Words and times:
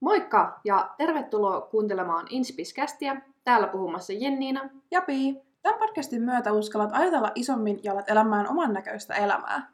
Moikka 0.00 0.60
ja 0.64 0.90
tervetuloa 0.96 1.60
kuuntelemaan 1.60 2.26
Inspiskästiä. 2.30 3.20
Täällä 3.44 3.66
puhumassa 3.66 4.12
Jenniina. 4.12 4.70
Ja 4.90 5.02
Pii. 5.02 5.42
Tämän 5.62 5.78
podcastin 5.78 6.22
myötä 6.22 6.52
uskallat 6.52 6.90
ajatella 6.92 7.32
isommin 7.34 7.80
ja 7.82 7.92
alat 7.92 8.10
elämään 8.10 8.48
oman 8.48 8.72
näköistä 8.72 9.14
elämää. 9.14 9.70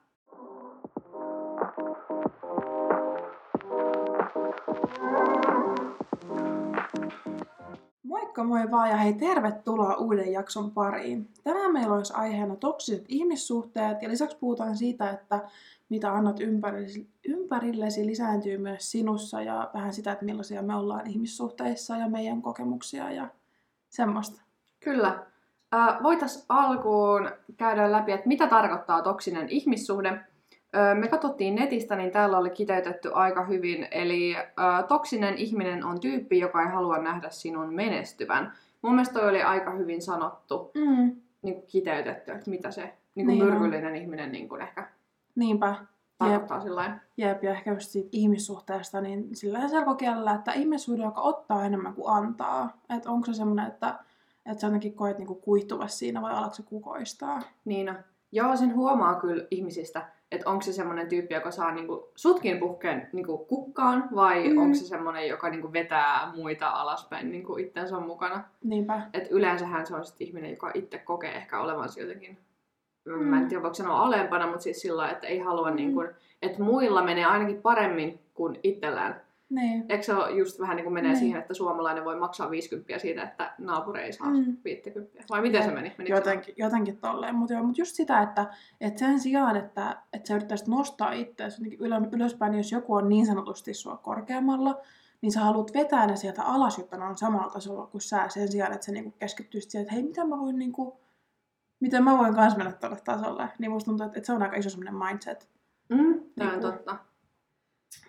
Moikka 8.13 8.45
moi 8.45 8.71
vaan 8.71 8.91
ja 8.91 8.97
hei 8.97 9.13
tervetuloa 9.13 9.95
uuden 9.95 10.33
jakson 10.33 10.71
pariin. 10.71 11.29
Tänään 11.45 11.73
meillä 11.73 11.95
olisi 11.95 12.13
aiheena 12.17 12.57
toksiset 12.57 13.05
ihmissuhteet 13.09 14.03
ja 14.03 14.09
lisäksi 14.09 14.37
puhutaan 14.41 14.77
siitä, 14.77 15.11
että 15.11 15.41
mitä 15.89 16.13
annat 16.13 16.41
ympärillesi, 16.41 17.09
ympärillesi 17.29 18.07
lisääntyy 18.07 18.59
myös 18.59 18.91
sinussa 18.91 19.43
ja 19.43 19.71
vähän 19.75 19.93
sitä, 19.93 20.13
että 20.13 20.25
millaisia 20.25 20.63
me 20.63 20.75
ollaan 20.75 21.07
ihmissuhteissa 21.07 21.97
ja 21.97 22.09
meidän 22.09 22.43
kokemuksia 22.43 23.13
ja 23.13 23.29
semmoista. 23.89 24.43
Kyllä. 24.81 25.27
Äh, 25.75 26.03
Voitaisiin 26.03 26.45
alkuun 26.49 27.31
käydä 27.57 27.93
läpi, 27.93 28.13
että 28.13 28.29
mitä 28.29 28.47
tarkoittaa 28.47 29.03
toksinen 29.03 29.49
ihmissuhde. 29.49 30.21
Me 30.95 31.09
katsottiin 31.09 31.55
netistä, 31.55 31.97
niin 31.97 32.11
täällä 32.11 32.39
oli 32.39 32.51
kiteytetty 32.51 33.11
aika 33.15 33.45
hyvin. 33.45 33.89
Eli 33.91 34.37
toksinen 34.89 35.35
ihminen 35.39 35.85
on 35.85 36.01
tyyppi, 36.01 36.39
joka 36.39 36.63
ei 36.63 36.69
halua 36.69 36.99
nähdä 36.99 37.31
sinun 37.31 37.75
menestyvän. 37.75 38.53
Mun 38.83 38.93
mielestä 38.93 39.21
toi 39.21 39.29
oli 39.29 39.43
aika 39.43 39.71
hyvin 39.71 40.03
sanottu, 40.03 40.71
Mm. 40.75 41.17
niin 41.43 41.55
kuin 41.55 41.67
kiteytetty, 41.67 42.33
että 42.33 42.51
mitä 42.51 42.71
se 42.71 42.83
niin 43.15 43.27
kuin 43.27 43.39
Niin 43.39 43.43
on. 43.43 43.49
myrkyllinen 43.51 43.97
ihminen 43.97 44.33
niin 44.33 44.49
kuin 44.49 44.61
ehkä 44.63 44.89
Niinpä. 45.35 45.67
Jep, 45.67 45.79
tarkoittaa 46.19 46.61
sillä 46.61 46.99
jep, 47.17 47.43
ja 47.45 47.51
ehkä 47.51 47.73
just 47.73 47.91
siitä 47.91 48.09
ihmissuhteesta, 48.13 49.01
niin 49.01 49.37
sillä 49.37 49.69
selkokielellä, 49.69 50.33
että 50.35 50.53
ihmissuhde, 50.53 51.03
joka 51.03 51.21
ottaa 51.21 51.65
enemmän 51.65 51.95
kuin 51.95 52.17
antaa. 52.17 52.77
Että 52.97 53.11
onko 53.11 53.27
se 53.27 53.35
semmoinen, 53.35 53.67
että, 53.67 53.95
että 54.47 54.61
sä 54.61 54.67
jotenkin 54.67 54.95
koet 54.95 55.19
niinku 55.19 55.35
kuihtuva 55.35 55.89
siinä 55.89 56.23
vai 56.23 56.33
alatko 56.33 56.55
se 56.55 56.63
kukoistaa? 56.63 57.43
Niin 57.65 57.89
on. 57.91 57.97
Joo, 58.33 58.57
sen 58.57 58.75
huomaa 58.75 59.15
kyllä 59.21 59.45
ihmisistä, 59.51 60.07
että 60.33 60.51
onko 60.51 60.63
se 60.63 60.73
semmoinen 60.73 61.09
tyyppi, 61.09 61.35
joka 61.35 61.51
saa 61.51 61.71
niinku 61.75 62.11
sutkin 62.17 62.59
puhkeen 62.59 63.09
niinku 63.13 63.39
kukkaan, 63.39 64.09
vai 64.15 64.49
Mm. 64.49 64.59
onko 64.59 64.75
se 64.75 64.85
semmoinen, 64.85 65.29
joka 65.29 65.51
niinku 65.51 65.73
vetää 65.73 66.33
muita 66.37 66.69
alaspäin 66.69 67.31
niinku 67.31 67.57
itsensä 67.57 68.01
mukana. 68.01 68.45
Niinpä. 68.65 69.03
Et 69.15 69.31
yleensähän 69.31 69.87
se 69.87 69.95
on 69.97 70.05
sit 70.05 70.21
ihminen, 70.21 70.51
joka 70.51 70.71
itse 70.75 70.99
kokee 70.99 71.35
ehkä 71.37 71.61
olevansa 71.61 72.01
jotenkin, 72.01 72.39
mm. 73.05 73.13
mä 73.13 73.37
Mm. 73.37 73.43
en 73.43 73.49
tiedä 73.49 73.63
voiko 73.63 73.75
sanoa 73.75 74.01
alempana, 74.01 74.47
mutta 74.47 74.63
siis 74.63 74.81
sillä 74.81 75.11
että 75.11 75.27
ei 75.27 75.39
halua, 75.39 75.71
mm. 75.71 75.77
niinku, 75.77 76.05
että 76.43 76.63
muilla 76.63 77.03
menee 77.03 77.25
ainakin 77.25 77.63
paremmin 77.63 78.21
kuin 78.35 78.61
itsellään. 78.63 79.21
Niin. 79.55 79.85
Eikö 79.89 80.03
se 80.05 80.15
ole 80.15 80.31
just 80.31 80.61
vähän 80.61 80.77
niin 80.77 80.85
kuin 80.85 80.95
menee 80.95 81.11
Niin. 81.11 81.19
siihen, 81.21 81.41
että 81.41 81.55
suomalainen 81.55 82.05
voi 82.05 82.19
maksaa 82.19 82.51
50 82.51 82.99
siitä, 82.99 83.23
että 83.23 83.55
naapuri 83.59 84.03
ei 84.03 84.13
saa 84.13 84.31
Mm. 84.31 84.37
mm. 84.47 84.57
50? 84.65 85.25
Vai 85.31 85.43
miten 85.43 85.63
se 85.63 85.69
Jep. 85.69 85.75
meni? 85.75 85.95
Menikö 85.99 86.15
se 86.17 86.21
Jotenkin, 86.21 86.55
jotenkin 86.59 86.97
tolleen. 86.97 87.35
Mutta 87.35 87.63
mut 87.63 87.79
just 87.79 87.95
sitä, 87.97 88.23
että, 88.23 88.47
että 88.81 88.99
sen 88.99 89.21
sijaan, 89.21 89.57
että, 89.57 89.97
että 90.13 90.29
sä 90.29 90.35
yrittäisit 90.35 90.67
nostaa 90.69 91.13
itseäsi 91.13 91.57
jotenkin 91.61 91.81
ylö, 91.87 92.01
ylöspäin, 92.13 92.51
niin 92.53 92.59
jos 92.59 92.73
joku 92.73 92.95
on 92.95 93.09
niin 93.09 93.27
sanotusti 93.27 93.75
sua 93.75 93.97
korkeammalla, 93.97 94.81
niin 95.21 95.33
sä 95.33 95.41
haluat 95.41 95.75
vetää 95.75 96.07
ne 96.07 96.17
sieltä 96.17 96.43
alas, 96.43 96.79
jotta 96.79 96.97
ne 96.97 97.05
on 97.05 97.19
samalla 97.19 97.51
tasolla 97.53 97.87
kuin 97.87 98.01
sä, 98.03 98.29
sen 98.29 98.49
sijaan, 98.53 98.73
että 98.73 98.87
sä 98.87 98.93
niinku 98.93 99.11
keskittyisit 99.19 99.71
siihen, 99.71 99.83
että 99.83 99.95
hei, 99.95 100.03
miten 100.03 100.29
mä 100.29 100.39
voin, 100.39 100.59
niinku, 100.59 101.01
miten 101.81 102.05
mä 102.05 102.19
voin 102.19 102.35
kans 102.35 102.57
mennä 102.57 102.73
tuolle 102.73 102.99
tasolle. 103.05 103.49
Niin 103.59 103.71
musta 103.71 103.85
tuntuu, 103.91 104.07
että, 104.07 104.19
että 104.19 104.27
se 104.27 104.33
on 104.33 104.43
aika 104.43 104.57
iso 104.57 104.71
semmoinen 104.71 104.95
mindset 104.95 105.49
Mm, 105.89 106.21
tämä 106.39 106.51
on 106.51 106.57
Niinku- 106.61 106.61
totta. 106.73 106.97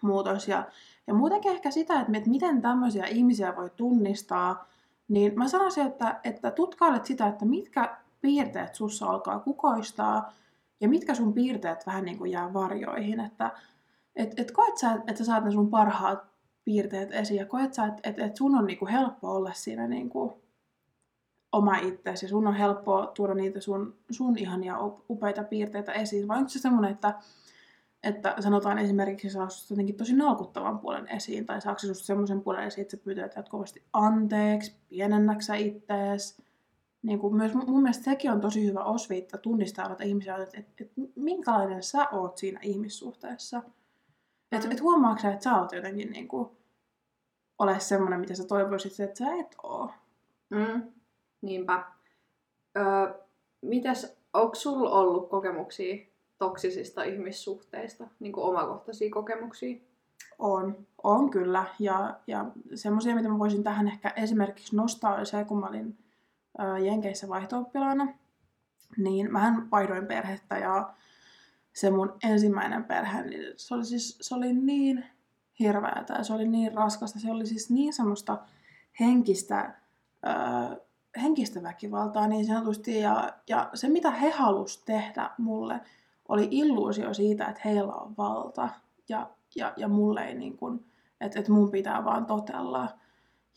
Muutos. 0.03 0.47
Ja, 0.47 0.65
ja 1.07 1.13
muutenkin 1.13 1.51
ehkä 1.51 1.71
sitä, 1.71 1.99
että, 1.99 2.17
että 2.17 2.29
miten 2.29 2.61
tämmöisiä 2.61 3.05
ihmisiä 3.05 3.55
voi 3.55 3.69
tunnistaa, 3.69 4.67
niin 5.07 5.33
mä 5.35 5.47
sanoisin, 5.47 5.87
että, 5.87 6.19
että 6.23 6.51
tutkailet 6.51 7.05
sitä, 7.05 7.27
että 7.27 7.45
mitkä 7.45 7.97
piirteet 8.21 8.75
sussa 8.75 9.05
alkaa 9.05 9.39
kukoistaa 9.39 10.33
ja 10.81 10.89
mitkä 10.89 11.15
sun 11.15 11.33
piirteet 11.33 11.85
vähän 11.85 12.05
niin 12.05 12.17
kuin 12.17 12.31
jää 12.31 12.53
varjoihin. 12.53 13.19
Että 13.19 13.51
et, 14.15 14.39
et 14.39 14.51
koet 14.51 14.77
sä, 14.77 14.99
että 15.07 15.23
saat 15.23 15.43
ne 15.43 15.51
sun 15.51 15.69
parhaat 15.69 16.19
piirteet 16.65 17.11
esiin 17.11 17.39
ja 17.39 17.45
koet 17.45 17.73
sä, 17.73 17.85
että 17.85 18.09
et, 18.09 18.19
et 18.19 18.35
sun 18.35 18.57
on 18.57 18.65
niin 18.65 18.79
kuin 18.79 18.91
helppo 18.91 19.31
olla 19.31 19.53
siinä 19.53 19.87
niin 19.87 20.09
kuin 20.09 20.33
oma 21.51 21.77
itsesi 21.77 22.25
ja 22.25 22.29
sun 22.29 22.47
on 22.47 22.55
helppo 22.55 23.05
tuoda 23.05 23.33
niitä 23.33 23.61
sun, 23.61 23.95
sun 24.09 24.37
ihania 24.37 24.79
up- 24.79 25.05
upeita 25.09 25.43
piirteitä 25.43 25.91
esiin. 25.91 26.27
Vai 26.27 26.37
onko 26.37 26.49
se 26.49 26.59
semmoinen, 26.59 26.91
että 26.91 27.13
että 28.03 28.35
sanotaan 28.39 28.79
esimerkiksi, 28.79 29.27
että 29.27 29.49
saa 29.49 29.67
jotenkin 29.69 29.95
tosi 29.95 30.15
nalkuttavan 30.15 30.79
puolen 30.79 31.07
esiin, 31.07 31.45
tai 31.45 31.61
saako 31.61 31.79
se 31.79 31.87
susta 31.87 32.05
semmoisen 32.05 32.41
puolen 32.41 32.63
esiin, 32.63 32.81
että 32.81 32.97
sä 32.97 33.03
pyytät 33.03 33.35
jatkuvasti 33.35 33.83
anteeksi, 33.93 34.75
pienennäksä 34.89 35.55
ittees. 35.55 36.41
Niin 37.01 37.19
kuin 37.19 37.35
myös 37.35 37.53
mun 37.53 37.81
mielestä 37.81 38.03
sekin 38.03 38.31
on 38.31 38.41
tosi 38.41 38.65
hyvä 38.65 38.83
osviitta 38.83 39.37
tunnistaa 39.37 39.87
noita 39.87 40.03
ihmisiä, 40.03 40.35
että, 40.35 40.57
että, 40.59 40.83
että 40.83 41.01
minkälainen 41.15 41.83
sä 41.83 42.09
oot 42.09 42.37
siinä 42.37 42.59
ihmissuhteessa. 42.63 43.63
Että 44.51 44.67
Mm. 44.67 44.71
et 44.71 44.81
huomaatko 44.81 45.21
sä, 45.21 45.31
että 45.31 45.43
sä 45.43 45.55
oot 45.55 45.71
jotenkin 45.71 46.11
niin 46.11 46.27
kuin, 46.27 46.49
ole 47.59 47.79
semmoinen, 47.79 48.19
mitä 48.19 48.35
sä 48.35 48.47
toivoisit, 48.47 48.99
että 48.99 49.17
sä 49.17 49.35
et 49.35 49.55
oo. 49.63 49.91
Mm, 50.49 50.83
niinpä. 51.41 51.85
Öö, 52.77 53.13
mitäs, 53.61 54.17
onko 54.33 54.55
sulla 54.55 54.91
ollut 54.91 55.29
kokemuksia 55.29 56.12
toksisista 56.37 57.03
ihmissuhteista, 57.03 58.07
niin 58.19 58.33
kuin 58.33 58.45
omakohtaisia 58.45 59.09
kokemuksia? 59.11 59.77
On, 60.39 60.87
on 61.03 61.29
kyllä. 61.29 61.65
Ja, 61.79 62.19
ja 62.27 62.45
semmoisia, 62.75 63.15
mitä 63.15 63.29
mä 63.29 63.39
voisin 63.39 63.63
tähän 63.63 63.87
ehkä 63.87 64.13
esimerkiksi 64.15 64.75
nostaa, 64.75 65.15
oli 65.15 65.25
se, 65.25 65.45
kun 65.45 65.59
mä 65.59 65.67
olin 65.67 65.97
Jenkeissä 66.85 67.27
vaihto-oppilaana, 67.27 68.07
niin 68.97 69.31
mähän 69.31 69.71
vaihdoin 69.71 70.07
perhettä 70.07 70.57
ja 70.57 70.93
se 71.73 71.91
mun 71.91 72.17
ensimmäinen 72.23 72.83
perhe, 72.83 73.21
niin 73.21 73.53
se 73.57 73.75
oli 73.75 73.85
siis 73.85 74.17
se 74.21 74.35
oli 74.35 74.53
niin 74.53 75.05
hirveätä 75.59 76.13
ja 76.13 76.23
se 76.23 76.33
oli 76.33 76.47
niin 76.47 76.73
raskasta. 76.73 77.19
Se 77.19 77.31
oli 77.31 77.45
siis 77.45 77.69
niin 77.69 77.93
semmoista 77.93 78.37
henkistä, 78.99 79.75
ää, 80.23 80.77
henkistä 81.21 81.63
väkivaltaa 81.63 82.27
niin 82.27 82.45
sanotusti. 82.45 82.99
Ja, 82.99 83.33
ja 83.47 83.69
se, 83.73 83.89
mitä 83.89 84.11
he 84.11 84.29
halusivat 84.29 84.85
tehdä 84.85 85.29
mulle, 85.37 85.81
oli 86.29 86.47
illuusio 86.51 87.13
siitä, 87.13 87.45
että 87.45 87.61
heillä 87.65 87.93
on 87.93 88.13
valta 88.17 88.69
ja, 89.09 89.29
ja, 89.55 89.73
ja 89.77 89.87
mulle 89.87 90.21
ei 90.21 90.35
niin 90.35 90.57
kuin, 90.57 90.85
että, 91.21 91.39
että 91.39 91.51
mun 91.51 91.71
pitää 91.71 92.05
vaan 92.05 92.25
totella. 92.25 92.89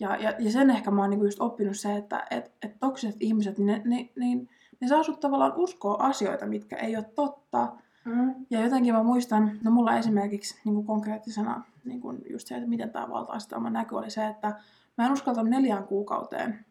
Ja, 0.00 0.16
ja, 0.16 0.34
ja 0.38 0.53
sen 0.53 0.71
ehkä 0.71 0.91
mä 0.91 1.00
oon 1.00 1.10
niin 1.10 1.25
just 1.25 1.41
oppinut 1.41 1.76
se, 1.76 1.97
että 1.97 2.26
et, 2.31 2.53
et 2.62 2.78
toksiset 2.81 3.16
ihmiset, 3.21 3.59
niin 3.59 3.66
ne, 3.66 3.82
ne, 3.84 4.09
niin, 4.16 4.49
ne 4.81 4.88
saa 4.88 5.03
sut 5.03 5.21
tavallaan 5.21 5.56
uskoa 5.56 5.97
asioita, 5.99 6.47
mitkä 6.47 6.76
ei 6.76 6.97
ole 6.97 7.05
totta. 7.15 7.72
Mm. 8.05 8.34
Ja 8.50 8.60
jotenkin 8.60 8.94
mä 8.94 9.03
muistan, 9.03 9.59
no 9.65 9.71
mulla 9.71 9.97
esimerkiksi 9.97 10.60
niin 10.65 10.75
kuin 10.75 10.87
konkreettisena 10.87 11.65
niin 11.84 12.00
kuin 12.00 12.22
just 12.31 12.47
se, 12.47 12.55
että 12.55 12.69
miten 12.69 12.91
tämä 12.91 13.09
valta 13.09 13.60
näky 13.71 13.94
oli 13.94 14.10
se, 14.10 14.26
että 14.26 14.60
mä 14.99 15.06
en 15.06 15.12
uskaltanut 15.12 15.50
neljään 15.50 15.84
kuukauteen 15.84 16.65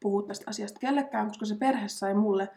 puhua 0.00 0.22
tästä 0.22 0.44
asiasta 0.48 0.80
kellekään, 0.80 1.28
koska 1.28 1.46
se 1.46 1.54
perhe 1.54 1.88
sai 1.88 2.14
mulle 2.14 2.48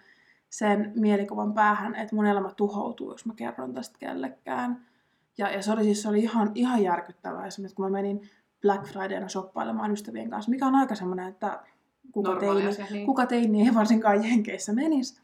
sen 0.49 0.91
mielikuvan 0.95 1.53
päähän, 1.53 1.95
että 1.95 2.15
mun 2.15 2.25
elämä 2.25 2.51
tuhoutuu, 2.51 3.11
jos 3.11 3.25
mä 3.25 3.33
kerron 3.35 3.73
tästä 3.73 3.99
kellekään. 3.99 4.85
Ja, 5.37 5.49
ja 5.49 5.61
se 5.61 5.71
oli 5.71 5.83
siis 5.83 6.01
se 6.01 6.09
oli 6.09 6.19
ihan, 6.19 6.51
ihan 6.55 6.83
järkyttävää 6.83 7.45
esimerkiksi, 7.45 7.75
kun 7.75 7.85
mä 7.85 7.91
menin 7.91 8.29
Black 8.61 8.85
Fridayna 8.85 9.29
shoppailemaan 9.29 9.91
ystävien 9.91 10.29
kanssa, 10.29 10.51
mikä 10.51 10.67
on 10.67 10.75
aika 10.75 10.95
semmoinen, 10.95 11.27
että 11.27 11.63
kuka 12.11 12.29
Normaali 12.29 12.61
teini, 12.61 12.71
asia, 12.71 12.85
niin. 12.91 13.05
kuka 13.05 13.25
teini 13.25 13.67
ei 13.67 13.73
varsinkaan 13.73 14.23
Jenkeissä 14.29 14.73
menisi, 14.73 15.21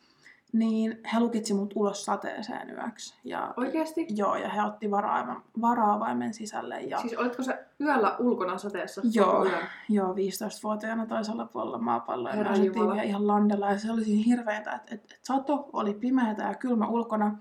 niin 0.54 1.00
he 1.14 1.20
lukitsi 1.20 1.54
mut 1.54 1.74
ulos 1.76 2.06
sateeseen 2.06 2.70
yöksi. 2.70 3.16
Ja, 3.24 3.54
Oikeasti? 3.58 4.08
joo, 4.10 4.36
ja 4.36 4.50
he 4.50 4.62
otti 4.62 4.92
varaavaimen, 4.92 5.36
varaavaimen 5.62 6.34
sisälle. 6.34 6.82
Ja, 6.82 7.02
Siis 7.02 7.18
olitko 7.18 7.44
sä 7.44 7.60
yöllä 7.82 8.16
ulkona 8.20 8.58
sateessa? 8.58 9.02
Joo. 9.14 9.46
yön? 9.46 9.68
Joo, 9.90 10.14
15-vuotiaana 10.14 11.06
toisella 11.06 11.46
puolella 11.46 11.78
maapalloa. 11.78 12.34
Ja 12.34 12.50
asuttiin 12.50 12.88
vielä 12.88 13.04
ihan 13.04 13.28
landella 13.28 13.72
ja 13.72 13.80
se 13.80 13.92
oli 13.92 14.04
siinä 14.04 14.24
hirveetä, 14.26 14.72
että, 14.72 14.96
että, 14.96 15.16
että 15.16 15.16
sato 15.22 15.70
oli 15.74 15.94
pimeätä 15.94 16.44
ja 16.44 16.56
kylmä 16.56 16.88
ulkona. 16.88 17.38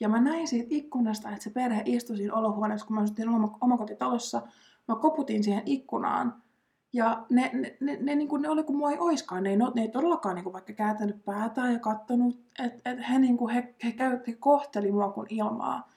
Ja 0.00 0.08
mä 0.08 0.20
näin 0.20 0.48
siitä 0.48 0.68
ikkunasta, 0.70 1.28
että 1.30 1.44
se 1.44 1.50
perhe 1.50 1.82
istui 1.84 2.16
siinä 2.16 2.34
olohuoneessa, 2.34 2.86
kun 2.86 2.96
mä 2.96 3.02
asuttiin 3.02 3.28
oma, 3.28 3.58
omakotitalossa. 3.60 4.42
Mä 4.88 4.96
koputin 4.96 5.44
siihen 5.44 5.62
ikkunaan. 5.66 6.42
Ja 6.92 7.24
ne, 7.30 7.50
ne, 7.52 7.76
ne, 7.80 7.98
ne, 8.00 8.14
niin 8.14 8.28
kuin, 8.28 8.42
ne 8.42 8.48
oli 8.48 8.62
kuin 8.62 8.76
mua 8.76 8.90
ei 8.90 8.98
oiskaan. 8.98 9.42
Ne 9.42 9.50
ei, 9.50 9.56
no- 9.56 9.72
ne 9.74 9.82
ei 9.82 9.88
todellakaan 9.88 10.34
niin 10.34 10.44
kuin, 10.44 10.52
vaikka 10.52 10.72
kääntänyt 10.72 11.24
päätään 11.24 11.72
ja 11.72 11.78
kattonut. 11.78 12.40
Että 12.64 12.90
et 12.90 12.98
he, 13.10 13.18
niin 13.18 13.36
kuin, 13.36 13.54
he, 13.54 13.74
he, 13.84 13.94
he 14.26 14.32
kohteli 14.32 14.92
mua 14.92 15.12
kuin 15.12 15.26
ilmaa. 15.30 15.88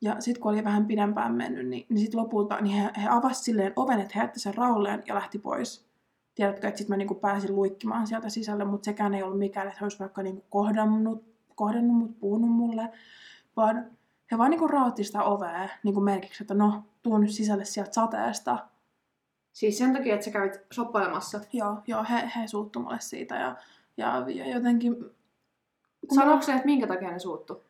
Ja 0.00 0.16
sitten 0.20 0.42
kun 0.42 0.52
oli 0.52 0.64
vähän 0.64 0.86
pidempään 0.86 1.34
mennyt, 1.34 1.68
niin, 1.68 1.86
niin 1.88 1.98
sitten 1.98 2.20
lopulta 2.20 2.60
niin 2.60 2.76
he, 2.76 2.90
he 3.02 3.08
avasivat 3.08 3.44
silleen 3.44 3.72
oven, 3.76 4.00
että 4.00 4.12
he 4.14 4.20
jätti 4.20 4.40
sen 4.40 4.54
raulleen 4.54 5.02
ja 5.06 5.14
lähti 5.14 5.38
pois. 5.38 5.86
Tiedätkö, 6.34 6.68
että 6.68 6.78
sitten 6.78 6.92
mä 6.92 6.96
niinku 6.96 7.14
pääsin 7.14 7.56
luikkimaan 7.56 8.06
sieltä 8.06 8.28
sisälle, 8.28 8.64
mutta 8.64 8.84
sekään 8.84 9.14
ei 9.14 9.22
ollut 9.22 9.38
mikään, 9.38 9.66
että 9.66 9.78
he 9.80 9.84
olisivat 9.84 10.00
vaikka 10.00 10.22
niinku 10.22 10.44
kohdannut, 10.50 11.24
kohdannut 11.54 11.96
mut, 11.96 12.18
puhunut 12.18 12.50
mulle, 12.50 12.88
vaan 13.56 13.90
he 14.32 14.38
vaan 14.38 14.50
niinku 14.50 14.68
raotti 14.68 15.04
sitä 15.04 15.22
ovea 15.22 15.68
niinku 15.82 16.00
merkiksi, 16.00 16.42
että 16.42 16.54
no, 16.54 16.82
tuu 17.02 17.18
nyt 17.18 17.30
sisälle 17.30 17.64
sieltä 17.64 17.92
sateesta. 17.92 18.58
Siis 19.56 19.78
sen 19.78 19.92
takia, 19.92 20.14
että 20.14 20.24
sä 20.24 20.30
kävit 20.30 20.60
soppailemassa. 20.72 21.40
Joo, 21.52 21.76
joo 21.86 22.04
he, 22.10 22.30
he 22.36 22.46
suuttu 22.46 22.80
mulle 22.80 22.96
siitä 23.00 23.34
ja, 23.34 23.56
ja, 23.96 24.24
ja 24.28 24.48
jotenkin... 24.54 24.96
Sanoiko 26.14 26.36
mä- 26.36 26.42
se, 26.42 26.52
että 26.52 26.66
minkä 26.66 26.86
takia 26.86 27.10
ne 27.10 27.18
suuttu? 27.18 27.62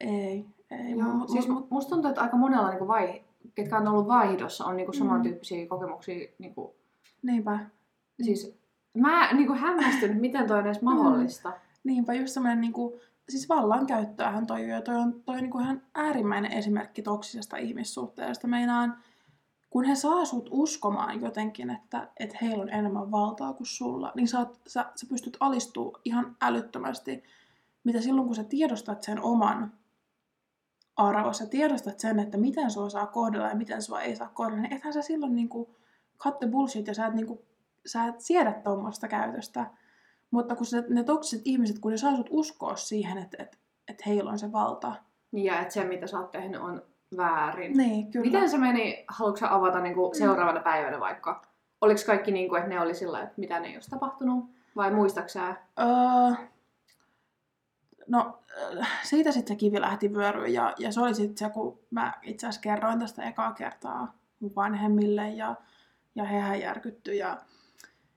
Ei, 0.00 0.44
ei. 0.70 0.90
Joo, 0.90 1.08
mut- 1.12 1.28
siis 1.32 1.48
mu- 1.48 1.66
musta 1.70 1.90
tuntuu, 1.90 2.08
että 2.08 2.20
aika 2.20 2.36
monella, 2.36 2.68
niinku 2.68 2.88
vai, 2.88 3.22
ketkä 3.54 3.78
on 3.78 3.88
ollut 3.88 4.08
vaihdossa, 4.08 4.64
on 4.64 4.76
niinku 4.76 4.92
Mm. 4.92 4.98
samantyyppisiä 4.98 5.66
kokemuksia. 5.66 6.28
Niinku, 6.38 6.74
Niinpä. 7.22 7.58
siis, 8.22 8.54
mä 8.94 9.32
niinku 9.32 9.52
hämmästyn, 9.54 10.20
miten 10.20 10.46
toi 10.46 10.58
on 10.58 10.66
edes 10.66 10.82
mahdollista. 10.82 11.52
Niinpä 11.84 12.14
just 12.14 12.32
semmoinen 12.32 12.60
niinku, 12.60 13.00
siis 13.28 13.48
vallankäyttöähän 13.48 14.46
toi 14.46 14.68
ja 14.68 14.82
toi 14.82 14.94
on, 14.96 15.22
toi 15.26 15.34
on 15.36 15.42
niinku 15.42 15.58
ihan 15.58 15.82
äärimmäinen 15.94 16.52
esimerkki 16.52 17.02
toksisesta 17.02 17.56
ihmissuhteesta. 17.56 18.48
Meinaan, 18.48 18.96
kun 19.70 19.84
he 19.84 19.94
saa 19.94 20.24
sut 20.24 20.48
uskomaan 20.52 21.20
jotenkin, 21.20 21.70
että, 21.70 22.08
että 22.20 22.38
heillä 22.42 22.62
on 22.62 22.68
enemmän 22.68 23.10
valtaa 23.10 23.52
kuin 23.52 23.66
sulla, 23.66 24.12
niin 24.14 24.28
sä, 24.28 24.46
sä, 24.66 24.92
sä 24.94 25.06
pystyt 25.08 25.36
alistuu 25.40 25.98
ihan 26.04 26.36
älyttömästi, 26.40 27.22
mitä 27.84 28.00
silloin 28.00 28.26
kun 28.26 28.36
sä 28.36 28.44
tiedostat 28.44 29.02
sen 29.02 29.22
oman 29.22 29.72
arvos, 30.96 31.38
sä 31.38 31.46
tiedostat 31.46 31.98
sen, 31.98 32.18
että 32.18 32.38
miten 32.38 32.70
sua 32.70 32.88
saa 32.88 33.06
kohdella 33.06 33.48
ja 33.48 33.54
miten 33.54 33.82
sua 33.82 34.00
ei 34.00 34.16
saa 34.16 34.30
kohdella, 34.34 34.62
niin 34.62 34.72
ethän 34.72 34.92
sä 34.92 35.02
silloin 35.02 35.34
niinku 35.34 35.76
cut 36.18 36.38
the 36.38 36.46
bullshit 36.46 36.86
ja 36.86 36.94
sä 36.94 37.06
et, 37.06 37.14
niinku, 37.14 37.44
sä 37.86 38.04
et 38.04 38.20
siedä 38.20 38.52
tuommoista 38.52 39.08
käytöstä. 39.08 39.70
Mutta 40.30 40.56
kun 40.56 40.66
se, 40.66 40.84
ne 40.88 41.04
toksiset 41.04 41.42
ihmiset, 41.44 41.78
kun 41.78 41.90
ne 41.90 41.96
saa 41.96 42.16
sut 42.16 42.28
uskoa 42.30 42.76
siihen, 42.76 43.18
että, 43.18 43.36
että, 43.42 43.58
että 43.88 44.04
heillä 44.06 44.30
on 44.30 44.38
se 44.38 44.52
valta. 44.52 44.92
Ja 45.32 45.60
että 45.60 45.74
se, 45.74 45.84
mitä 45.84 46.06
sä 46.06 46.18
oot 46.18 46.30
tehnyt, 46.30 46.60
on 46.60 46.82
väärin. 47.16 47.76
Niin, 47.76 48.10
kyllä. 48.10 48.26
Miten 48.26 48.50
se 48.50 48.58
meni, 48.58 49.04
haluatko 49.08 49.46
avata 49.48 49.80
niinku 49.80 50.10
seuraavana 50.14 50.60
päivänä 50.60 51.00
vaikka? 51.00 51.42
Oliko 51.80 52.00
kaikki 52.06 52.32
niin 52.32 52.48
kuin, 52.48 52.58
että 52.58 52.74
ne 52.74 52.80
oli 52.80 52.94
sillä 52.94 53.22
että 53.22 53.34
mitä 53.36 53.60
ne 53.60 53.68
ei 53.68 53.74
olisi 53.74 53.90
tapahtunut? 53.90 54.50
Vai 54.76 54.90
muistatko 54.90 55.28
sä? 55.28 55.56
Öö, 55.80 56.46
no, 58.06 58.38
siitä 59.02 59.32
sitten 59.32 59.56
se 59.56 59.58
kivi 59.58 59.80
lähti 59.80 60.14
vyöryyn 60.14 60.54
ja, 60.54 60.74
ja 60.78 60.92
se 60.92 61.00
oli 61.00 61.14
sitten 61.14 61.38
se, 61.38 61.50
kun 61.50 61.78
mä 61.90 62.12
itse 62.22 62.46
asiassa 62.46 62.60
kerroin 62.60 62.98
tästä 62.98 63.22
ekaa 63.22 63.52
kertaa 63.52 64.14
mun 64.40 64.52
vanhemmille 64.56 65.30
ja, 65.30 65.54
ja 66.14 66.24
hehän 66.24 66.60
järkyttyi 66.60 67.18
ja, 67.18 67.38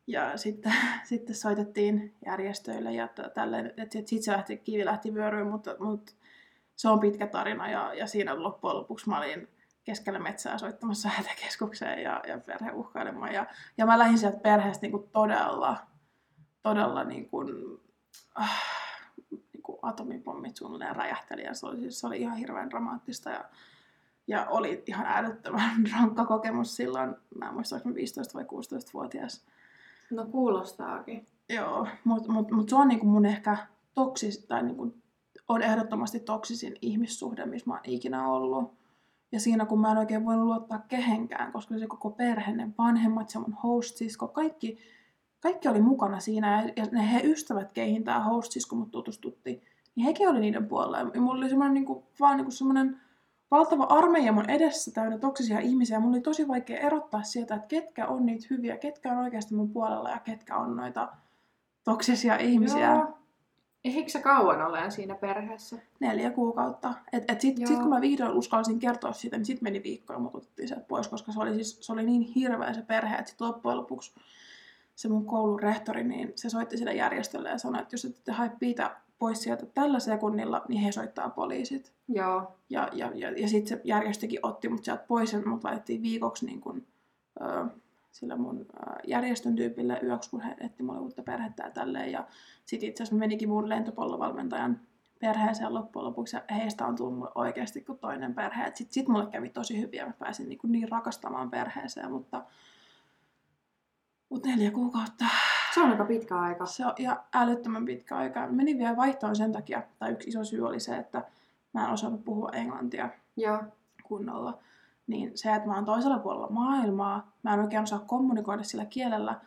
ja 0.07 0.37
sitten, 0.37 0.73
sitten 1.09 1.35
soitettiin 1.35 2.13
järjestöille 2.25 2.93
ja 2.93 3.07
tälleen, 3.33 3.65
että 3.65 3.91
sitten 3.91 4.23
se 4.23 4.31
lähti, 4.31 4.57
kivi 4.57 4.85
lähti 4.85 5.13
vyöryyn, 5.13 5.47
mutta, 5.47 5.75
mutta 5.79 6.11
se 6.75 6.89
on 6.89 6.99
pitkä 6.99 7.27
tarina 7.27 7.69
ja, 7.69 7.93
ja 7.93 8.07
siinä 8.07 8.43
loppujen 8.43 8.77
lopuksi 8.77 9.09
mä 9.09 9.17
olin 9.17 9.47
keskellä 9.83 10.19
metsää 10.19 10.57
soittamassa 10.57 11.09
hätäkeskukseen 11.17 12.03
ja, 12.03 12.21
ja 12.27 12.39
perhe 12.39 12.71
uhkailemaan. 12.71 13.33
Ja, 13.33 13.45
ja 13.77 13.85
mä 13.85 13.99
lähdin 13.99 14.17
sieltä 14.17 14.37
perheestä 14.37 14.81
niin 14.81 14.91
kuin 14.91 15.09
todella, 15.11 15.77
todella 16.61 17.03
niin 17.03 17.29
kuin, 17.29 17.47
äh, 18.41 18.61
niin 19.31 19.63
kuin 19.63 19.79
atomipommit 19.81 20.55
suunnilleen 20.55 20.95
räjähteli 20.95 21.43
ja 21.43 21.53
se 21.53 21.65
oli, 21.65 21.79
siis, 21.79 21.99
se 21.99 22.07
oli 22.07 22.21
ihan 22.21 22.37
hirveän 22.37 22.69
dramaattista 22.69 23.29
ja, 23.29 23.45
ja 24.27 24.47
oli 24.49 24.83
ihan 24.85 25.05
älyttömän 25.09 25.83
rankka 25.93 26.25
kokemus 26.25 26.75
silloin. 26.75 27.15
Mä 27.35 27.47
en 27.47 27.53
muista, 27.53 27.75
oliko 27.75 27.89
mä 27.89 27.95
15 27.95 28.33
vai 28.33 28.43
16-vuotias. 28.43 29.45
No 30.11 30.25
kuulostaakin. 30.25 31.27
Joo, 31.49 31.87
mutta 32.03 32.31
mut, 32.31 32.51
mut 32.51 32.69
se 32.69 32.75
on 32.75 32.87
niinku 32.87 33.05
mun 33.05 33.25
ehkä 33.25 33.57
toksis, 33.93 34.45
tai 34.45 34.63
niinku, 34.63 34.95
on 35.53 35.61
ehdottomasti 35.61 36.19
toksisin 36.19 36.75
ihmissuhde, 36.81 37.45
missä 37.45 37.69
mä 37.69 37.73
oon 37.73 37.81
ikinä 37.83 38.27
ollut. 38.27 38.73
Ja 39.31 39.39
siinä 39.39 39.65
kun 39.65 39.81
mä 39.81 39.91
en 39.91 39.97
oikein 39.97 40.25
voinut 40.25 40.45
luottaa 40.45 40.79
kehenkään, 40.87 41.51
koska 41.51 41.77
se 41.77 41.87
koko 41.87 42.09
perhe, 42.09 42.51
ne 42.51 42.69
vanhemmat, 42.77 43.29
se 43.29 43.39
mun 43.39 43.57
host-sisko, 43.63 44.27
kaikki, 44.27 44.77
kaikki 45.39 45.67
oli 45.67 45.81
mukana 45.81 46.19
siinä. 46.19 46.71
Ja, 46.75 46.85
ne 46.91 47.13
he 47.13 47.21
ystävät, 47.23 47.71
keihin 47.71 48.03
tää 48.03 48.23
host-sisko 48.23 48.75
mut 48.75 48.91
tutustutti, 48.91 49.63
niin 49.95 50.05
hekin 50.05 50.29
oli 50.29 50.39
niiden 50.39 50.67
puolella. 50.67 51.11
Ja 51.13 51.21
mulla 51.21 51.37
oli 51.37 51.49
semmoinen 51.49 51.73
niinku, 51.73 52.03
vaan 52.19 52.37
niinku 52.37 52.51
semmoinen 52.51 53.01
valtava 53.51 53.83
armeija 53.83 54.31
mun 54.31 54.49
edessä 54.49 54.91
täynnä 54.91 55.17
toksisia 55.17 55.59
ihmisiä. 55.59 55.99
Mulla 55.99 56.13
oli 56.13 56.21
tosi 56.21 56.47
vaikea 56.47 56.79
erottaa 56.79 57.23
sieltä, 57.23 57.55
että 57.55 57.67
ketkä 57.67 58.07
on 58.07 58.25
niitä 58.25 58.47
hyviä, 58.49 58.77
ketkä 58.77 59.11
on 59.11 59.17
oikeasti 59.17 59.55
mun 59.55 59.69
puolella 59.69 60.09
ja 60.09 60.19
ketkä 60.19 60.57
on 60.57 60.75
noita 60.75 61.07
toksisia 61.83 62.37
ihmisiä. 62.37 62.91
Joo. 62.91 63.22
Eikö 63.83 64.09
sä 64.09 64.21
kauan 64.21 64.61
ole 64.61 64.91
siinä 64.91 65.15
perheessä? 65.15 65.77
Neljä 65.99 66.31
kuukautta. 66.31 66.93
Et, 67.13 67.23
et 67.27 67.41
sit, 67.41 67.59
Joo. 67.59 67.67
sit 67.67 67.79
kun 67.79 67.89
mä 67.89 68.01
vihdoin 68.01 68.31
uskalsin 68.31 68.79
kertoa 68.79 69.13
siitä, 69.13 69.37
niin 69.37 69.45
sit 69.45 69.61
meni 69.61 69.83
viikko 69.83 70.13
ja 70.13 70.19
mut 70.19 70.35
otettiin 70.35 70.67
sieltä 70.67 70.85
pois, 70.87 71.07
koska 71.07 71.31
se 71.31 71.39
oli, 71.39 71.53
siis, 71.53 71.77
se 71.81 71.93
oli 71.93 72.03
niin 72.03 72.21
hirveä 72.21 72.73
se 72.73 72.81
perhe, 72.81 73.15
että 73.15 73.31
sit 73.31 73.41
loppujen 73.41 73.77
lopuksi 73.77 74.13
se 74.95 75.09
mun 75.09 75.25
koulun 75.25 75.59
rehtori, 75.59 76.03
niin 76.03 76.33
se 76.35 76.49
soitti 76.49 76.77
sille 76.77 76.93
järjestölle 76.93 77.49
ja 77.49 77.57
sanoi, 77.57 77.81
että 77.81 77.93
jos 77.93 78.05
ette 78.05 78.31
hae 78.31 78.51
Piitä 78.59 78.95
pois 79.19 79.41
sieltä 79.41 79.65
tällä 79.65 79.99
sekunnilla, 79.99 80.65
niin 80.67 80.81
he 80.81 80.91
soittaa 80.91 81.29
poliisit. 81.29 81.93
Joo. 82.07 82.55
Ja, 82.69 82.89
ja, 82.91 83.11
ja, 83.15 83.31
ja 83.31 83.47
sitten 83.47 83.67
se 83.67 83.81
järjestökin 83.83 84.39
otti 84.43 84.69
mut 84.69 84.83
sieltä 84.83 85.03
pois 85.07 85.33
ja 85.33 85.39
mut 85.45 85.63
laitettiin 85.63 86.01
viikoksi 86.01 86.45
niin 86.45 86.61
kun, 86.61 86.83
ö, 87.41 87.65
sillä 88.11 88.35
mun 88.35 88.59
ö, 88.59 88.91
järjestön 89.07 89.55
tyypille 89.55 89.99
yöksi, 90.03 90.29
kun 90.29 90.41
he 90.41 90.55
etti 90.59 90.83
mulle 90.83 90.99
uutta 90.99 91.23
perhettä 91.23 91.63
ja 91.63 91.71
tälleen. 91.71 92.11
Ja 92.11 92.27
sitten 92.65 92.89
itse 92.89 93.03
asiassa 93.03 93.19
menikin 93.19 93.49
mun 93.49 93.69
lentopallovalmentajan 93.69 94.79
perheeseen 95.19 95.73
loppujen 95.73 96.05
lopuksi, 96.05 96.35
ja 96.35 96.55
heistä 96.55 96.85
on 96.85 96.95
tullut 96.95 97.17
mulle 97.17 97.31
oikeasti 97.35 97.81
kuin 97.81 97.99
toinen 97.99 98.35
perhe. 98.35 98.65
Sitten 98.65 98.93
sit 98.93 99.07
mulle 99.07 99.25
kävi 99.25 99.49
tosi 99.49 99.81
hyvin, 99.81 99.97
ja 99.97 100.05
mä 100.05 100.13
pääsin 100.19 100.49
niin, 100.49 100.59
niin 100.63 100.89
rakastamaan 100.89 101.49
perheeseen, 101.49 102.11
mutta, 102.11 102.45
mutta 104.29 104.49
neljä 104.49 104.71
kuukautta 104.71 105.25
Se 105.73 105.81
on 105.81 105.91
aika 105.91 106.05
pitkä 106.05 106.39
aika. 106.39 106.65
se 106.65 106.85
on 106.85 106.93
ihan 106.97 107.19
älyttömän 107.33 107.85
pitkä 107.85 108.17
aika. 108.17 108.47
Menin 108.47 108.77
vielä 108.77 108.97
vaihtoon 108.97 109.35
sen 109.35 109.51
takia, 109.51 109.83
tai 109.99 110.11
yksi 110.11 110.29
iso 110.29 110.43
syy 110.43 110.67
oli 110.67 110.79
se, 110.79 110.97
että 110.97 111.23
mä 111.73 111.85
en 111.85 111.93
osannut 111.93 112.25
puhua 112.25 112.49
englantia 112.53 113.09
Joo. 113.37 113.63
kunnolla. 114.03 114.59
Niin 115.07 115.31
se, 115.37 115.55
että 115.55 115.67
mä 115.67 115.75
oon 115.75 115.85
toisella 115.85 116.19
puolella 116.19 116.49
maailmaa, 116.49 117.31
mä 117.43 117.53
en 117.53 117.59
oikein 117.59 117.83
osaa 117.83 117.99
kommunikoida 117.99 118.63
sillä 118.63 118.85
kielellä, 118.85 119.41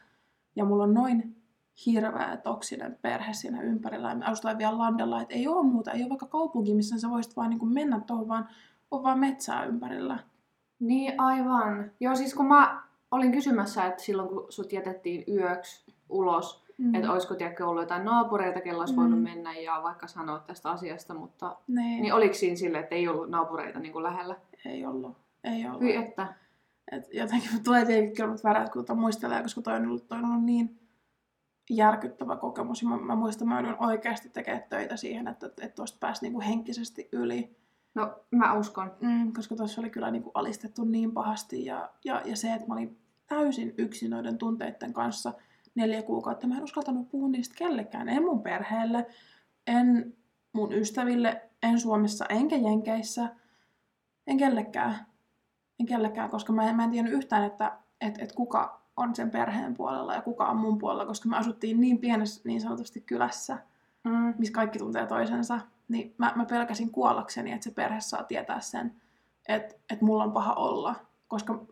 ja 0.57 0.65
mulla 0.65 0.85
on 0.85 0.95
noin 0.95 1.36
hirveä 1.87 2.37
toksinen 2.37 2.99
perhe 3.03 3.33
siinä 3.33 3.61
ympärillä, 3.63 4.09
ja 4.09 4.15
me 4.15 4.25
asutaan 4.25 4.59
vielä 4.59 4.79
landella, 4.79 5.23
että 5.23 5.35
ei 5.35 5.49
ole 5.49 5.67
muuta, 5.67 5.91
ei 5.91 6.03
ole 6.03 6.09
vaikka 6.09 6.27
kaupunki, 6.27 6.75
missä 6.75 6.99
sä 7.01 7.11
voisit 7.11 7.37
vaan 7.37 7.51
niin 7.51 7.69
mennä 7.73 8.01
tuohon, 8.01 8.29
vaan 8.29 8.49
on 8.91 9.03
vaan 9.03 9.19
metsää 9.19 9.65
ympärillä. 9.65 10.19
Niin, 10.81 11.21
aivan. 11.21 11.91
Joo, 12.01 12.17
siis 12.17 12.35
kun 12.35 12.47
mä 12.47 12.83
olin 13.11 13.33
kysymässä, 13.33 13.85
että 13.87 14.03
silloin 14.03 14.29
kun 14.29 14.47
sut 14.49 14.73
jätettiin 14.73 15.25
yöksi 15.29 15.93
ulos, 16.09 16.67
Mm. 16.79 16.95
että 16.95 17.13
olisiko 17.13 17.35
tiedätkö 17.35 17.67
ollut 17.67 17.83
jotain 17.83 18.05
naapureita, 18.05 18.61
kello 18.61 18.81
olisi 18.81 18.95
Mm. 18.95 19.01
voinut 19.01 19.23
mennä 19.23 19.55
ja 19.55 19.81
vaikka 19.83 20.07
sanoa 20.07 20.39
tästä 20.39 20.71
asiasta, 20.71 21.15
mutta 21.15 21.57
niin, 21.67 22.03
niin 22.03 22.15
oliko 22.15 22.35
siinä 22.35 22.57
sille, 22.57 22.79
että 22.79 22.95
ei 22.95 23.09
ollut 23.09 23.31
naapureita 23.31 23.79
niin 23.79 23.93
kuin 23.93 24.03
lähellä? 24.03 24.37
ei 24.65 24.87
ollut. 24.87 25.17
Ei 25.45 25.67
ollut. 25.67 25.81
Hyi, 25.81 25.97
että. 25.97 26.35
Et 26.93 27.05
jotenkin 27.13 27.51
tulee 27.65 27.85
tietenkin 27.85 28.17
kyllä 28.17 28.35
väärät, 28.45 28.73
kun 28.73 28.85
muistelee, 28.99 29.43
koska 29.43 29.63
toi 29.63 29.75
on 29.77 29.87
ollut, 29.87 30.09
toi 30.09 30.19
on 30.19 30.25
ollut 30.25 30.45
niin 30.45 30.79
järkyttävä 31.71 32.37
kokemus. 32.37 32.85
Mä, 32.85 32.97
mä 32.97 33.17
muistan, 33.17 33.49
mä 33.49 33.61
joudun 33.61 33.87
oikeasti 33.87 34.29
tekemään 34.29 34.63
töitä 34.69 34.97
siihen, 34.97 35.29
että, 35.29 35.47
että 35.47 35.75
tuosta 35.75 35.99
pääsi 36.01 36.23
niinku 36.23 36.41
henkisesti 36.41 37.09
yli. 37.13 37.57
No, 37.95 38.21
mä 38.31 38.55
uskon. 38.55 38.97
Mm, 39.01 39.33
koska 39.33 39.57
tuossa 39.57 39.81
oli 39.81 39.91
kyllä 39.91 40.11
niinku 40.11 40.31
alistettu 40.35 40.85
niin 40.85 41.13
pahasti. 41.13 41.65
Ja, 41.65 41.91
ja, 42.05 42.23
ja 42.25 42.37
se, 42.37 42.53
että 42.53 42.67
mä 42.67 42.75
olin 42.75 42.99
täysin 43.27 43.75
yksin 43.79 44.11
noiden 44.11 44.39
tunteiden 44.39 44.93
kanssa 44.93 45.33
neljä 45.75 46.03
kuukautta. 46.03 46.47
Mä 46.47 46.57
en 46.57 46.65
uskaltanut 46.65 47.09
puhua 47.09 47.29
niistä 47.29 47.55
kellekään. 47.59 48.09
En 48.09 48.23
mun 48.23 48.43
perheelle, 48.43 49.07
en 49.67 50.17
mun 50.53 50.73
ystäville, 50.73 51.43
en 51.63 51.81
Suomessa, 51.81 52.27
enkä 52.29 52.57
Jenkeissä. 52.57 53.29
En 54.27 54.37
kellekään. 54.37 55.07
En 55.81 55.87
kellekään, 55.87 56.31
koska 56.31 56.53
mä 56.53 56.69
en, 56.69 56.77
mä 56.77 56.85
en 56.85 56.91
tiennyt 56.91 57.15
yhtään, 57.15 57.45
että 57.45 57.79
et, 58.01 58.19
et 58.19 58.33
kuka 58.33 58.86
on 58.97 59.15
sen 59.15 59.31
perheen 59.31 59.75
puolella 59.75 60.15
ja 60.15 60.23
kuka 60.23 60.47
on 60.47 60.57
mun 60.57 60.79
puolella, 60.79 61.07
koska 61.07 61.29
me 61.29 61.37
asuttiin 61.37 61.81
niin 61.81 61.99
pienessä 61.99 62.41
niin 62.45 62.61
sanotusti 62.61 63.01
kylässä, 63.01 63.59
Mm. 64.05 64.35
missä 64.39 64.53
kaikki 64.55 64.79
tuntee 64.79 65.07
toisensa. 65.07 65.61
Niin 65.89 66.15
mä, 66.19 66.33
mä 66.37 66.45
pelkäsin 66.45 66.91
kuollakseni, 66.91 67.53
että 67.53 67.65
se 67.65 67.71
perhe 67.71 68.01
saa 68.01 68.23
tietää 68.25 68.61
sen, 68.61 68.95
että 69.49 69.75
et 69.91 70.01
mulla 70.03 70.25
on 70.25 70.33
paha 70.33 70.53
olla, 70.53 70.95
koska 71.29 71.65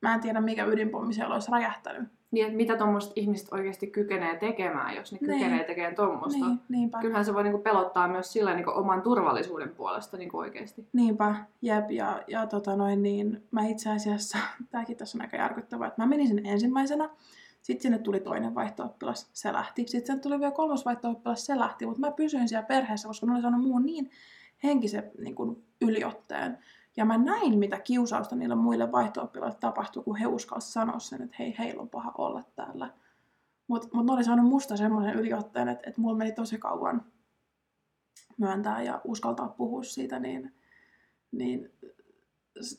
mä 0.00 0.14
en 0.14 0.20
tiedä, 0.20 0.40
mikä 0.40 0.64
ydinpommi 0.64 1.14
siellä 1.14 1.34
olisi 1.34 1.50
räjähtänyt. 1.50 2.08
Niin, 2.32 2.46
että 2.46 2.56
mitä 2.56 2.76
tuommoiset 2.76 3.12
ihmiset 3.16 3.48
oikeasti 3.52 3.86
kykenee 3.86 4.36
tekemään, 4.36 4.96
jos 4.96 5.12
ne 5.12 5.18
Niin. 5.20 5.30
kykenee 5.30 5.64
tekemään 5.64 5.94
tuommoista. 5.94 6.46
Niin, 6.46 6.60
niinpä. 6.68 6.98
Kyllähän 7.00 7.24
se 7.24 7.34
voi 7.34 7.42
niinku 7.42 7.58
pelottaa 7.58 8.08
myös 8.08 8.32
sillä 8.32 8.54
niinku 8.54 8.70
oman 8.74 9.02
turvallisuuden 9.02 9.68
puolesta 9.68 10.16
niinku 10.16 10.38
oikeasti. 10.38 10.86
Niinpä, 10.92 11.34
jep, 11.62 11.90
ja, 11.90 12.22
ja 12.26 12.46
tota 12.46 12.76
noin, 12.76 13.02
niin 13.02 13.42
mä 13.50 13.66
itse 13.66 13.90
asiassa, 13.90 14.38
tääkin 14.70 14.96
tässä 14.96 15.18
on 15.18 15.22
aika 15.22 15.36
järkyttävää, 15.36 15.88
että 15.88 16.02
mä 16.02 16.06
menin 16.06 16.26
sinne 16.26 16.50
ensimmäisenä, 16.50 17.10
sitten 17.62 17.82
sinne 17.82 17.98
tuli 17.98 18.20
toinen 18.20 18.54
vaihto-oppilas, 18.54 19.30
se 19.32 19.52
lähti. 19.52 19.82
Sitten 19.88 20.06
sinne 20.06 20.20
tuli 20.22 20.38
vielä 20.40 20.52
kolmas 20.52 20.84
vaihto-oppilas, 20.84 21.46
se 21.46 21.58
lähti, 21.58 21.86
mutta 21.86 22.00
mä 22.00 22.10
pysyin 22.10 22.48
siellä 22.48 22.66
perheessä, 22.66 23.08
koska 23.08 23.26
mä 23.26 23.32
olin 23.32 23.42
saanut 23.42 23.62
muun 23.62 23.86
niin 23.86 24.10
henkisen 24.64 25.10
niin 25.18 25.34
kuin, 25.34 25.64
yliotteen. 25.80 26.58
Ja 26.96 27.04
mä 27.04 27.18
näin, 27.18 27.58
mitä 27.58 27.80
kiusausta 27.80 28.36
niille 28.36 28.54
muille 28.54 28.92
vaihto 28.92 29.30
tapahtui, 29.60 30.02
kun 30.02 30.16
he 30.16 30.26
uskalsivat 30.26 30.72
sanoa 30.72 30.98
sen, 30.98 31.22
että 31.22 31.36
hei, 31.38 31.54
heillä 31.58 31.82
on 31.82 31.88
paha 31.88 32.12
olla 32.18 32.42
täällä. 32.56 32.94
Mutta 33.68 33.88
mut 33.92 34.06
ne 34.06 34.12
oli 34.12 34.24
saanut 34.24 34.46
musta 34.46 34.76
semmoisen 34.76 35.14
yliotteen, 35.14 35.68
että, 35.68 35.90
että 35.90 36.00
mulla 36.00 36.16
meni 36.16 36.32
tosi 36.32 36.58
kauan 36.58 37.04
myöntää 38.38 38.82
ja 38.82 39.00
uskaltaa 39.04 39.48
puhua 39.48 39.82
siitä, 39.82 40.18
niin, 40.18 40.54
niin 41.32 41.72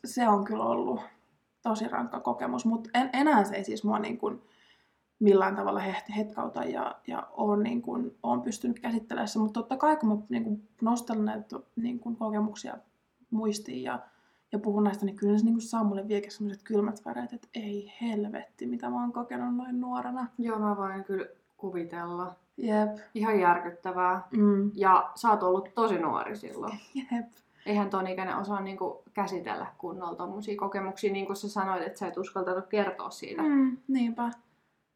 se 0.06 0.28
on 0.28 0.46
kyllä 0.46 0.64
ollut 0.64 1.02
tosi 1.62 1.88
rankka 1.88 2.20
kokemus. 2.20 2.66
Mutta 2.66 2.90
en, 2.94 3.10
enää 3.14 3.44
se 3.44 3.56
ei 3.56 3.64
siis 3.64 3.84
mua 3.84 4.00
niin 4.00 4.18
kuin 4.18 4.42
millään 5.20 5.56
tavalla 5.56 5.82
hetkauta 6.18 6.64
ja, 6.64 7.00
ja 7.08 7.28
olen, 7.32 7.64
niin 7.64 7.82
kuin, 7.82 8.18
olen 8.24 8.42
pystynyt 8.42 8.80
käsittelemään 8.80 9.28
se. 9.28 9.40
Mutta 9.40 9.60
totta 9.60 9.78
kai 9.78 9.98
kun 9.98 10.10
mä 10.10 10.16
niin 10.30 10.44
kuin 10.44 10.70
nostan 10.82 11.26
näitä 11.26 11.60
niin 11.76 12.00
kuin 12.00 12.16
kokemuksia 12.16 12.78
muistiin 13.34 13.84
ja, 13.84 14.00
ja 14.52 14.60
puhun 14.60 14.84
näistä, 14.84 15.06
niin 15.06 15.16
kyllä 15.16 15.38
se 15.38 15.46
niin 15.46 15.54
kuin 15.54 15.62
saa 15.62 15.84
mulle 15.84 16.08
vieläkin 16.08 16.32
sellaiset 16.32 16.64
kylmät 16.64 17.06
väreet, 17.06 17.34
että 17.34 17.48
ei 17.54 17.94
helvetti, 18.02 18.66
mitä 18.66 18.90
mä 18.90 19.02
oon 19.02 19.14
kokenut 19.14 19.56
noin 19.56 19.82
nuorena. 19.82 20.28
Joo, 20.38 20.60
mä 20.60 20.78
voin 20.78 21.04
kyllä 21.04 21.26
kuvitella. 21.58 22.36
Jep. 22.58 22.98
Ihan 23.16 23.40
järkyttävää. 23.40 24.28
Mm. 24.32 24.72
Ja 24.74 25.12
sä 25.16 25.30
oot 25.30 25.44
ollut 25.44 25.70
tosi 25.76 25.98
nuori 25.98 26.36
silloin. 26.36 26.80
Jep. 26.96 27.26
Eihän 27.66 27.90
ton 27.90 28.08
ikäinen 28.08 28.38
osaa 28.38 28.62
niinku 28.62 29.04
käsitellä 29.14 29.68
kunnolla 29.78 30.16
tommosia 30.16 30.58
kokemuksia, 30.58 31.14
niin 31.14 31.26
kuin 31.26 31.36
sä 31.36 31.50
sanoit, 31.50 31.84
että 31.84 32.00
sä 32.00 32.08
et 32.08 32.18
uskaltanut 32.18 32.68
kertoa 32.68 33.10
siitä. 33.10 33.42
Mm, 33.42 33.78
niinpä. 33.88 34.32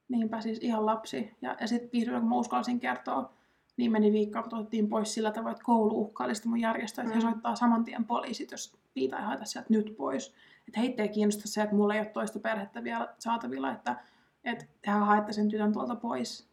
Niinpä 0.09 0.41
siis 0.41 0.59
ihan 0.59 0.85
lapsi. 0.85 1.31
Ja, 1.41 1.55
ja 1.61 1.67
sitten 1.67 1.89
vihdoin 1.93 2.19
kun 2.19 2.29
mä 2.29 2.35
uskalsin 2.35 2.79
kertoa, 2.79 3.31
niin 3.77 3.91
meni 3.91 4.11
viikko, 4.11 4.39
mutta 4.39 4.57
otettiin 4.57 4.89
pois 4.89 5.13
sillä 5.13 5.31
tavoin, 5.31 5.51
että 5.51 5.63
koulu 5.63 6.01
uhkaili 6.01 6.33
mun 6.45 6.59
järjestöä, 6.59 7.03
että 7.03 7.15
mm. 7.15 7.21
he 7.21 7.31
soittaa 7.31 7.55
saman 7.55 7.83
tien 7.83 8.05
poliisit, 8.05 8.51
jos 8.51 8.77
niitä 8.95 9.17
ei 9.17 9.23
haeta 9.23 9.45
sieltä 9.45 9.67
nyt 9.69 9.95
pois. 9.97 10.33
Että 10.67 10.79
heitä 10.79 11.03
ei 11.03 11.09
kiinnosta 11.09 11.47
se, 11.47 11.61
että 11.61 11.75
mulla 11.75 11.93
ei 11.93 11.99
ole 11.99 12.07
toista 12.07 12.39
perhettä 12.39 12.83
vielä 12.83 13.13
saatavilla, 13.19 13.71
että, 13.71 13.95
että 14.43 14.65
tehän 14.81 15.05
haette 15.05 15.33
sen 15.33 15.49
tytön 15.49 15.73
tuolta 15.73 15.95
pois. 15.95 16.47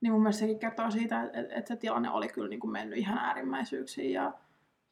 Niin 0.00 0.12
mun 0.12 0.22
mielestä 0.22 0.40
sekin 0.40 0.58
kertoo 0.58 0.90
siitä, 0.90 1.22
että, 1.22 1.54
että 1.54 1.68
se 1.68 1.76
tilanne 1.76 2.10
oli 2.10 2.28
kyllä 2.28 2.48
niin 2.48 2.60
kuin 2.60 2.70
mennyt 2.70 2.98
ihan 2.98 3.18
äärimmäisyyksiin. 3.18 4.12
Ja, 4.12 4.32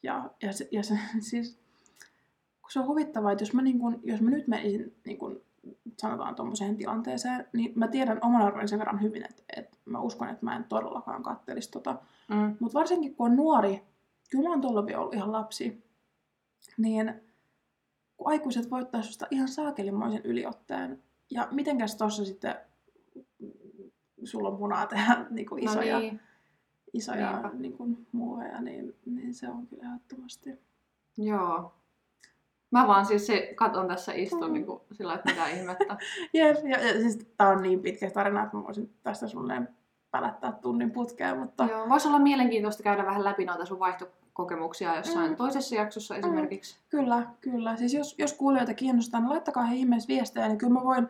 ja, 0.02 0.30
ja, 0.42 0.52
se, 0.52 0.68
ja 0.72 0.82
se, 0.82 0.98
siis, 1.30 1.58
kun 2.62 2.70
se 2.70 2.80
on 2.80 2.86
huvittavaa, 2.86 3.32
että 3.32 3.42
jos 3.42 3.54
mä, 3.54 3.62
niin 3.62 3.78
kuin, 3.78 4.00
jos 4.02 4.20
mä 4.20 4.30
nyt 4.30 4.48
menisin 4.48 4.96
niin 5.06 5.18
kuin, 5.18 5.42
sanotaan 5.98 6.34
tuommoiseen 6.34 6.76
tilanteeseen, 6.76 7.48
niin 7.52 7.72
mä 7.74 7.88
tiedän 7.88 8.18
oman 8.22 8.42
arvoni 8.42 8.68
sen 8.68 8.78
verran 8.78 9.02
hyvin, 9.02 9.24
että, 9.24 9.42
että 9.56 9.71
mä 9.84 10.00
uskon, 10.00 10.28
että 10.28 10.44
mä 10.44 10.56
en 10.56 10.64
todellakaan 10.64 11.22
kattelisi 11.22 11.70
tota. 11.70 11.96
Mm. 12.28 12.56
Mutta 12.60 12.78
varsinkin 12.78 13.14
kun 13.14 13.30
on 13.30 13.36
nuori, 13.36 13.82
kyllä 14.30 14.44
mä 14.44 14.50
oon 14.50 14.60
tuolla 14.60 14.84
ollut 14.96 15.14
ihan 15.14 15.32
lapsi, 15.32 15.84
niin 16.76 17.14
kun 18.16 18.28
aikuiset 18.32 18.70
voittaa 18.70 19.02
susta 19.02 19.26
ihan 19.30 19.48
saakelimoisen 19.48 20.20
yliotteen, 20.24 21.02
ja 21.30 21.48
mitenkäs 21.50 21.96
tossa 21.96 22.24
sitten 22.24 22.54
sulla 24.24 24.48
on 24.48 24.58
munaa 24.58 24.86
tehdä 24.86 25.26
niin 25.30 25.46
kuin 25.46 25.64
isoja, 25.64 25.94
no 25.94 26.00
niin. 26.00 26.20
isoja 26.92 27.50
niin 27.52 27.72
kuin, 27.72 28.06
muoveja, 28.12 28.60
niin, 28.60 28.94
niin 29.06 29.34
se 29.34 29.48
on 29.48 29.66
kyllä 29.66 29.84
ehdottomasti. 29.84 30.50
Joo. 31.18 31.74
Mä 32.72 32.86
vaan 32.86 33.06
siis 33.06 33.26
se, 33.26 33.52
katon 33.54 33.88
tässä 33.88 34.12
istun 34.12 34.46
mm. 34.46 34.52
niin 34.52 34.66
kuin, 34.66 34.80
sillä 34.92 35.14
että 35.14 35.30
mitä 35.30 35.46
ihmettä. 35.46 35.96
Jep, 36.34 36.56
ja, 36.64 36.86
ja 36.86 36.92
siis 36.92 37.18
tää 37.36 37.48
on 37.48 37.62
niin 37.62 37.80
pitkä 37.80 38.10
tarina, 38.10 38.42
että 38.42 38.56
mä 38.56 38.64
voisin 38.64 38.94
tästä 39.02 39.28
sulle 39.28 39.62
pälättää 40.10 40.52
tunnin 40.52 40.90
putkeen, 40.90 41.38
mutta... 41.38 41.64
Joo, 41.64 41.88
voisi 41.88 42.08
olla 42.08 42.18
mielenkiintoista 42.18 42.82
käydä 42.82 43.06
vähän 43.06 43.24
läpi 43.24 43.44
noita 43.44 43.66
sun 43.66 43.78
vaihtokokemuksia 43.78 44.96
jossain 44.96 45.30
mm. 45.30 45.36
toisessa 45.36 45.74
jaksossa 45.74 46.16
esimerkiksi. 46.16 46.76
Mm. 46.76 46.80
Kyllä, 46.88 47.26
kyllä. 47.40 47.76
Siis 47.76 47.94
jos, 47.94 48.14
jos 48.18 48.32
kuulijoita 48.32 48.74
kiinnostaa, 48.74 49.20
niin 49.20 49.30
laittakaa 49.30 49.64
he 49.64 49.74
ihmeessä 49.74 50.08
viestejä, 50.08 50.48
niin 50.48 50.58
kyllä 50.58 50.72
mä 50.72 50.84
voin 50.84 51.08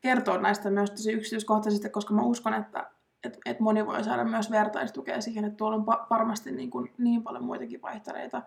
kertoa 0.00 0.38
näistä 0.38 0.70
myös 0.70 0.90
tosi 0.90 1.12
yksityiskohtaisesti, 1.12 1.90
koska 1.90 2.14
mä 2.14 2.22
uskon, 2.22 2.54
että 2.54 2.90
et, 3.24 3.38
et 3.46 3.60
moni 3.60 3.86
voi 3.86 4.04
saada 4.04 4.24
myös 4.24 4.50
vertaistukea 4.50 5.20
siihen, 5.20 5.44
että 5.44 5.56
tuolla 5.56 5.76
on 5.76 5.82
pa- 5.82 6.06
varmasti 6.10 6.52
niin, 6.52 6.70
kuin, 6.70 6.92
niin 6.98 7.22
paljon 7.22 7.44
muitakin 7.44 7.82
vaihtereita, 7.82 8.42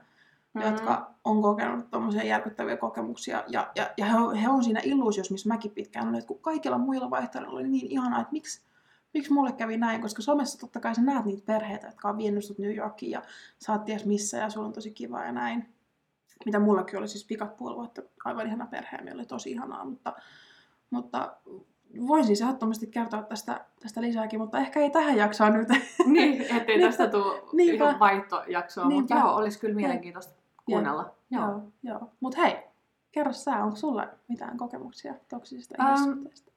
mm-hmm. 0.56 0.72
jotka 0.72 1.16
on 1.24 1.42
kokenut 1.42 1.92
tuommoisia 1.92 2.24
järkyttäviä 2.24 2.78
kokemuksia. 2.78 3.44
Ja, 3.48 3.72
ja, 3.76 3.90
ja 3.98 4.06
he, 4.06 4.18
on, 4.18 4.36
he 4.36 4.50
on 4.50 4.64
siinä 4.64 4.82
illuusiossa, 4.84 5.34
missä 5.34 5.50
mäkin 5.50 5.72
pitkään 5.72 6.08
olin, 6.08 6.20
että 6.20 6.28
kun 6.28 6.40
kaikilla 6.40 6.78
muilla 6.78 7.10
vaihtereilla 7.10 7.60
oli 7.60 7.68
niin 7.68 7.92
ihanaa, 7.92 8.22
että 8.22 8.32
miksi, 8.32 8.62
miksi 9.14 9.34
mulle 9.34 9.52
kävi 9.52 9.78
näin, 9.78 10.02
koska 10.02 10.22
somessa 10.22 10.60
totta 10.60 10.80
kai 10.80 10.96
sä 10.96 11.02
näet 11.02 11.26
niitä 11.26 11.44
perheitä, 11.46 11.88
jotka 11.88 12.10
on 12.10 12.18
vienyt 12.18 12.46
sut 12.46 12.60
New 12.60 12.76
Yorkiin 12.76 13.12
ja 13.12 13.22
sä 13.60 13.74
oot 13.74 13.86
ties 13.86 14.06
missä 14.06 14.38
ja 14.38 14.50
sulla 14.50 14.68
on 14.68 14.74
tosi 14.74 14.92
kiva 14.92 15.24
ja 15.24 15.32
näin. 15.32 15.70
Mitä 16.46 16.60
mullakin 16.60 17.00
oli 17.00 17.08
siis 17.08 17.26
pikat 17.26 17.58
puoli 17.58 17.76
vuotta, 17.76 18.02
aivan 18.26 18.48
ihana 18.48 18.66
perhe 18.66 18.98
ja 19.06 19.14
oli 19.14 19.26
tosi 19.26 19.52
ihanaa, 19.52 19.86
mutta, 19.86 20.14
mutta 20.90 21.38
voin 22.08 22.26
siis 22.26 22.42
ehdottomasti 22.42 22.88
kertoa 22.88 23.22
tästä, 23.22 23.66
tästä 23.80 24.02
lisääkin, 24.02 24.40
mutta 24.40 24.58
ehkä 24.58 24.80
ei 24.80 24.90
tähän 24.90 25.18
jaksoa 25.18 25.50
nyt. 25.50 25.68
Niin, 26.06 26.42
ettei 26.42 26.82
tästä 26.86 27.08
tule 27.08 27.64
ihan 27.64 28.00
vaihtojaksoa, 28.00 28.90
mutta 28.90 29.16
joo, 29.16 29.36
olisi 29.36 29.60
kyllä 29.60 29.76
mielenkiintoista 29.76 30.45
kuunnella. 30.66 31.16
Joo, 31.30 31.48
joo. 31.48 31.62
joo. 31.84 32.10
Mutta 32.20 32.42
hei, 32.42 32.58
kerro 33.12 33.34
sä, 33.34 33.64
onko 33.64 33.76
sulla 33.76 34.08
mitään 34.28 34.58
kokemuksia 34.58 35.14
toksisista 35.30 35.76
um, 35.80 35.86
ihmissuhteista? 35.88 36.52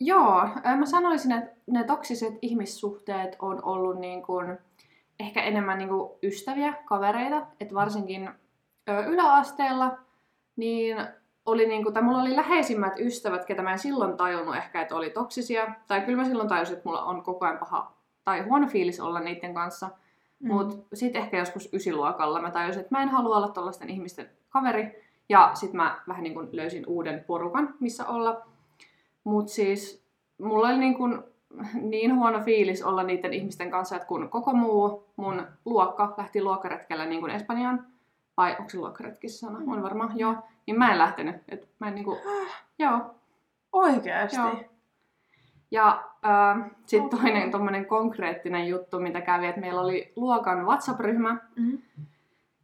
Joo, 0.00 0.48
mä 0.78 0.86
sanoisin, 0.86 1.32
että 1.32 1.56
ne 1.66 1.84
toksiset 1.84 2.34
ihmissuhteet 2.42 3.36
on 3.38 3.64
ollut 3.64 3.98
niin 3.98 4.22
kuin, 4.22 4.58
ehkä 5.20 5.42
enemmän 5.42 5.78
niin 5.78 5.88
kuin 5.88 6.10
ystäviä, 6.22 6.74
kavereita, 6.84 7.46
että 7.60 7.74
varsinkin 7.74 8.30
yläasteella, 9.06 9.98
niin 10.56 10.96
oli 11.46 11.66
niinku, 11.66 11.92
tai 11.92 12.02
mulla 12.02 12.22
oli 12.22 12.36
läheisimmät 12.36 12.92
ystävät, 12.98 13.44
ketä 13.44 13.62
mä 13.62 13.72
en 13.72 13.78
silloin 13.78 14.16
tajunnut 14.16 14.56
ehkä, 14.56 14.82
että 14.82 14.96
oli 14.96 15.10
toksisia. 15.10 15.74
Tai 15.86 16.00
kyllä 16.00 16.22
mä 16.22 16.28
silloin 16.28 16.48
tajusin, 16.48 16.76
että 16.76 16.88
mulla 16.88 17.04
on 17.04 17.22
koko 17.22 17.46
ajan 17.46 17.58
paha 17.58 17.92
tai 18.24 18.40
huono 18.40 18.66
fiilis 18.66 19.00
olla 19.00 19.20
niiden 19.20 19.54
kanssa. 19.54 19.90
Mm. 20.42 20.52
Mutta 20.52 20.96
sitten 20.96 21.22
ehkä 21.22 21.38
joskus 21.38 21.68
ysiluokalla 21.72 22.42
mä 22.42 22.50
tajusin, 22.50 22.80
että 22.80 22.94
mä 22.94 23.02
en 23.02 23.08
halua 23.08 23.36
olla 23.36 23.48
tällaisten 23.48 23.90
ihmisten 23.90 24.30
kaveri. 24.48 25.02
Ja 25.28 25.50
sitten 25.54 25.76
mä 25.76 26.00
vähän 26.08 26.22
niin 26.22 26.34
kuin 26.34 26.48
löysin 26.52 26.86
uuden 26.86 27.24
porukan, 27.26 27.74
missä 27.80 28.06
olla. 28.06 28.42
Mutta 29.24 29.52
siis 29.52 30.04
mulla 30.38 30.68
oli 30.68 30.78
niin, 30.78 30.94
kuin 30.94 31.22
niin 31.74 32.16
huono 32.16 32.40
fiilis 32.40 32.82
olla 32.82 33.02
niiden 33.02 33.32
ihmisten 33.32 33.70
kanssa, 33.70 33.96
että 33.96 34.08
kun 34.08 34.28
koko 34.28 34.52
muu 34.52 35.06
mun 35.16 35.46
luokka 35.64 36.14
lähti 36.16 36.42
luokkaretkellä 36.42 37.06
niin 37.06 37.20
kuin 37.20 37.32
Espanjaan, 37.32 37.86
vai 38.36 38.56
onko 38.58 38.70
se 38.70 38.78
luokkaretkissä 38.78 39.46
sana? 39.46 39.60
Mm. 39.60 39.68
On 39.68 39.82
varmaan, 39.82 40.18
joo. 40.18 40.34
Niin 40.66 40.78
mä 40.78 40.92
en 40.92 40.98
lähtenyt. 40.98 41.36
Et 41.48 41.68
mä 41.78 41.88
en 41.88 41.94
niinku, 41.94 42.18
joo. 42.78 43.14
Oikeasti? 43.72 44.36
Joo. 44.36 44.54
Ja 45.70 46.11
äh, 46.26 46.70
sitten 46.86 47.06
okay. 47.06 47.20
toinen 47.20 47.50
tommonen 47.50 47.86
konkreettinen 47.86 48.68
juttu, 48.68 49.00
mitä 49.00 49.20
kävi, 49.20 49.46
että 49.46 49.60
meillä 49.60 49.80
oli 49.80 50.12
luokan 50.16 50.66
WhatsApp-ryhmä. 50.66 51.36
Mm. 51.56 51.78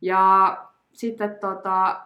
Ja 0.00 0.56
sitten 0.92 1.36
tota, 1.40 2.00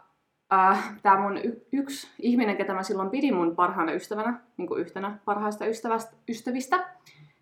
äh, 0.53 0.95
tämä 1.03 1.21
mun 1.21 1.37
y- 1.37 1.67
yksi 1.73 2.09
ihminen, 2.19 2.57
ketä 2.57 2.75
mä 2.75 2.83
silloin 2.83 3.11
pidin 3.11 3.37
mun 3.37 3.57
parhaana 3.57 3.93
ystävänä, 3.93 4.41
niin 4.57 4.69
kuin 4.69 4.81
yhtenä 4.81 5.19
parhaista 5.25 5.67
ystävästä, 5.67 6.17
ystävistä, 6.29 6.89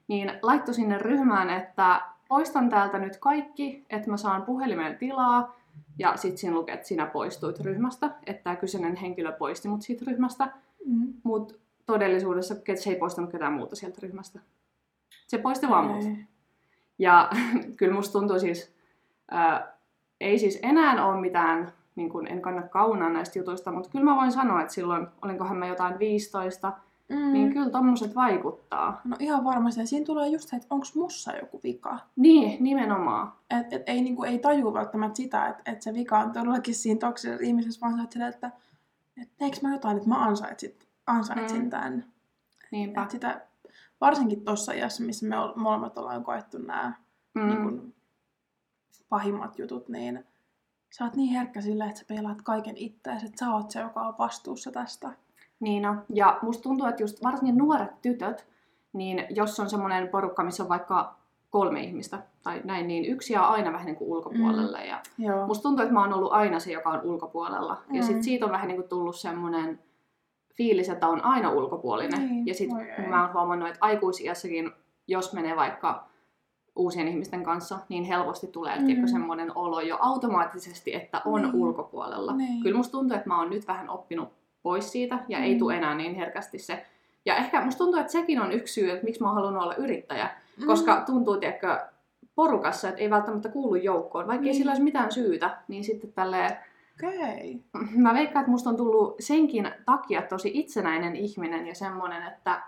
niin 0.09 0.33
laittoi 0.43 0.75
sinne 0.75 0.99
ryhmään, 0.99 1.51
että 1.51 2.01
poistan 2.29 2.69
täältä 2.69 2.99
nyt 2.99 3.17
kaikki, 3.17 3.87
että 3.91 4.11
mä 4.11 4.17
saan 4.17 4.43
puhelimen 4.43 4.99
tilaa, 4.99 5.61
ja 5.99 6.17
sitten 6.17 6.39
siinä 6.39 6.57
lukee, 6.57 6.75
että 6.75 6.87
sinä 6.87 7.07
poistuit 7.07 7.61
ryhmästä, 7.61 8.11
että 8.27 8.43
tämä 8.43 8.57
kyseinen 8.57 8.97
henkilö 8.97 9.33
poisti 9.33 9.69
mut 9.69 9.83
siitä 9.83 10.05
ryhmästä. 10.07 10.53
Mm. 10.87 11.13
Mutta 11.23 11.55
todellisuudessa 11.87 12.55
se 12.75 12.91
ei 12.91 12.97
poistanut 12.97 13.31
ketään 13.31 13.53
muuta 13.53 13.77
sieltä 13.77 13.99
ryhmästä. 14.03 14.41
Se 15.27 15.39
poisti 15.39 15.69
vaan 15.69 15.87
mut. 15.87 16.05
Ja 16.99 17.31
kyllä 17.77 17.95
musta 17.95 18.19
tuntuu 18.19 18.39
siis, 18.39 18.75
ää, 19.31 19.77
ei 20.21 20.39
siis 20.39 20.59
enää 20.63 21.07
ole 21.07 21.21
mitään, 21.21 21.73
niin 21.97 22.11
kun 22.11 22.27
en 22.27 22.43
kanna 22.43 22.63
kaunaa 22.63 23.09
näistä 23.09 23.39
jutuista, 23.39 23.73
mutta 23.73 23.91
kyllä 23.91 24.05
mä 24.05 24.17
voin 24.17 24.33
sanoa, 24.33 24.61
että 24.61 24.75
silloin, 24.75 25.07
olinkohan 25.23 25.57
mä 25.57 25.67
jotain 25.67 25.99
15, 25.99 26.73
Mm. 27.11 27.33
Niin 27.33 27.53
kyllä 27.53 27.71
tommoset 27.71 28.15
vaikuttaa. 28.15 29.01
No 29.05 29.17
ihan 29.19 29.45
varmasti. 29.45 29.81
Ja 29.81 29.87
siinä 29.87 30.07
tulee 30.07 30.29
just 30.29 30.49
se, 30.49 30.57
että 30.57 30.69
onko 30.71 30.87
mussa 30.95 31.37
joku 31.37 31.61
vika. 31.63 31.99
Niin, 32.17 32.65
nimenomaan. 32.65 33.33
Et, 33.51 33.73
et 33.73 33.83
ei, 33.87 34.03
niinku, 34.03 34.25
ei 34.25 34.39
tajua 34.39 34.75
välttämättä 34.75 35.17
sitä, 35.17 35.47
että 35.47 35.73
et 35.73 35.83
se 35.83 35.95
vika 35.95 36.19
on 36.19 36.33
todellakin 36.33 36.75
siinä 36.75 36.99
toksisessa 36.99 37.45
ihmisessä, 37.45 37.81
vaan 37.81 37.97
sä 37.97 38.03
että, 38.03 38.29
että 38.29 38.51
et 39.23 39.29
teekö 39.39 39.57
mä 39.63 39.73
jotain, 39.73 39.97
että 39.97 40.09
mä 40.09 40.25
ansaitsin, 40.25 40.75
ansaitsin 41.11 41.63
mm. 41.63 41.71
tämän. 41.71 42.05
Niinpä. 42.71 43.03
Et 43.03 43.11
sitä, 43.11 43.41
varsinkin 44.01 44.45
tuossa 44.45 44.73
iässä, 44.73 45.03
missä 45.03 45.27
me 45.27 45.37
molemmat 45.57 45.99
ollaan 45.99 46.25
koettu 46.25 46.59
nämä 46.59 46.93
mm. 47.35 47.49
niin 47.49 47.95
pahimmat 49.09 49.59
jutut, 49.59 49.89
niin 49.89 50.25
sä 50.91 51.05
oot 51.05 51.17
niin 51.17 51.33
herkkä 51.33 51.61
sille, 51.61 51.85
että 51.85 51.99
sä 51.99 52.05
peilaat 52.09 52.43
kaiken 52.43 52.77
itseäsi, 52.77 53.27
että 53.27 53.39
sä 53.39 53.51
oot 53.51 53.71
se, 53.71 53.81
joka 53.81 54.01
on 54.01 54.15
vastuussa 54.19 54.71
tästä. 54.71 55.13
Niin 55.61 55.83
no. 55.83 55.95
Ja 56.15 56.39
musta 56.43 56.63
tuntuu, 56.63 56.87
että 56.87 57.03
just 57.03 57.23
varsinkin 57.23 57.59
nuoret 57.59 58.03
tytöt, 58.03 58.47
niin 58.93 59.27
jos 59.31 59.61
on 59.61 59.71
semmoinen 59.71 60.09
porukka, 60.09 60.45
missä 60.45 60.63
on 60.63 60.69
vaikka 60.69 61.21
kolme 61.51 61.81
ihmistä 61.81 62.23
tai 62.43 62.61
näin, 62.65 62.89
niin 62.89 63.05
yksi 63.05 63.33
jää 63.33 63.49
aina 63.49 63.73
vähän 63.73 63.87
niin 63.87 63.97
kuin 63.97 64.11
ulkopuolelle. 64.11 64.79
Mm. 64.79 64.85
Ja 64.89 65.03
Joo. 65.19 65.47
musta 65.47 65.63
tuntuu, 65.63 65.83
että 65.83 65.95
mä 65.95 66.01
oon 66.01 66.13
ollut 66.13 66.33
aina 66.33 66.61
se, 66.61 66.73
joka 66.73 66.91
on 66.91 67.01
ulkopuolella. 67.03 67.83
Mm. 67.89 67.95
Ja 67.95 68.03
Mm. 68.03 68.07
sit 68.07 68.23
siitä 68.23 68.45
on 68.45 68.53
vähän 68.53 68.69
niin 68.69 68.77
kuin 68.77 68.89
tullut 68.89 69.17
semmoinen 69.17 69.79
fiilis, 70.61 70.89
että 70.89 71.09
on 71.09 71.25
aina 71.25 71.51
ulkopuolinen. 71.51 72.29
Niin, 72.29 72.47
Ja 72.47 72.55
sitten 72.55 72.81
ei. 72.99 73.07
mä 73.09 73.25
oon 73.25 73.35
huomannut, 73.35 73.69
että 73.69 73.79
aikuisiässäkin, 73.81 74.71
jos 75.09 75.33
menee 75.33 75.57
vaikka 75.57 76.05
uusien 76.77 77.09
ihmisten 77.09 77.43
kanssa, 77.43 77.79
niin 77.89 78.05
helposti 78.05 78.47
tulee 78.47 78.79
Mm. 78.79 79.01
mm. 79.01 79.07
semmoinen 79.07 79.53
olo 79.57 79.81
jo 79.81 79.97
automaattisesti, 80.01 80.95
että 80.95 81.23
on 81.25 81.43
Niin. 81.43 81.55
ulkopuolella. 81.55 82.33
Niin. 82.37 82.63
Kyllä 82.63 82.77
musta 82.77 82.93
tuntuu, 82.93 83.17
että 83.17 83.29
mä 83.29 83.39
oon 83.39 83.51
nyt 83.51 83.69
vähän 83.69 83.91
oppinut 83.91 84.29
pois 84.63 84.93
siitä 84.93 85.19
ja 85.29 85.39
Mm. 85.39 85.45
ei 85.45 85.59
tule 85.59 85.77
enää 85.77 85.95
niin 85.95 86.15
herkästi 86.15 86.59
se. 86.59 86.87
Ja 87.27 87.37
ehkä 87.37 87.65
musta 87.65 87.79
tuntuu, 87.79 88.01
että 88.01 88.13
sekin 88.13 88.41
on 88.41 88.53
yksi 88.53 88.75
syy, 88.75 88.91
että 88.91 89.05
miksi 89.05 89.21
mä 89.21 89.27
oon 89.29 89.35
halunnut 89.35 89.63
olla 89.63 89.75
yrittäjä. 89.75 90.31
Mm. 90.61 90.67
Koska 90.67 91.03
tuntuu, 91.07 91.37
tiedätkö, 91.37 91.79
porukassa, 92.35 92.89
että 92.89 93.01
ei 93.01 93.11
välttämättä 93.11 93.49
kuulu 93.49 93.75
joukkoon. 93.75 94.27
Vaikka 94.27 94.43
ei 94.43 94.51
Niin. 94.51 94.55
sillä 94.59 94.71
olisi 94.71 94.83
mitään 94.83 95.13
syytä, 95.13 95.59
niin 95.69 95.85
sitten 95.85 96.13
tälleen 96.13 96.57
Okei. 97.09 97.61
mä 98.03 98.15
veikkaan, 98.15 98.41
että 98.43 98.51
musta 98.51 98.71
on 98.71 98.77
tullut 98.77 99.17
senkin 99.21 99.71
takia 99.87 100.23
tosi 100.23 100.51
itsenäinen 100.55 101.17
ihminen 101.17 101.67
ja 101.67 101.75
semmoinen, 101.75 102.23
että 102.27 102.63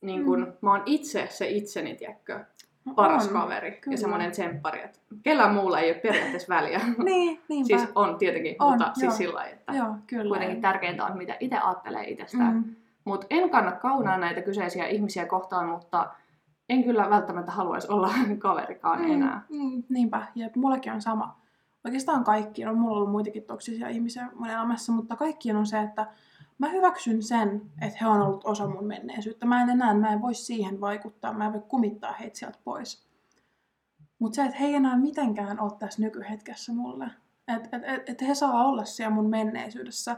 niin 0.00 0.24
kun, 0.24 0.40
Mm. 0.40 0.52
mä 0.60 0.70
oon 0.70 0.82
itse 0.86 1.26
se 1.30 1.48
itseni, 1.48 1.94
tiedätkö, 1.96 2.44
No 2.84 2.94
paras 2.94 3.26
on. 3.26 3.32
kaveri 3.32 3.72
kyllä. 3.72 3.94
ja 3.94 3.98
semmoinen 3.98 4.30
tsemppari, 4.30 4.82
että 4.82 4.98
kellään 5.22 5.54
muulla 5.54 5.80
ei 5.80 5.90
ole 5.92 6.00
periaatteessa 6.00 6.54
väliä. 6.54 6.80
Niin, 7.04 7.40
niinpä. 7.48 7.66
siis 7.78 7.90
on 7.94 8.18
tietenkin, 8.18 8.56
On, 8.58 8.70
mutta 8.70 8.84
joo. 8.84 8.94
siis 8.94 9.16
sillä 9.16 9.34
lailla, 9.34 9.52
että 9.54 9.72
Joo, 9.72 9.94
kyllä. 10.06 10.28
kuitenkin 10.28 10.60
tärkeintä 10.60 11.04
on, 11.04 11.18
mitä 11.18 11.36
itse 11.40 11.58
ajattelee 11.58 12.04
itsestään. 12.10 12.54
Mm. 12.54 12.64
Mutta 13.04 13.26
en 13.30 13.50
kanna 13.50 13.72
kaunaa 13.72 14.18
näitä 14.18 14.42
kyseisiä 14.42 14.86
ihmisiä 14.86 15.26
kohtaan, 15.26 15.68
mutta 15.68 16.10
en 16.68 16.84
kyllä 16.84 17.10
välttämättä 17.10 17.52
haluaisi 17.52 17.88
olla 17.92 18.10
kaverikaan 18.38 19.04
enää. 19.04 19.42
Mm, 19.48 19.82
niinpä, 19.88 20.22
ja 20.34 20.48
mullakin 20.56 20.92
on 20.92 21.02
sama. 21.02 21.36
Oikeastaan 21.84 22.24
kaikki, 22.24 22.64
no 22.64 22.74
mulla 22.74 22.90
on 22.90 22.96
ollut 22.96 23.10
muitakin 23.10 23.42
toksisia 23.42 23.88
ihmisiä 23.88 24.28
mun 24.34 24.50
elämässä, 24.50 24.92
mutta 24.92 25.16
kaikkien 25.16 25.56
on 25.56 25.66
se, 25.66 25.80
että 25.80 26.06
mä 26.58 26.68
hyväksyn 26.68 27.22
sen, 27.22 27.62
että 27.80 27.98
he 28.00 28.06
on 28.06 28.22
ollut 28.22 28.44
osa 28.44 28.66
mun 28.68 28.84
menneisyyttä. 28.84 29.46
Mä 29.46 29.62
en 29.62 29.70
enää, 29.70 29.94
mä 29.94 30.12
en 30.12 30.22
voi 30.22 30.34
siihen 30.34 30.80
vaikuttaa, 30.80 31.32
mä 31.32 31.46
en 31.46 31.52
voi 31.52 31.62
kumittaa 31.68 32.12
heitä 32.12 32.38
sieltä 32.38 32.58
pois. 32.64 33.06
Mutta 34.18 34.36
se, 34.36 34.44
että 34.44 34.58
he 34.58 34.66
ei 34.66 34.74
enää 34.74 34.96
mitenkään 34.96 35.60
ole 35.60 35.72
tässä 35.78 36.02
nykyhetkessä 36.02 36.72
mulle. 36.72 37.10
Että 37.48 37.76
et, 37.76 37.82
et, 37.84 38.08
et 38.08 38.28
he 38.28 38.34
saa 38.34 38.64
olla 38.64 38.84
siellä 38.84 39.14
mun 39.14 39.30
menneisyydessä, 39.30 40.16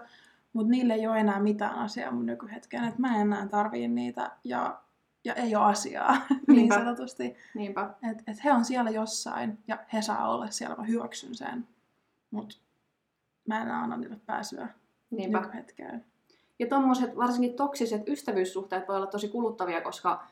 mutta 0.52 0.70
niille 0.70 0.94
ei 0.94 1.06
ole 1.06 1.20
enää 1.20 1.40
mitään 1.40 1.74
asiaa 1.74 2.12
mun 2.12 2.26
nykyhetkeen. 2.26 2.84
Että 2.84 3.00
mä 3.00 3.14
en 3.14 3.20
enää 3.20 3.48
tarvii 3.48 3.88
niitä 3.88 4.30
ja, 4.44 4.80
ja 5.26 5.34
ei 5.34 5.56
ole 5.56 5.64
asiaa, 5.64 6.16
niin 6.48 6.72
sanotusti. 6.74 7.36
Niinpä. 7.54 7.90
Että 8.10 8.22
et 8.32 8.44
he 8.44 8.52
on 8.52 8.64
siellä 8.64 8.90
jossain 8.90 9.58
ja 9.68 9.78
he 9.92 10.02
saa 10.02 10.28
olla 10.34 10.50
siellä, 10.50 10.76
mä 10.76 10.82
hyväksyn 10.84 11.34
sen. 11.34 11.68
Mutta 12.30 12.56
mä 13.48 13.62
en 13.62 13.70
anna 13.70 13.96
niille 13.96 14.16
pääsyä 14.26 14.68
Niinpä. 15.10 15.40
nykyhetkeen. 15.40 16.04
Ja 16.58 16.66
tommoset 16.66 17.16
varsinkin 17.16 17.54
toksiset 17.54 18.08
ystävyyssuhteet 18.08 18.88
voi 18.88 18.96
olla 18.96 19.06
tosi 19.06 19.28
kuluttavia, 19.28 19.80
koska 19.80 20.24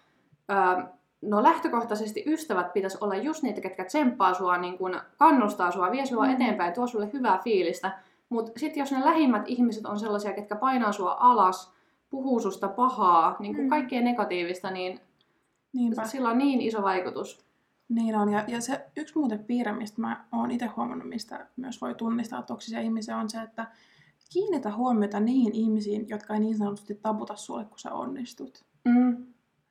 öö, 0.51 0.85
no 1.23 1.43
lähtökohtaisesti 1.43 2.25
ystävät 2.27 2.73
pitäisi 2.73 2.99
olla 3.01 3.15
just 3.15 3.43
niitä, 3.43 3.61
ketkä 3.61 3.85
tsemppaa 3.85 4.35
sua, 4.35 4.57
niin 4.59 4.79
kun 4.79 5.01
kannustaa 5.19 5.71
sua, 5.71 5.91
vie 5.91 6.07
sua 6.07 6.25
Mm. 6.27 6.33
eteenpäin, 6.33 6.73
tuo 6.75 6.87
sulle 6.87 7.11
hyvää 7.13 7.39
fiilistä. 7.45 7.99
Mutta 8.29 8.53
sitten 8.61 8.81
jos 8.81 8.93
ne 8.93 9.05
lähimmät 9.05 9.43
ihmiset 9.47 9.87
on 9.87 9.99
sellaisia, 9.99 10.33
ketkä 10.33 10.57
painaa 10.57 10.93
sua 10.93 11.17
alas, 11.21 11.74
puhuu 12.15 12.41
susta 12.41 12.69
pahaa, 12.69 13.37
niin 13.39 13.55
kuin 13.55 13.65
Mm. 13.67 13.71
kaikkea 13.71 14.03
negatiivista, 14.03 14.71
niin 14.71 15.01
Niinpä. 15.73 16.07
sillä 16.07 16.31
on 16.31 16.39
niin 16.39 16.61
iso 16.61 16.83
vaikutus. 16.83 17.45
Niin 17.89 18.17
on. 18.17 18.33
Ja, 18.33 18.45
ja 18.49 18.61
se 18.61 18.87
yksi 18.97 19.19
muuten 19.19 19.45
piirre, 19.45 19.73
mistä 19.73 20.01
mä 20.01 20.25
oon 20.33 20.51
itse 20.51 20.67
huomannut, 20.67 21.09
mistä 21.09 21.47
myös 21.57 21.81
voi 21.81 21.95
tunnistaa 21.95 22.43
toksisia 22.43 22.81
ihmisiä, 22.81 23.17
on 23.17 23.31
se, 23.31 23.43
että 23.43 23.67
kiinnitä 24.33 24.75
huomiota 24.77 25.21
niihin 25.21 25.55
ihmisiin, 25.55 26.09
jotka 26.09 26.35
ei 26.35 26.41
niin 26.41 26.59
sanotusti 26.59 26.95
taputa 27.03 27.37
sulle, 27.37 27.65
kun 27.65 27.79
sä 27.79 27.93
onnistut. 27.95 28.65
Mm. 28.85 29.27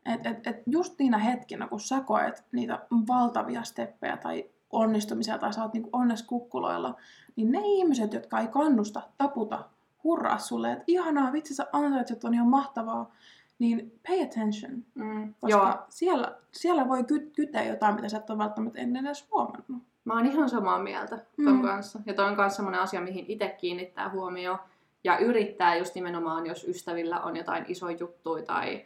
Et, 0.05 0.25
et, 0.25 0.47
et 0.47 0.63
just 0.65 0.99
niinä 0.99 1.17
hetkinä, 1.17 1.67
kun 1.67 1.79
sä 1.79 2.01
koet 2.01 2.43
niitä 2.51 2.85
valtavia 3.07 3.63
steppejä 3.63 4.17
tai 4.17 4.49
onnistumisia 4.71 5.37
tai 5.37 5.53
sä 5.53 5.61
oot 5.63 5.73
niinku 5.73 5.89
onnes 5.93 6.23
kukkuloilla, 6.23 6.95
niin 7.35 7.51
ne 7.51 7.59
ihmiset, 7.63 8.13
jotka 8.13 8.39
ei 8.39 8.47
kannusta, 8.47 9.01
taputa, 9.17 9.63
hurraa 10.03 10.37
sulle, 10.37 10.71
että 10.71 10.83
ihanaa, 10.87 11.33
vitsi 11.33 11.55
sä 11.55 11.67
ansaitset, 11.73 12.23
on 12.23 12.33
ihan 12.33 12.47
mahtavaa, 12.47 13.11
niin 13.59 13.99
pay 14.07 14.23
attention. 14.23 14.83
Mm. 14.95 15.33
Koska 15.41 15.47
Joo, 15.49 15.73
siellä, 15.89 16.35
siellä 16.51 16.87
voi 16.89 17.03
ky- 17.03 17.31
kyteä 17.35 17.63
jotain, 17.63 17.95
mitä 17.95 18.09
sä 18.09 18.17
et 18.17 18.29
ole 18.29 18.37
välttämättä 18.37 18.79
ennen 18.79 19.05
edes 19.05 19.27
huomannut. 19.31 19.83
Mä 20.05 20.13
oon 20.13 20.25
ihan 20.25 20.49
samaa 20.49 20.79
mieltä 20.79 21.15
ton 21.45 21.55
Mm. 21.55 21.61
kanssa. 21.61 21.99
Ja 22.05 22.13
toi 22.13 22.25
on 22.25 22.35
myös 22.37 22.55
semmoinen 22.55 22.81
asia, 22.81 23.01
mihin 23.01 23.25
itse 23.27 23.55
kiinnittää 23.59 24.09
huomioon. 24.09 24.57
Ja 25.03 25.17
yrittää 25.17 25.75
just 25.75 25.95
nimenomaan, 25.95 26.45
jos 26.45 26.67
ystävillä 26.67 27.19
on 27.21 27.35
jotain 27.37 27.65
isoja 27.67 27.97
juttuja 27.99 28.43
tai 28.45 28.85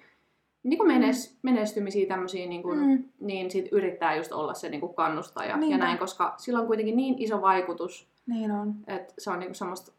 niin 0.63 0.77
kuin 0.77 0.87
menes, 0.87 1.37
menestymisiä 1.41 2.07
tämmöisiä, 2.07 2.45
niin, 2.47 2.63
kuin, 2.63 2.79
Mm. 2.79 3.03
niin 3.19 3.51
sit 3.51 3.65
yrittää 3.71 4.15
just 4.15 4.31
olla 4.31 4.53
se 4.53 4.69
niin 4.69 4.81
kuin 4.81 4.93
kannustaja 4.93 5.49
ja 5.49 5.57
Niinpä. 5.57 5.85
näin, 5.85 5.97
koska 5.97 6.33
sillä 6.37 6.59
on 6.59 6.67
kuitenkin 6.67 6.97
niin 6.97 7.15
iso 7.17 7.41
vaikutus, 7.41 8.07
Niin 8.27 8.51
on. 8.51 8.75
että 8.87 9.13
se 9.17 9.29
on 9.31 9.39
niin 9.39 9.47
kuin 9.47 9.55
semmoista 9.55 9.91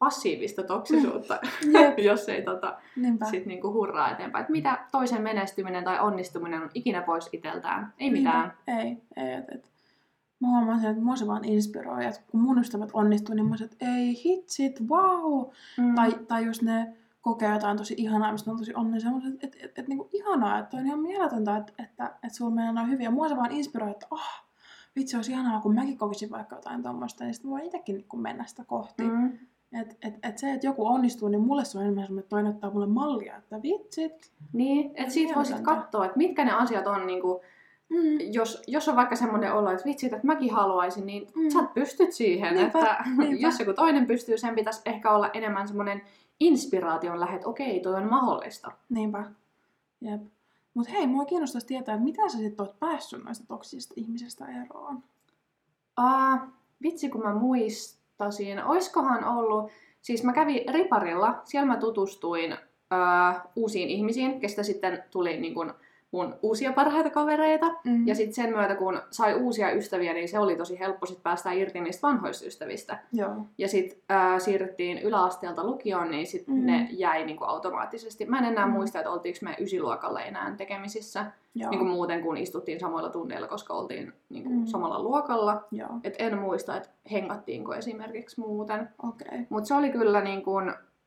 passiivista 0.00 0.62
toksisuutta, 0.62 1.38
Jep. 1.74 1.98
jos 2.10 2.28
ei 2.28 2.42
tota, 2.42 2.78
Niinpä. 2.96 3.24
sit 3.24 3.46
niin 3.46 3.60
kuin 3.60 3.74
hurraa 3.74 4.10
eteenpäin. 4.10 4.42
Et 4.42 4.48
mitä 4.48 4.78
toisen 4.92 5.22
menestyminen 5.22 5.84
tai 5.84 6.00
onnistuminen 6.00 6.62
on 6.62 6.70
ikinä 6.74 7.02
pois 7.02 7.28
itseltään? 7.32 7.92
Ei 7.98 8.10
Niinpä. 8.10 8.30
mitään. 8.30 8.52
Ei, 8.66 8.96
ei. 9.16 9.32
Et, 9.34 9.44
et. 9.54 9.70
Mä 10.40 10.48
huomaan 10.48 10.80
sen, 10.80 10.90
että 10.90 11.02
mua 11.02 11.16
se 11.16 11.26
vaan 11.26 11.44
inspiroi. 11.44 12.04
Et 12.04 12.22
kun 12.30 12.40
mun 12.40 12.58
ystävät 12.58 12.90
onnistuu, 12.92 13.34
niin 13.34 13.46
mä 13.48 13.56
sanoin, 13.56 13.72
että 13.72 13.86
ei 13.86 14.22
hitsit, 14.24 14.80
wow. 14.88 15.50
Mm. 15.78 15.94
Tai, 15.94 16.12
tai 16.28 16.44
jos 16.46 16.62
ne 16.62 16.96
kokee 17.20 17.52
jotain 17.52 17.76
tosi 17.76 17.94
ihanaa, 17.96 18.32
mistä 18.32 18.50
on 18.50 18.58
tosi. 18.58 18.72
Mä 18.90 19.00
sanoin, 19.00 19.26
että 19.26 19.46
et, 19.46 19.56
et, 19.64 19.78
et, 19.78 19.88
niinku 19.88 20.08
ihanaa, 20.12 20.58
että 20.58 20.76
on 20.76 20.86
ihan 20.86 21.00
mieletöntä, 21.00 21.56
että, 21.56 21.72
että, 21.78 22.04
että 22.04 22.36
sulla 22.36 22.50
menee 22.50 22.86
hyvin. 22.86 23.04
Ja 23.04 23.10
mua 23.10 23.28
se 23.28 23.36
vaan 23.36 23.52
inspiroi, 23.52 23.90
että 23.90 24.06
oh, 24.10 24.44
vitsi, 24.96 25.16
olisi 25.16 25.32
ihanaa, 25.32 25.60
kun 25.60 25.74
mäkin 25.74 25.98
kokisin 25.98 26.30
vaikka 26.30 26.56
jotain 26.56 26.82
tuommoista, 26.82 27.24
niin 27.24 27.34
sitten 27.34 27.50
mä 27.50 27.52
voin 27.52 27.64
itsekin 27.64 27.94
niinku 27.94 28.16
mennä 28.16 28.46
sitä 28.46 28.64
kohti. 28.64 29.02
Mm. 29.02 29.38
Et, 29.72 29.96
et, 30.02 30.14
et 30.22 30.38
se, 30.38 30.52
että 30.52 30.66
joku 30.66 30.86
onnistuu, 30.86 31.28
niin 31.28 31.40
mulle 31.40 31.64
se 31.64 31.78
on 31.78 31.84
enemmän 31.84 32.04
semmoinen, 32.04 32.20
että 32.22 32.28
toinen 32.30 32.52
ottaa 32.52 32.70
mulle 32.70 32.86
mallia, 32.86 33.36
että 33.36 33.62
vitsit. 33.62 34.32
Niin, 34.52 34.90
että 34.94 35.12
siitä 35.12 35.34
voisit 35.34 35.60
katsoa, 35.60 36.04
että 36.04 36.16
mitkä 36.18 36.44
ne 36.44 36.52
asiat 36.52 36.86
on, 36.86 37.06
niin 37.06 37.20
kuin, 37.22 37.40
Mm. 37.88 38.32
jos, 38.32 38.62
jos 38.66 38.88
on 38.88 38.96
vaikka 38.96 39.16
semmoinen 39.16 39.54
olo, 39.54 39.70
että 39.70 39.84
vitsit, 39.84 40.12
että 40.12 40.26
mäkin 40.26 40.52
haluaisin, 40.52 41.06
niin 41.06 41.28
Mm. 41.36 41.50
sä 41.50 41.62
pystyt 41.74 42.12
siihen. 42.12 42.54
Niinpä, 42.54 42.78
että 42.78 43.04
niinpä. 43.18 43.36
jos 43.46 43.58
joku 43.60 43.72
toinen 43.72 44.06
pystyy, 44.06 44.38
sen 44.38 44.54
pitäisi 44.54 44.82
ehkä 44.84 45.10
olla 45.10 45.30
enemmän 45.32 45.68
semmoinen 45.68 46.02
inspiraation 46.40 47.20
lähet, 47.20 47.44
okei, 47.44 47.80
toi 47.80 47.94
on 47.94 48.10
mahdollista. 48.10 48.72
Niinpä. 48.88 49.24
Jep. 50.00 50.20
Mut 50.74 50.90
hei, 50.90 51.06
mua 51.06 51.24
kiinnostaisi 51.24 51.66
tietää, 51.66 51.94
että 51.94 52.04
mitä 52.04 52.28
sä 52.28 52.38
sitten 52.38 52.66
oot 52.66 52.78
päässyt 52.80 53.24
noista 53.24 53.44
toksisista 53.48 53.94
ihmisistä 53.96 54.44
eroon? 54.64 55.02
Uh, 56.00 56.38
vitsi, 56.82 57.08
kun 57.08 57.22
mä 57.22 57.34
muistasin, 58.24 58.64
oiskohan 58.64 59.24
ollut, 59.24 59.70
siis 60.00 60.24
mä 60.24 60.32
kävin 60.32 60.74
Riparilla, 60.74 61.40
siellä 61.44 61.66
mä 61.66 61.76
tutustuin 61.76 62.52
uh, 62.52 63.50
uusiin 63.56 63.88
ihmisiin, 63.88 64.40
kestä 64.40 64.62
sitten 64.62 65.04
tuli 65.10 65.36
niin 65.36 65.54
kun, 65.54 65.74
mun 66.12 66.34
uusia 66.42 66.72
parhaita 66.72 67.10
kavereita. 67.10 67.66
Mm. 67.84 68.06
Ja 68.08 68.14
sitten 68.14 68.34
sen 68.34 68.50
myötä, 68.50 68.74
kun 68.74 69.00
sai 69.10 69.34
uusia 69.34 69.70
ystäviä, 69.72 70.12
niin 70.12 70.28
se 70.28 70.38
oli 70.38 70.56
tosi 70.56 70.78
helppo 70.78 71.06
sit 71.06 71.22
päästä 71.22 71.52
irti 71.52 71.80
niistä 71.80 72.06
vanhoista 72.06 72.46
ystävistä. 72.46 72.98
Joo. 73.12 73.30
Ja 73.58 73.68
sitten 73.68 73.98
äh, 74.10 74.40
siirryttiin 74.40 74.98
yläasteelta 74.98 75.64
lukioon, 75.64 76.10
niin 76.10 76.26
sitten 76.26 76.54
Mm. 76.54 76.60
mm. 76.60 76.66
ne 76.66 76.88
jäi 76.90 77.24
niinku 77.26 77.44
automaattisesti. 77.44 78.24
Mä 78.26 78.38
en 78.38 78.44
enää 78.44 78.66
Mm. 78.66 78.72
mm. 78.72 78.76
muista, 78.76 78.98
että 78.98 79.10
oltiinko 79.10 79.38
me 79.42 79.56
ysiluokalla 79.60 80.20
enää 80.20 80.54
tekemisissä. 80.56 81.26
Joo. 81.54 81.70
Niinku 81.70 81.84
muuten, 81.84 82.22
kun 82.22 82.36
istuttiin 82.36 82.80
samoilla 82.80 83.08
tunneilla, 83.10 83.48
koska 83.48 83.74
oltiin 83.74 84.12
niinku 84.28 84.50
Mm. 84.50 84.56
mm. 84.58 84.66
samalla 84.66 85.02
luokalla. 85.02 85.64
Joo. 85.72 85.88
Et 86.04 86.14
en 86.18 86.38
muista, 86.38 86.76
että 86.76 86.88
hengattiinko 87.12 87.74
esimerkiksi 87.74 88.40
muuten. 88.40 88.88
Okay. 89.02 89.38
Mutta 89.48 89.68
se 89.68 89.74
oli 89.74 89.90
kyllä, 89.90 90.20
niinku, 90.20 90.52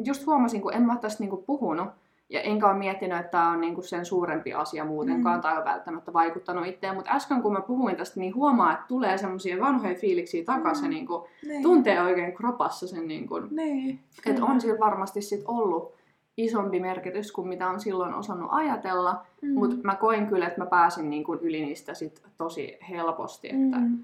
just 0.06 0.26
huomasin, 0.26 0.62
kun 0.62 0.74
en 0.74 0.82
mä 0.82 0.98
tästä 0.98 1.24
niinku 1.24 1.38
puhunut, 1.48 1.88
ja 2.30 2.42
enkä 2.42 2.68
ole 2.68 2.78
miettinyt, 2.78 3.18
että 3.20 3.32
tämä 3.32 3.50
on 3.50 3.62
niinku 3.62 3.82
sen 3.82 4.06
suurempi 4.06 4.54
asia 4.54 4.86
muutenkaan, 4.86 5.36
Mm. 5.36 5.38
mm. 5.40 5.42
tai 5.42 5.58
on 5.58 5.66
välttämättä 5.66 6.14
vaikuttanut 6.14 6.68
itseään. 6.68 6.96
Mutta 6.96 7.12
äsken 7.12 7.42
kun 7.42 7.54
mä 7.54 7.62
puhuin 7.62 7.96
tästä, 7.96 8.20
niin 8.20 8.36
huomaa, 8.36 8.74
että 8.74 8.86
tulee 8.88 9.18
semmoisia 9.18 9.60
vanhoja 9.62 9.96
fiiliksiä 9.96 10.44
takaisin, 10.44 10.84
Mm. 10.86 10.90
mm. 10.90 10.94
niinku, 10.94 11.28
Niin. 11.48 11.64
tuntee 11.64 12.02
oikein 12.02 12.34
kropassa 12.34 12.88
sen, 12.88 13.08
niinku, 13.08 13.40
Niin. 13.52 14.00
että 14.26 14.46
on 14.46 14.62
sillä 14.62 14.80
varmasti 14.80 15.22
sit 15.22 15.42
ollut 15.48 15.94
isompi 16.38 16.80
merkitys 16.80 17.32
kuin 17.32 17.48
mitä 17.48 17.70
on 17.70 17.80
silloin 17.80 18.14
osannut 18.14 18.50
ajatella. 18.52 19.26
Mm. 19.42 19.48
Mm. 19.50 19.54
Mutta 19.60 19.76
mä 19.84 19.96
koin 19.96 20.28
kyllä, 20.28 20.48
että 20.48 20.60
mä 20.62 20.66
pääsin 20.66 21.10
niinku 21.10 21.34
yli 21.34 21.66
niistä 21.66 21.94
sit 21.94 22.22
tosi 22.38 22.78
helposti. 22.90 23.48
Että 23.48 23.78
Mm. 23.78 24.00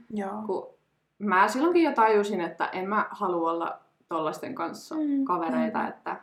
Kun 0.46 0.68
mä 1.20 1.48
silloinkin 1.48 1.84
jo 1.84 1.92
tajusin, 1.92 2.42
että 2.42 2.66
en 2.68 2.90
mä 2.90 3.06
halua 3.12 3.52
olla 3.52 3.78
tollaisten 4.10 4.56
kanssa 4.56 4.96
Mm, 4.96 5.24
kavereita, 5.26 5.60
niinpä. 5.60 5.88
että 5.88 6.16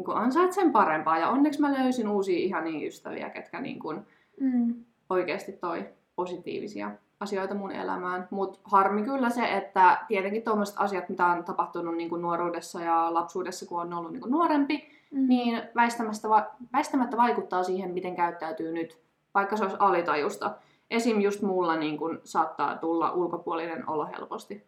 niin 0.00 0.04
kuin 0.04 0.16
ansait 0.16 0.52
sen 0.52 0.72
parempaa. 0.72 1.18
Ja 1.18 1.28
onneksi 1.28 1.60
mä 1.60 1.72
löysin 1.72 2.08
uusia 2.08 2.38
ihania 2.38 2.88
ystäviä, 2.88 3.30
ketkä 3.30 3.60
niin 3.60 3.78
kuin 3.78 4.06
Mm. 4.40 4.74
oikeasti 5.10 5.52
toi 5.52 5.88
positiivisia 6.16 6.90
asioita 7.20 7.54
mun 7.54 7.72
elämään. 7.72 8.28
Mutta 8.30 8.58
harmi 8.64 9.02
kyllä 9.02 9.30
se, 9.30 9.56
että 9.56 9.98
tietenkin 10.08 10.42
tuommoiset 10.42 10.76
asiat, 10.78 11.08
mitä 11.08 11.26
on 11.26 11.44
tapahtunut 11.44 11.96
niin 11.96 12.08
kuin 12.08 12.22
nuoruudessa 12.22 12.80
ja 12.80 13.14
lapsuudessa, 13.14 13.66
kun 13.66 13.80
on 13.80 13.92
ollut 13.92 14.12
niin 14.12 14.20
kuin 14.20 14.32
nuorempi, 14.32 14.88
mm. 15.10 15.28
niin 15.28 15.62
väistämättä, 15.74 16.28
väistämättä 16.72 17.16
vaikuttaa 17.16 17.62
siihen, 17.62 17.90
miten 17.90 18.16
käyttäytyy 18.16 18.72
nyt, 18.72 18.98
vaikka 19.34 19.56
se 19.56 19.62
olisi 19.62 19.76
alitajusta. 19.78 20.54
Esim. 20.90 21.20
just 21.20 21.42
mulla 21.42 21.76
niin 21.76 21.98
kun 21.98 22.20
saattaa 22.24 22.76
tulla 22.76 23.12
ulkopuolinen 23.12 23.88
olo 23.88 24.06
helposti. 24.06 24.64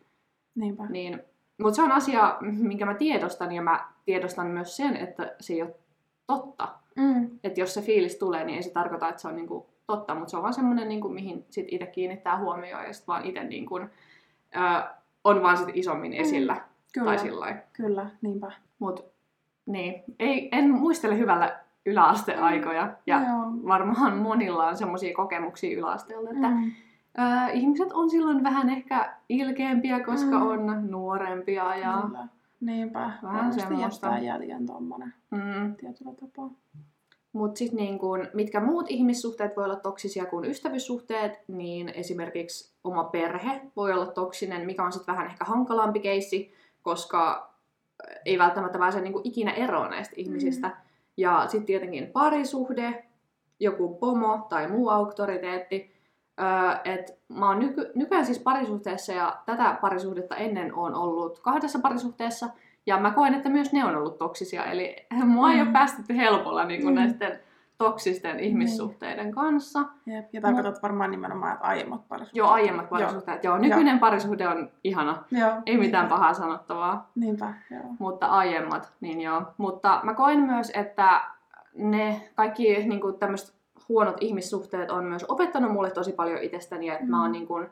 Niinpä. 0.54 0.86
Niin, 0.86 1.20
mutta 1.62 1.76
se 1.76 1.82
on 1.82 1.92
asia, 1.92 2.36
minkä 2.40 2.86
mä 2.86 2.94
tiedostan, 2.94 3.52
ja 3.52 3.62
mä 3.62 3.84
tiedostan 4.04 4.46
myös 4.46 4.76
sen, 4.76 4.96
että 4.96 5.34
se 5.40 5.52
ei 5.52 5.62
ole 5.62 5.74
totta. 6.26 6.68
Mm. 6.96 7.30
Että 7.44 7.60
jos 7.60 7.74
se 7.74 7.82
fiilis 7.82 8.16
tulee, 8.16 8.44
niin 8.44 8.56
ei 8.56 8.62
se 8.62 8.70
tarkoita, 8.70 9.08
että 9.08 9.22
se 9.22 9.28
on 9.28 9.36
niinku 9.36 9.66
totta, 9.86 10.14
mutta 10.14 10.30
se 10.30 10.36
on 10.36 10.42
vaan 10.42 10.54
semmoinen, 10.54 10.88
niinku, 10.88 11.08
mihin 11.08 11.44
sit 11.50 11.66
itse 11.70 11.86
kiinnittää 11.86 12.38
huomioon, 12.38 12.84
ja 12.84 12.92
sit 12.92 13.08
vaan 13.08 13.24
itse 13.24 13.44
niinku, 13.44 13.80
on 15.24 15.42
vaan 15.42 15.56
sit 15.58 15.68
isommin 15.74 16.12
esillä. 16.12 16.54
Mm. 16.54 16.60
Kyllä, 16.92 17.06
tai 17.06 17.18
sillä 17.18 17.56
kyllä, 17.72 18.06
niinpä. 18.22 18.52
Mut 18.78 19.04
niin, 19.66 20.02
ei, 20.18 20.48
en 20.52 20.70
muistele 20.70 21.18
hyvällä 21.18 21.60
yläasteaikoja. 21.86 22.84
Mm. 22.84 22.92
Ja 23.06 23.20
Joo. 23.20 23.68
varmaan 23.68 24.16
monilla 24.16 24.66
on 24.66 24.76
semmoisia 24.76 25.14
kokemuksia 25.14 25.78
yläasteella, 25.78 26.30
että 26.30 26.48
mm. 26.48 26.72
Ö, 27.18 27.52
ihmiset 27.52 27.92
on 27.92 28.10
silloin 28.10 28.42
vähän 28.42 28.70
ehkä 28.70 29.16
ilkeämpiä, 29.28 30.00
koska 30.04 30.38
mm. 30.38 30.46
on 30.46 30.90
nuorempia. 30.90 31.76
Ja 31.76 32.02
Kyllä. 32.06 32.28
Niinpä, 32.60 33.12
vähän 33.22 33.52
semmoista. 33.52 34.18
jäljen 34.18 34.66
tommonen 34.66 35.14
mm. 35.30 35.76
tietyllä 35.76 36.12
tapaa. 36.20 36.50
Mutta 37.32 37.58
sitten 37.58 37.76
niin 37.76 37.98
kun, 37.98 38.28
mitkä 38.34 38.60
muut 38.60 38.86
ihmissuhteet 38.88 39.56
voi 39.56 39.64
olla 39.64 39.76
toksisia 39.76 40.26
kuin 40.26 40.44
ystävyyssuhteet, 40.44 41.32
niin 41.48 41.88
esimerkiksi 41.88 42.74
oma 42.84 43.04
perhe 43.04 43.60
voi 43.76 43.92
olla 43.92 44.06
toksinen, 44.06 44.66
mikä 44.66 44.84
on 44.84 44.92
sitten 44.92 45.14
vähän 45.14 45.26
ehkä 45.26 45.44
hankalampi 45.44 46.00
keissi, 46.00 46.52
koska 46.82 47.52
ei 48.24 48.38
välttämättä 48.38 48.78
pääse 48.78 49.00
niin 49.00 49.14
ikinä 49.24 49.52
eroon 49.52 49.90
näistä 49.90 50.14
ihmisistä. 50.16 50.68
Mm. 50.68 50.74
Ja 51.16 51.42
sitten 51.42 51.66
tietenkin 51.66 52.06
parisuhde, 52.06 53.04
joku 53.60 53.94
pomo 53.94 54.46
tai 54.48 54.68
muu 54.68 54.88
auktoriteetti. 54.88 55.92
Öö, 56.40 56.80
et 56.84 57.18
mä 57.28 57.48
oon 57.48 57.58
nyky- 57.58 57.92
nykyään 57.94 58.26
siis 58.26 58.38
parisuhteessa 58.38 59.12
ja 59.12 59.36
tätä 59.46 59.78
parisuhdetta 59.80 60.36
ennen 60.36 60.74
on 60.74 60.94
ollut 60.94 61.38
kahdessa 61.38 61.78
parisuhteessa. 61.78 62.48
Ja 62.86 62.98
mä 62.98 63.10
koen, 63.10 63.34
että 63.34 63.48
myös 63.48 63.72
ne 63.72 63.84
on 63.84 63.96
ollut 63.96 64.18
toksisia. 64.18 64.64
Eli 64.64 64.96
mua 65.24 65.46
mm. 65.48 65.54
ei 65.54 65.62
ole 65.62 65.72
päästetty 65.72 66.16
helpolla 66.16 66.64
niin 66.64 66.82
kuin 66.82 66.94
mm. 66.94 67.00
näisten 67.00 67.40
toksisten 67.78 68.36
niin. 68.36 68.48
ihmissuhteiden 68.48 69.24
niin. 69.24 69.34
kanssa. 69.34 69.84
Jep. 70.06 70.26
Ja 70.32 70.40
tarkoitat 70.40 70.74
Mut... 70.74 70.82
varmaan 70.82 71.10
nimenomaan, 71.10 71.52
että 71.52 71.64
aiemmat 71.64 72.08
parisuhteet. 72.08 72.36
Joo, 72.36 72.48
aiemmat 72.48 72.88
parisuhteet. 72.88 73.44
Joo, 73.44 73.54
joo 73.54 73.62
nykyinen 73.62 73.92
joo. 73.92 74.00
parisuhde 74.00 74.48
on 74.48 74.70
ihana. 74.84 75.24
Joo, 75.30 75.50
Ei 75.66 75.78
mitään 75.78 76.04
niinpä. 76.04 76.16
pahaa 76.16 76.34
sanottavaa. 76.34 77.10
Niinpä, 77.14 77.54
joo. 77.70 77.82
Mutta 77.98 78.26
aiemmat, 78.26 78.92
niin 79.00 79.20
joo. 79.20 79.42
Mutta 79.56 80.00
mä 80.02 80.14
koen 80.14 80.40
myös, 80.40 80.72
että 80.74 81.20
ne 81.74 82.30
kaikki 82.34 82.84
niin 82.86 83.00
kuin 83.00 83.18
tämmöiset 83.18 83.61
huonot 83.88 84.16
ihmissuhteet 84.20 84.90
on 84.90 85.04
myös 85.04 85.24
opettanut 85.24 85.72
mulle 85.72 85.90
tosi 85.90 86.12
paljon 86.12 86.42
itsestäni, 86.42 86.88
että 86.88 87.04
mm. 87.04 87.10
mä 87.10 87.22
oon 87.22 87.32
niin 87.32 87.46
kuin, 87.46 87.66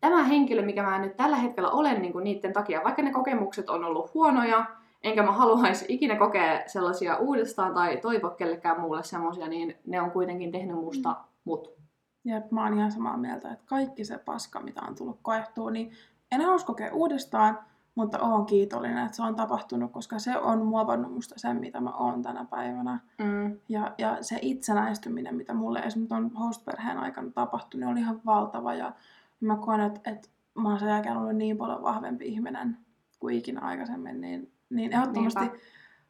tämä 0.00 0.24
henkilö, 0.24 0.62
mikä 0.62 0.82
mä 0.82 0.98
nyt 0.98 1.16
tällä 1.16 1.36
hetkellä 1.36 1.70
olen 1.70 2.02
niin 2.02 2.12
kuin 2.12 2.24
niiden 2.24 2.52
takia, 2.52 2.84
vaikka 2.84 3.02
ne 3.02 3.12
kokemukset 3.12 3.70
on 3.70 3.84
ollut 3.84 4.14
huonoja, 4.14 4.64
enkä 5.02 5.22
mä 5.22 5.32
haluaisi 5.32 5.84
ikinä 5.88 6.16
kokea 6.16 6.62
sellaisia 6.66 7.16
uudestaan 7.16 7.74
tai 7.74 7.96
toivoa 7.96 8.30
kellekään 8.30 8.80
muulle 8.80 9.02
semmoisia, 9.02 9.48
niin 9.48 9.76
ne 9.86 10.00
on 10.00 10.10
kuitenkin 10.10 10.52
tehnyt 10.52 10.76
musta 10.76 11.08
mm. 11.08 11.16
mut. 11.44 11.78
Jep, 12.24 12.50
mä 12.50 12.64
oon 12.64 12.78
ihan 12.78 12.92
samaa 12.92 13.16
mieltä, 13.16 13.52
että 13.52 13.64
kaikki 13.66 14.04
se 14.04 14.18
paska, 14.18 14.60
mitä 14.60 14.80
on 14.88 14.94
tullut 14.94 15.18
koettua, 15.22 15.70
niin 15.70 15.92
en 16.32 16.40
halus 16.40 16.64
kokea 16.64 16.92
uudestaan, 16.92 17.58
mutta 17.98 18.18
oon 18.18 18.46
kiitollinen, 18.46 19.04
että 19.04 19.16
se 19.16 19.22
on 19.22 19.36
tapahtunut, 19.36 19.92
koska 19.92 20.18
se 20.18 20.38
on 20.38 20.66
muovannut 20.66 21.14
musta 21.14 21.34
sen, 21.38 21.60
mitä 21.60 21.80
mä 21.80 21.90
oon 21.90 22.22
tänä 22.22 22.44
päivänä. 22.44 22.98
Mm. 23.18 23.58
Ja, 23.68 23.94
ja 23.98 24.18
se 24.20 24.38
itsenäistyminen, 24.42 25.36
mitä 25.36 25.54
mulle 25.54 25.78
esimerkiksi 25.78 26.14
on 26.14 26.30
host-perheen 26.30 26.98
aikana 26.98 27.30
tapahtunut, 27.34 27.84
niin 27.84 27.92
oli 27.92 28.00
ihan 28.00 28.20
valtava. 28.26 28.74
Ja 28.74 28.92
mä 29.40 29.56
koen, 29.56 29.80
että, 29.80 30.10
että 30.10 30.28
mä 30.54 30.68
oon 30.68 30.78
sen 30.78 30.88
jälkeen 30.88 31.16
ollut 31.16 31.36
niin 31.36 31.56
paljon 31.56 31.82
vahvempi 31.82 32.26
ihminen 32.26 32.78
kuin 33.20 33.34
ikinä 33.34 33.60
aikaisemmin, 33.60 34.20
niin 34.20 34.52
niin 34.70 34.92
ehdottomasti 34.92 35.40
Niinpä. 35.40 35.58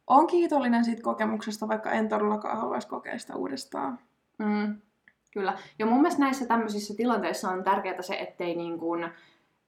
on 0.07 0.27
kiitollinen 0.27 0.85
siitä 0.85 1.01
kokemuksesta, 1.01 1.67
vaikka 1.67 1.91
en 1.91 2.09
todellakaan 2.09 2.57
haluaisi 2.57 2.87
kokea 2.87 3.19
sitä 3.19 3.35
uudestaan. 3.35 3.99
Mm, 4.37 4.81
kyllä. 5.33 5.57
Ja 5.79 5.85
mun 5.85 6.01
mielestä 6.01 6.21
näissä 6.21 6.45
tämmöisissä 6.45 6.93
tilanteissa 6.97 7.49
on 7.49 7.63
tärkeää 7.63 8.01
se, 8.01 8.15
ettei 8.19 8.55
niin 8.55 8.79
kuin 8.79 9.09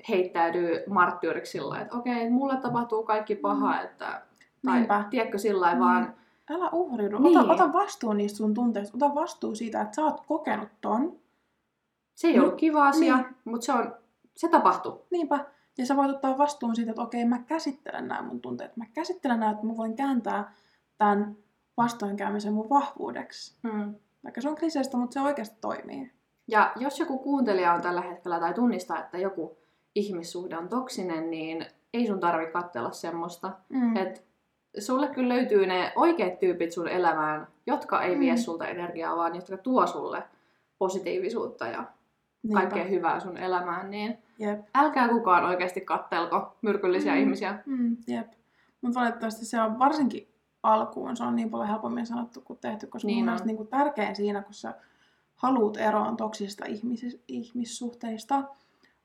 heittäydy 0.09 0.83
marttyyriksi 0.89 1.51
sillä 1.51 1.81
että 1.81 1.97
okei, 1.97 2.17
okay, 2.17 2.29
mulle 2.29 2.57
tapahtuu 2.57 3.03
kaikki 3.03 3.35
paha, 3.35 3.73
mm. 3.73 3.83
että... 3.83 4.21
Tai 4.65 4.75
Niinpä. 4.75 5.03
tiedätkö 5.09 5.37
sillä 5.37 5.73
mm. 5.73 5.79
vaan... 5.79 6.13
Älä 6.49 6.69
uhriudu. 6.71 7.19
Niin. 7.19 7.37
Ota, 7.37 7.53
ota 7.53 7.73
vastuu 7.73 8.13
niistä 8.13 8.37
sun 8.37 8.53
tunteista. 8.53 8.97
Ota 8.97 9.15
vastuu 9.15 9.55
siitä, 9.55 9.81
että 9.81 9.95
sä 9.95 10.01
oot 10.01 10.21
kokenut 10.27 10.69
ton. 10.81 11.19
Se 12.15 12.27
ei 12.27 12.39
ollut 12.39 12.55
kiva 12.55 12.87
asia, 12.87 13.15
niin. 13.15 13.35
mutta 13.45 13.65
se, 13.65 13.73
on, 13.73 13.95
se 14.37 14.47
tapahtui. 14.47 15.01
Niinpä. 15.11 15.45
Ja 15.77 15.85
sä 15.85 15.95
voit 15.95 16.11
ottaa 16.11 16.37
vastuun 16.37 16.75
siitä, 16.75 16.91
että 16.91 17.01
okei, 17.01 17.25
mä 17.25 17.39
käsittelen 17.39 18.07
nämä 18.07 18.21
mun 18.21 18.41
tunteet. 18.41 18.77
Mä 18.77 18.85
käsittelen 18.93 19.39
nämä, 19.39 19.51
että 19.51 19.65
mä 19.65 19.77
voin 19.77 19.95
kääntää 19.95 20.53
tämän 20.97 21.35
vastoinkäymisen 21.77 22.53
mun 22.53 22.69
vahvuudeksi. 22.69 23.57
Mm. 23.63 23.95
Vaikka 24.23 24.41
se 24.41 24.49
on 24.49 24.55
kliseistä, 24.55 24.97
mutta 24.97 25.13
se 25.13 25.21
oikeasti 25.21 25.57
toimii. 25.61 26.11
Ja 26.47 26.71
jos 26.75 26.99
joku 26.99 27.19
kuuntelija 27.19 27.73
on 27.73 27.81
tällä 27.81 28.01
hetkellä 28.01 28.39
tai 28.39 28.53
tunnistaa, 28.53 28.99
että 28.99 29.17
joku 29.17 29.57
ihmissuhde 29.95 30.57
on 30.57 30.69
toksinen, 30.69 31.31
niin 31.31 31.65
ei 31.93 32.07
sun 32.07 32.19
tarvi 32.19 32.47
katsella 32.47 32.91
semmoista. 32.91 33.51
Mm. 33.69 33.97
Et 33.97 34.25
sulle 34.79 35.07
kyllä 35.07 35.35
löytyy 35.35 35.65
ne 35.65 35.93
oikeat 35.95 36.39
tyypit 36.39 36.71
sun 36.71 36.87
elämään, 36.87 37.47
jotka 37.67 38.01
ei 38.01 38.15
mm. 38.15 38.19
vie 38.19 38.37
sulta 38.37 38.67
energiaa, 38.67 39.17
vaan 39.17 39.35
jotka 39.35 39.57
tuo 39.57 39.87
sulle 39.87 40.23
positiivisuutta 40.77 41.67
ja 41.67 41.83
Niinpä. 42.43 42.59
kaikkea 42.59 42.83
hyvää 42.83 43.19
sun 43.19 43.37
elämään, 43.37 43.91
niin 43.91 44.17
Jep. 44.39 44.59
älkää 44.75 45.09
kukaan 45.09 45.45
oikeasti 45.45 45.81
kattelko 45.81 46.55
myrkyllisiä 46.61 47.13
mm. 47.13 47.19
ihmisiä. 47.19 47.59
Mm, 47.65 47.97
jep. 48.07 48.27
Mutta 48.81 48.99
valitettavasti 48.99 49.45
se 49.45 49.61
on 49.61 49.79
varsinkin 49.79 50.27
alkuun, 50.63 51.17
se 51.17 51.23
on 51.23 51.35
niin 51.35 51.49
paljon 51.49 51.69
helpommin 51.69 52.05
sanottu 52.05 52.41
kuin 52.41 52.59
tehty, 52.59 52.87
koska 52.87 53.07
niin 53.07 53.17
mun 53.17 53.25
mielestä 53.25 53.47
niin 53.47 53.57
kuin 53.57 53.67
tärkein 53.67 54.15
siinä, 54.15 54.41
kun 54.41 54.53
sä 54.53 54.73
haluat 55.35 55.77
eroon 55.77 56.17
toksisista 56.17 56.65
ihmis- 56.65 57.19
ihmissuhteista, 57.27 58.43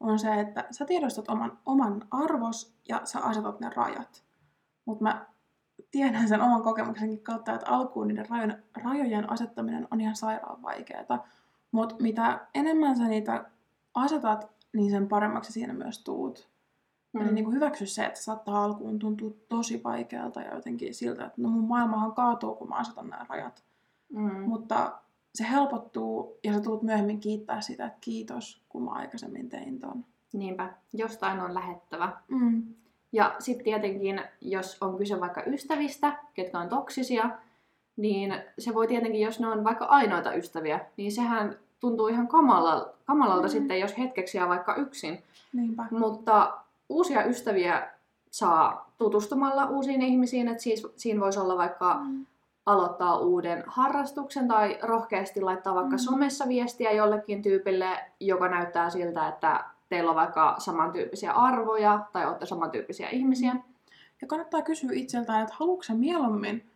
on 0.00 0.18
se, 0.18 0.40
että 0.40 0.64
sä 0.70 0.84
tiedostat 0.84 1.28
oman, 1.28 1.58
oman 1.66 2.06
arvos 2.10 2.74
ja 2.88 3.00
sä 3.04 3.20
asetat 3.20 3.60
ne 3.60 3.70
rajat. 3.76 4.24
Mutta 4.84 5.02
mä 5.02 5.26
tiedän 5.90 6.28
sen 6.28 6.40
oman 6.40 6.62
kokemuksenkin 6.62 7.22
kautta, 7.22 7.54
että 7.54 7.70
alkuun 7.70 8.08
niiden 8.08 8.28
rajojen, 8.28 8.62
rajojen 8.82 9.30
asettaminen 9.30 9.88
on 9.90 10.00
ihan 10.00 10.16
sairaan 10.16 10.62
vaikeaa. 10.62 11.26
Mutta 11.72 11.94
mitä 11.98 12.46
enemmän 12.54 12.96
sä 12.96 13.08
niitä 13.08 13.44
asetat, 13.94 14.50
niin 14.72 14.90
sen 14.90 15.08
paremmaksi 15.08 15.52
siinä 15.52 15.72
myös 15.72 16.04
tuut. 16.04 16.48
Mm. 17.12 17.20
Eli 17.20 17.32
niin 17.32 17.44
kuin 17.44 17.54
hyväksy 17.54 17.86
se, 17.86 18.04
että 18.04 18.20
saattaa 18.20 18.64
alkuun 18.64 18.98
tuntua 18.98 19.30
tosi 19.48 19.80
vaikealta 19.84 20.40
ja 20.40 20.54
jotenkin 20.54 20.94
siltä, 20.94 21.26
että 21.26 21.42
no 21.42 21.48
mun 21.48 21.68
maailmahan 21.68 22.14
kaatuu, 22.14 22.54
kun 22.54 22.68
mä 22.68 22.74
asetan 22.74 23.08
nämä 23.08 23.26
rajat. 23.28 23.64
Mm. 24.12 24.40
Mutta 24.40 24.98
se 25.36 25.46
helpottuu 25.50 26.38
ja 26.44 26.52
sä 26.52 26.60
tulet 26.60 26.82
myöhemmin 26.82 27.20
kiittää 27.20 27.60
sitä, 27.60 27.86
että 27.86 27.98
kiitos, 28.00 28.62
kun 28.68 28.84
mä 28.84 28.90
aikaisemmin 28.90 29.48
tein 29.48 29.80
ton. 29.80 30.04
Niinpä, 30.32 30.72
jostain 30.92 31.40
on 31.40 31.54
lähettävä. 31.54 32.12
Mm. 32.28 32.62
Ja 33.12 33.36
sitten 33.38 33.64
tietenkin, 33.64 34.20
jos 34.40 34.76
on 34.80 34.98
kyse 34.98 35.20
vaikka 35.20 35.42
ystävistä, 35.46 36.18
ketkä 36.34 36.58
on 36.58 36.68
toksisia, 36.68 37.30
niin 37.96 38.34
se 38.58 38.74
voi 38.74 38.86
tietenkin, 38.86 39.20
jos 39.20 39.40
ne 39.40 39.46
on 39.46 39.64
vaikka 39.64 39.84
ainoita 39.84 40.34
ystäviä, 40.34 40.80
niin 40.96 41.12
sehän 41.12 41.58
tuntuu 41.80 42.08
ihan 42.08 42.28
kamalalta, 42.28 42.90
kamalalta 43.04 43.46
mm. 43.46 43.50
sitten, 43.50 43.80
jos 43.80 43.98
hetkeksi 43.98 44.38
jää 44.38 44.48
vaikka 44.48 44.74
yksin. 44.74 45.22
Niinpä. 45.52 45.86
Mutta 45.90 46.58
uusia 46.88 47.24
ystäviä 47.24 47.90
saa 48.30 48.90
tutustumalla 48.98 49.66
uusiin 49.66 50.02
ihmisiin, 50.02 50.48
että 50.48 50.62
siis, 50.62 50.86
siinä 50.96 51.20
voisi 51.20 51.38
olla 51.38 51.56
vaikka 51.56 51.94
mm. 51.94 52.26
Aloittaa 52.66 53.18
uuden 53.18 53.64
harrastuksen 53.66 54.48
tai 54.48 54.78
rohkeasti 54.82 55.40
laittaa 55.40 55.74
vaikka 55.74 55.96
mm. 55.96 55.98
somessa 55.98 56.48
viestiä 56.48 56.92
jollekin 56.92 57.42
tyypille, 57.42 57.98
joka 58.20 58.48
näyttää 58.48 58.90
siltä, 58.90 59.28
että 59.28 59.64
teillä 59.88 60.10
on 60.10 60.16
vaikka 60.16 60.54
samantyyppisiä 60.58 61.32
arvoja 61.32 62.06
tai 62.12 62.26
olette 62.26 62.46
samantyyppisiä 62.46 63.08
ihmisiä. 63.08 63.54
Mm. 63.54 63.62
Ja 64.20 64.26
kannattaa 64.26 64.62
kysyä 64.62 64.90
itseltään, 64.92 65.42
että 65.42 65.54
haluatko 65.58 65.94
mieluummin 65.94 66.70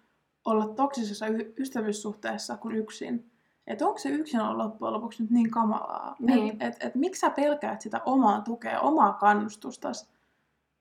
olla 0.44 0.66
toksisessa 0.66 1.26
y- 1.26 1.54
ystävyyssuhteessa 1.58 2.56
kuin 2.56 2.76
yksin? 2.76 3.30
Että 3.66 3.86
onko 3.86 3.98
se 3.98 4.08
yksin 4.08 4.40
olla 4.40 4.64
loppujen 4.64 4.94
lopuksi 4.94 5.22
nyt 5.22 5.30
niin 5.30 5.50
kamalaa? 5.50 6.16
Niin. 6.18 6.52
Että 6.52 6.66
et, 6.66 6.76
et, 6.80 6.94
miksi 6.94 7.20
sä 7.20 7.30
pelkäät 7.30 7.80
sitä 7.80 8.00
omaa 8.06 8.40
tukea, 8.40 8.80
omaa 8.80 9.12
kannustustas? 9.12 10.10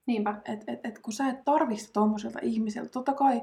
Niinpä. 0.06 0.42
Että 0.46 0.72
et, 0.72 0.80
et, 0.84 1.00
kun 1.00 1.14
sä 1.14 1.30
et 1.30 1.46
tarvitse 1.46 1.92
tommoselta 1.92 2.40
ihmiseltä, 2.42 2.90
totta 2.90 3.14
kai 3.14 3.42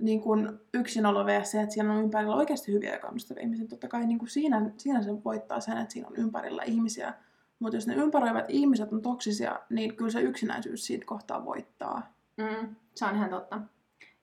niin 0.00 0.20
kun 0.20 0.60
yksinolo 0.74 1.26
vs. 1.26 1.50
se, 1.50 1.62
että 1.62 1.74
siellä 1.74 1.92
on 1.92 2.02
ympärillä 2.02 2.36
oikeasti 2.36 2.72
hyviä 2.72 2.92
ja 2.92 2.98
kannustavia 2.98 3.42
ihmisiä. 3.42 3.66
Totta 3.66 3.88
kai 3.88 4.06
niin 4.06 4.18
kun 4.18 4.28
siinä, 4.28 4.70
siinä 4.76 5.02
se 5.02 5.24
voittaa 5.24 5.60
sen, 5.60 5.78
että 5.78 5.92
siinä 5.92 6.08
on 6.08 6.16
ympärillä 6.16 6.62
ihmisiä. 6.62 7.14
Mutta 7.58 7.76
jos 7.76 7.86
ne 7.86 7.94
ympäröivät 7.94 8.44
ihmiset 8.48 8.92
on 8.92 9.02
toksisia, 9.02 9.60
niin 9.70 9.96
kyllä 9.96 10.10
se 10.10 10.20
yksinäisyys 10.20 10.86
siitä 10.86 11.06
kohtaa 11.06 11.44
voittaa. 11.44 12.12
Mm, 12.36 12.76
se 12.94 13.04
on 13.04 13.16
ihan 13.16 13.30
totta. 13.30 13.60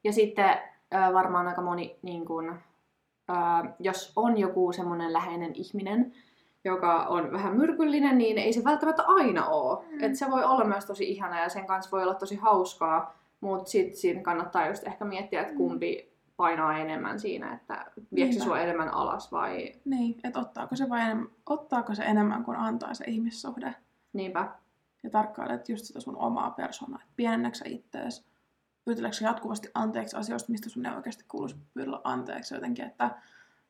Ja 0.03 0.13
sitten 0.13 0.57
varmaan 1.13 1.47
aika 1.47 1.61
moni, 1.61 1.99
niin 2.01 2.25
kun, 2.25 2.55
jos 3.79 4.13
on 4.15 4.37
joku 4.37 4.71
semmoinen 4.71 5.13
läheinen 5.13 5.51
ihminen, 5.55 6.13
joka 6.65 7.05
on 7.05 7.31
vähän 7.31 7.57
myrkyllinen, 7.57 8.17
niin 8.17 8.37
ei 8.37 8.53
se 8.53 8.63
välttämättä 8.63 9.03
aina 9.07 9.45
ole. 9.45 9.85
Mm. 9.85 10.03
Et 10.03 10.15
se 10.15 10.31
voi 10.31 10.43
olla 10.43 10.65
myös 10.65 10.85
tosi 10.85 11.11
ihana 11.11 11.39
ja 11.39 11.49
sen 11.49 11.67
kanssa 11.67 11.91
voi 11.91 12.03
olla 12.03 12.13
tosi 12.13 12.35
hauskaa, 12.35 13.17
mutta 13.43 13.69
sitten 13.69 13.97
siinä 13.97 14.21
kannattaa 14.21 14.67
just 14.67 14.87
ehkä 14.87 15.05
miettiä, 15.05 15.41
että 15.41 15.55
kumpi 15.55 16.13
painaa 16.37 16.77
enemmän 16.77 17.19
siinä, 17.19 17.53
että 17.53 17.85
viekö 18.15 18.33
se 18.33 18.39
sua 18.39 18.59
enemmän 18.59 18.89
alas 18.89 19.31
vai 19.31 19.73
Niin, 19.85 20.19
että 20.23 20.39
ottaako 20.39 20.75
se, 20.75 20.89
vai 20.89 21.01
enemmän, 21.01 21.27
ottaako 21.45 21.95
se 21.95 22.03
enemmän 22.03 22.43
kuin 22.43 22.57
antaa 22.57 22.93
se 22.93 23.03
ihmissuhde. 23.07 23.75
niinpä. 24.13 24.49
Ja 25.03 25.09
tarkkailet 25.09 25.69
just 25.69 25.85
sitä 25.85 25.99
sun 25.99 26.17
omaa 26.17 26.51
persoonaa. 26.51 26.99
että 27.01 27.13
Pienennätkö 27.15 27.57
sä 27.57 27.65
ittees? 27.67 28.25
Pyyteleekö 28.85 29.17
jatkuvasti 29.21 29.69
anteeksi 29.73 30.17
asioista, 30.17 30.51
mistä 30.51 30.69
sun 30.69 30.85
ei 30.85 30.95
oikeasti 30.95 31.25
kuuluisi 31.27 31.55
pyydellä 31.73 32.01
anteeksi 32.03 32.53
jotenkin, 32.53 32.85
että, 32.85 33.11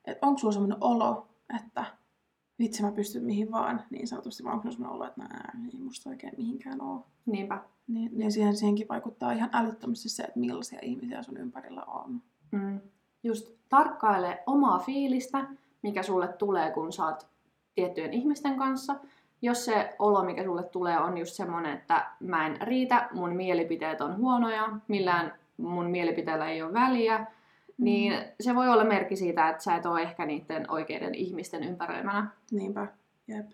että 0.06 0.28
onko 0.28 0.40
sulla 0.40 0.52
sellainen 0.52 0.78
olo, 0.82 1.28
että 1.58 1.86
vitsi 2.60 2.84
mä 2.84 2.92
pystyn 2.92 3.24
mihin 3.24 3.52
vaan, 3.52 3.84
niin 3.90 4.08
sanotusti, 4.08 4.44
vaan 4.44 4.56
onko 4.56 4.72
sellainen 4.72 4.96
olo, 4.96 5.06
että 5.08 5.22
nää, 5.22 5.52
ei 5.74 5.80
musta 5.80 6.10
oikein 6.10 6.34
mihinkään 6.38 6.82
ole. 6.82 7.02
Niinpä. 7.26 7.64
Niin, 7.88 8.12
niin 8.14 8.32
siihen, 8.32 8.56
siihenkin 8.56 8.88
vaikuttaa 8.88 9.32
ihan 9.32 9.50
älyttömästi 9.54 10.10
se, 10.10 10.24
että 10.24 10.40
millaisia 10.40 10.80
ihmisiä 10.82 11.24
sun 11.24 11.38
ympärillä 11.38 11.84
on. 11.84 12.22
Mm. 12.52 12.80
Just 13.24 13.52
tarkkaile 13.70 14.44
omaa 14.46 14.80
fiilistä, 14.80 15.48
mikä 15.82 16.04
sulle 16.04 16.28
tulee, 16.28 16.72
kun 16.72 16.94
sä 16.94 17.06
oot 17.06 17.28
tiettyjen 17.76 18.14
ihmisten 18.14 18.58
kanssa. 18.58 18.96
Jos 19.42 19.66
se 19.66 19.96
olo, 20.00 20.24
mikä 20.24 20.44
sulle 20.44 20.64
tulee, 20.64 21.00
on 21.00 21.18
just 21.18 21.34
semmonen, 21.34 21.74
että 21.74 22.12
mä 22.20 22.46
en 22.48 22.62
riitä, 22.62 23.10
mun 23.14 23.36
mielipiteet 23.36 24.02
on 24.02 24.18
huonoja, 24.18 24.70
millään 24.88 25.34
mun 25.58 25.86
mielipiteellä 25.86 26.50
ei 26.50 26.62
ole 26.62 26.74
väliä, 26.74 27.26
niin 27.84 28.14
se 28.40 28.56
voi 28.56 28.70
olla 28.70 28.84
merkki 28.84 29.16
siitä, 29.16 29.50
että 29.50 29.64
sä 29.64 29.76
et 29.76 29.86
ole 29.86 30.02
ehkä 30.02 30.26
niiden 30.26 30.72
oikeiden 30.72 31.16
ihmisten 31.16 31.64
ympäröimänä. 31.64 32.28
Niinpä, 32.52 32.88
jep. 33.28 33.46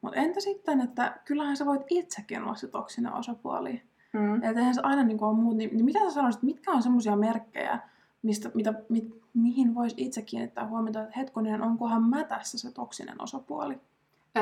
Mutta 0.00 0.18
entä 0.20 0.40
sitten, 0.40 0.80
että 0.80 1.20
kyllähän 1.24 1.56
sä 1.56 1.66
voit 1.66 1.82
itsekin 1.90 2.42
olla 2.42 2.54
se 2.54 2.68
toksinen 2.68 3.12
osapuoli. 3.12 3.82
Mm. 4.12 4.34
Että 4.34 4.58
eihän 4.60 4.74
se 4.74 4.80
aina 4.84 5.02
niin 5.04 5.24
ole 5.24 5.36
muut. 5.36 5.56
Niin, 5.56 5.70
niin 5.72 5.84
mitä 5.84 5.98
sä 5.98 6.10
sanoisit, 6.10 6.42
mitkä 6.42 6.70
on 6.70 6.82
semmoisia 6.82 7.16
merkkejä, 7.16 7.78
mistä, 8.22 8.50
mitä, 8.54 8.74
mit, 8.88 9.22
mihin 9.34 9.74
voisi 9.74 9.94
itse 9.98 10.22
kiinnittää 10.22 10.68
huomiota, 10.68 11.02
että 11.02 11.18
hetkonen, 11.18 11.62
onkohan 11.62 12.02
mä 12.02 12.24
tässä 12.24 12.58
se 12.58 12.72
toksinen 12.72 13.22
osapuoli? 13.22 13.78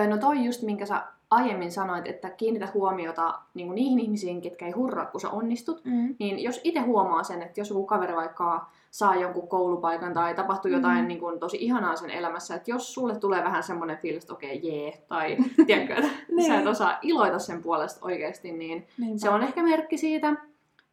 No 0.08 0.16
toi 0.18 0.44
just, 0.44 0.62
minkä 0.62 0.86
sä 0.86 1.04
aiemmin 1.30 1.72
sanoit, 1.72 2.06
että 2.06 2.30
kiinnitä 2.30 2.68
huomiota 2.74 3.38
niin 3.54 3.74
niihin 3.74 3.98
ihmisiin, 3.98 4.40
ketkä 4.40 4.66
ei 4.66 4.72
hurraa, 4.72 5.06
kun 5.06 5.20
sä 5.20 5.30
onnistut. 5.30 5.84
Mm. 5.84 6.16
Niin 6.18 6.38
jos 6.38 6.60
itse 6.64 6.80
huomaa 6.80 7.22
sen, 7.22 7.42
että 7.42 7.60
jos 7.60 7.70
joku 7.70 7.86
kaveri 7.86 8.16
vaikka 8.16 8.66
saa 8.90 9.16
jonkun 9.16 9.48
koulupaikan 9.48 10.14
tai 10.14 10.34
tapahtuu 10.34 10.70
jotain 10.70 11.02
Mm. 11.02 11.08
niin 11.08 11.20
kuin, 11.20 11.40
tosi 11.40 11.56
ihanaa 11.60 11.96
sen 11.96 12.10
elämässä, 12.10 12.54
että 12.54 12.70
jos 12.70 12.94
sulle 12.94 13.18
tulee 13.18 13.44
vähän 13.44 13.62
semmoinen 13.62 13.98
fiilis, 13.98 14.22
että 14.24 14.32
okei, 14.34 14.58
okay, 14.58 14.70
jee, 14.70 15.04
tai 15.08 15.36
tiedätkö, 15.66 15.94
että 15.94 16.10
Niin. 16.36 16.46
sä 16.46 16.60
et 16.60 16.66
osaa 16.66 16.98
iloita 17.02 17.38
sen 17.38 17.62
puolesta 17.62 18.06
oikeasti, 18.06 18.52
niin 18.52 18.86
Niinpä. 18.98 19.18
se 19.18 19.30
on 19.30 19.42
ehkä 19.42 19.62
merkki 19.62 19.96
siitä. 19.98 20.34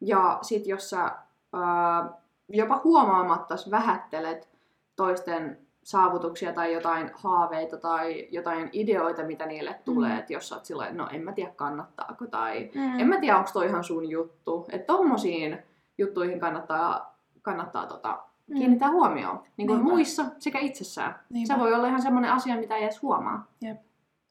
Ja 0.00 0.38
sit 0.42 0.66
jos 0.66 0.90
sä 0.90 1.12
ää, 1.52 2.10
jopa 2.48 2.80
huomaamatta 2.84 3.54
vähättelet 3.70 4.48
toisten 4.96 5.65
saavutuksia 5.86 6.52
tai 6.52 6.72
jotain 6.74 7.10
haaveita 7.14 7.76
tai 7.76 8.28
jotain 8.30 8.68
ideoita, 8.72 9.22
mitä 9.24 9.46
niille 9.46 9.80
tulee, 9.84 10.10
Mm. 10.12 10.18
että 10.18 10.32
jos 10.32 10.48
sä 10.48 10.54
oot 10.54 10.64
sillä 10.64 10.92
no 10.92 11.08
en 11.12 11.22
mä 11.22 11.32
tiedä 11.32 11.50
kannattaako 11.56 12.26
tai 12.26 12.70
Mm. 12.74 13.00
en 13.00 13.08
mä 13.08 13.20
tiedä, 13.20 13.38
onko 13.38 13.50
toi 13.52 13.66
ihan 13.66 13.84
sun 13.84 14.10
juttu. 14.10 14.66
Että 14.72 14.86
tommosiin 14.86 15.58
juttuihin 15.98 16.40
kannattaa, 16.40 17.18
kannattaa 17.42 17.86
tota, 17.86 18.18
Mm. 18.46 18.56
kiinnittää 18.58 18.90
huomioon. 18.90 19.42
Niin 19.56 19.68
kuin 19.68 19.76
Niinpä. 19.78 19.92
muissa 19.92 20.24
sekä 20.38 20.58
itsessään. 20.58 21.18
Niinpä. 21.30 21.54
Se 21.54 21.60
voi 21.60 21.74
olla 21.74 21.86
ihan 21.88 22.02
semmoinen 22.02 22.32
asia, 22.32 22.56
mitä 22.56 22.76
ei 22.76 22.82
edes 22.84 23.02
huomaa. 23.02 23.46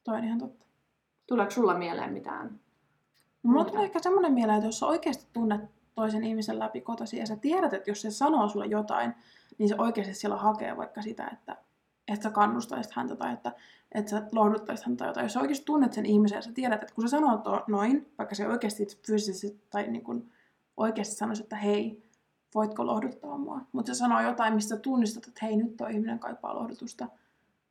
Toi 0.04 0.16
on 0.16 0.24
ihan 0.24 0.38
totta. 0.38 0.66
Tuleeko 1.26 1.50
sulla 1.50 1.74
mieleen 1.74 2.12
mitään? 2.12 2.60
Mulla 3.42 3.58
Muuta. 3.58 3.70
tulee 3.70 3.84
ehkä 3.84 3.98
semmoinen 3.98 4.32
mieleen, 4.32 4.56
että 4.56 4.68
jos 4.68 4.78
sä 4.78 4.86
oikeasti 4.86 5.26
tunnet 5.32 5.60
toisen 5.96 6.24
ihmisen 6.24 6.58
läpi 6.58 6.80
kotasi 6.80 7.18
ja 7.18 7.26
sä 7.26 7.36
tiedät, 7.36 7.72
että 7.72 7.90
jos 7.90 8.02
se 8.02 8.10
sanoo 8.10 8.48
sulle 8.48 8.66
jotain, 8.66 9.14
niin 9.58 9.68
se 9.68 9.74
oikeasti 9.78 10.14
siellä 10.14 10.36
hakee 10.36 10.76
vaikka 10.76 11.02
sitä, 11.02 11.28
että, 11.32 11.56
että 12.08 12.24
sä 12.24 12.30
kannustaisit 12.30 12.92
häntä 12.92 13.16
tai 13.16 13.32
että, 13.32 13.52
että 13.92 14.10
sä 14.10 14.22
lohduttaisit 14.32 14.86
häntä 14.86 14.98
tai 14.98 15.08
jotain. 15.08 15.24
Jos 15.24 15.32
sä 15.32 15.40
oikeasti 15.40 15.64
tunnet 15.64 15.92
sen 15.92 16.06
ihmisen 16.06 16.36
ja 16.36 16.42
sä 16.42 16.52
tiedät, 16.52 16.82
että 16.82 16.94
kun 16.94 17.04
sä 17.04 17.08
sanoo 17.08 17.38
to, 17.38 17.64
noin, 17.66 18.12
vaikka 18.18 18.34
se 18.34 18.48
oikeasti 18.48 18.86
fyysisesti 19.06 19.60
tai 19.70 19.86
niin 19.86 20.04
kuin 20.04 20.32
oikeasti 20.76 21.14
sanoisi, 21.14 21.42
että 21.42 21.56
hei, 21.56 22.02
voitko 22.54 22.86
lohduttaa 22.86 23.38
mua? 23.38 23.60
Mutta 23.72 23.94
se 23.94 23.98
sanoo 23.98 24.20
jotain, 24.20 24.54
mistä 24.54 24.76
tunnistat, 24.76 25.26
että 25.26 25.46
hei, 25.46 25.56
nyt 25.56 25.76
tuo 25.76 25.86
ihminen 25.86 26.18
kaipaa 26.18 26.54
lohdutusta. 26.54 27.08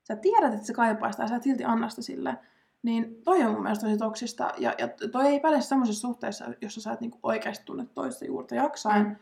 Sä 0.03 0.15
tiedät, 0.15 0.53
että 0.53 0.65
se 0.65 0.73
kaipaa 0.73 1.11
sitä 1.11 1.23
ja 1.23 1.27
sä 1.27 1.39
silti 1.39 1.63
anna 1.63 1.89
sitä 1.89 2.01
sille. 2.01 2.37
Niin 2.85 3.21
toi 3.23 3.43
on 3.43 3.51
mun 3.51 3.63
mielestä 3.63 3.85
tosi 3.85 3.97
toksista. 3.97 4.51
Ja, 4.57 4.75
ja 4.77 4.87
toi 5.11 5.25
ei 5.27 5.39
päde 5.39 5.61
semmoisessa 5.61 6.01
suhteessa, 6.01 6.45
jossa 6.61 6.81
sä 6.81 6.91
et 6.91 7.01
niinku 7.01 7.19
oikeasti 7.23 7.65
tunne 7.65 7.85
toista 7.93 8.25
juurta 8.25 8.55
jaksain. 8.55 9.07
Mm. 9.07 9.15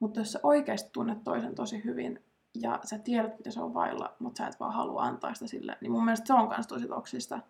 Mutta 0.00 0.20
jos 0.20 0.32
sä 0.32 0.40
oikeasti 0.42 0.90
tunnet 0.92 1.24
toisen 1.24 1.54
tosi 1.54 1.84
hyvin 1.84 2.22
ja 2.54 2.80
sä 2.84 2.98
tiedät, 2.98 3.38
mitä 3.38 3.50
se 3.50 3.60
on 3.60 3.74
vailla, 3.74 4.14
mutta 4.18 4.38
sä 4.38 4.46
et 4.46 4.60
vaan 4.60 4.72
halua 4.72 5.02
antaa 5.02 5.34
sitä 5.34 5.46
sille, 5.46 5.76
niin 5.80 5.92
mun 5.92 6.04
mielestä 6.04 6.26
se 6.26 6.32
on 6.32 6.48
myös 6.48 6.66
tosi 6.66 6.88
toksista. 6.88 7.40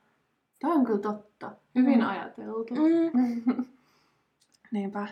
Tämä 0.58 0.74
on 0.74 0.84
kyllä 0.84 0.98
totta. 0.98 1.50
Hyvin 1.74 1.98
Mm. 2.00 2.06
ajateltu. 2.08 2.74
Mm. 2.74 3.64
Niinpä. 4.72 5.06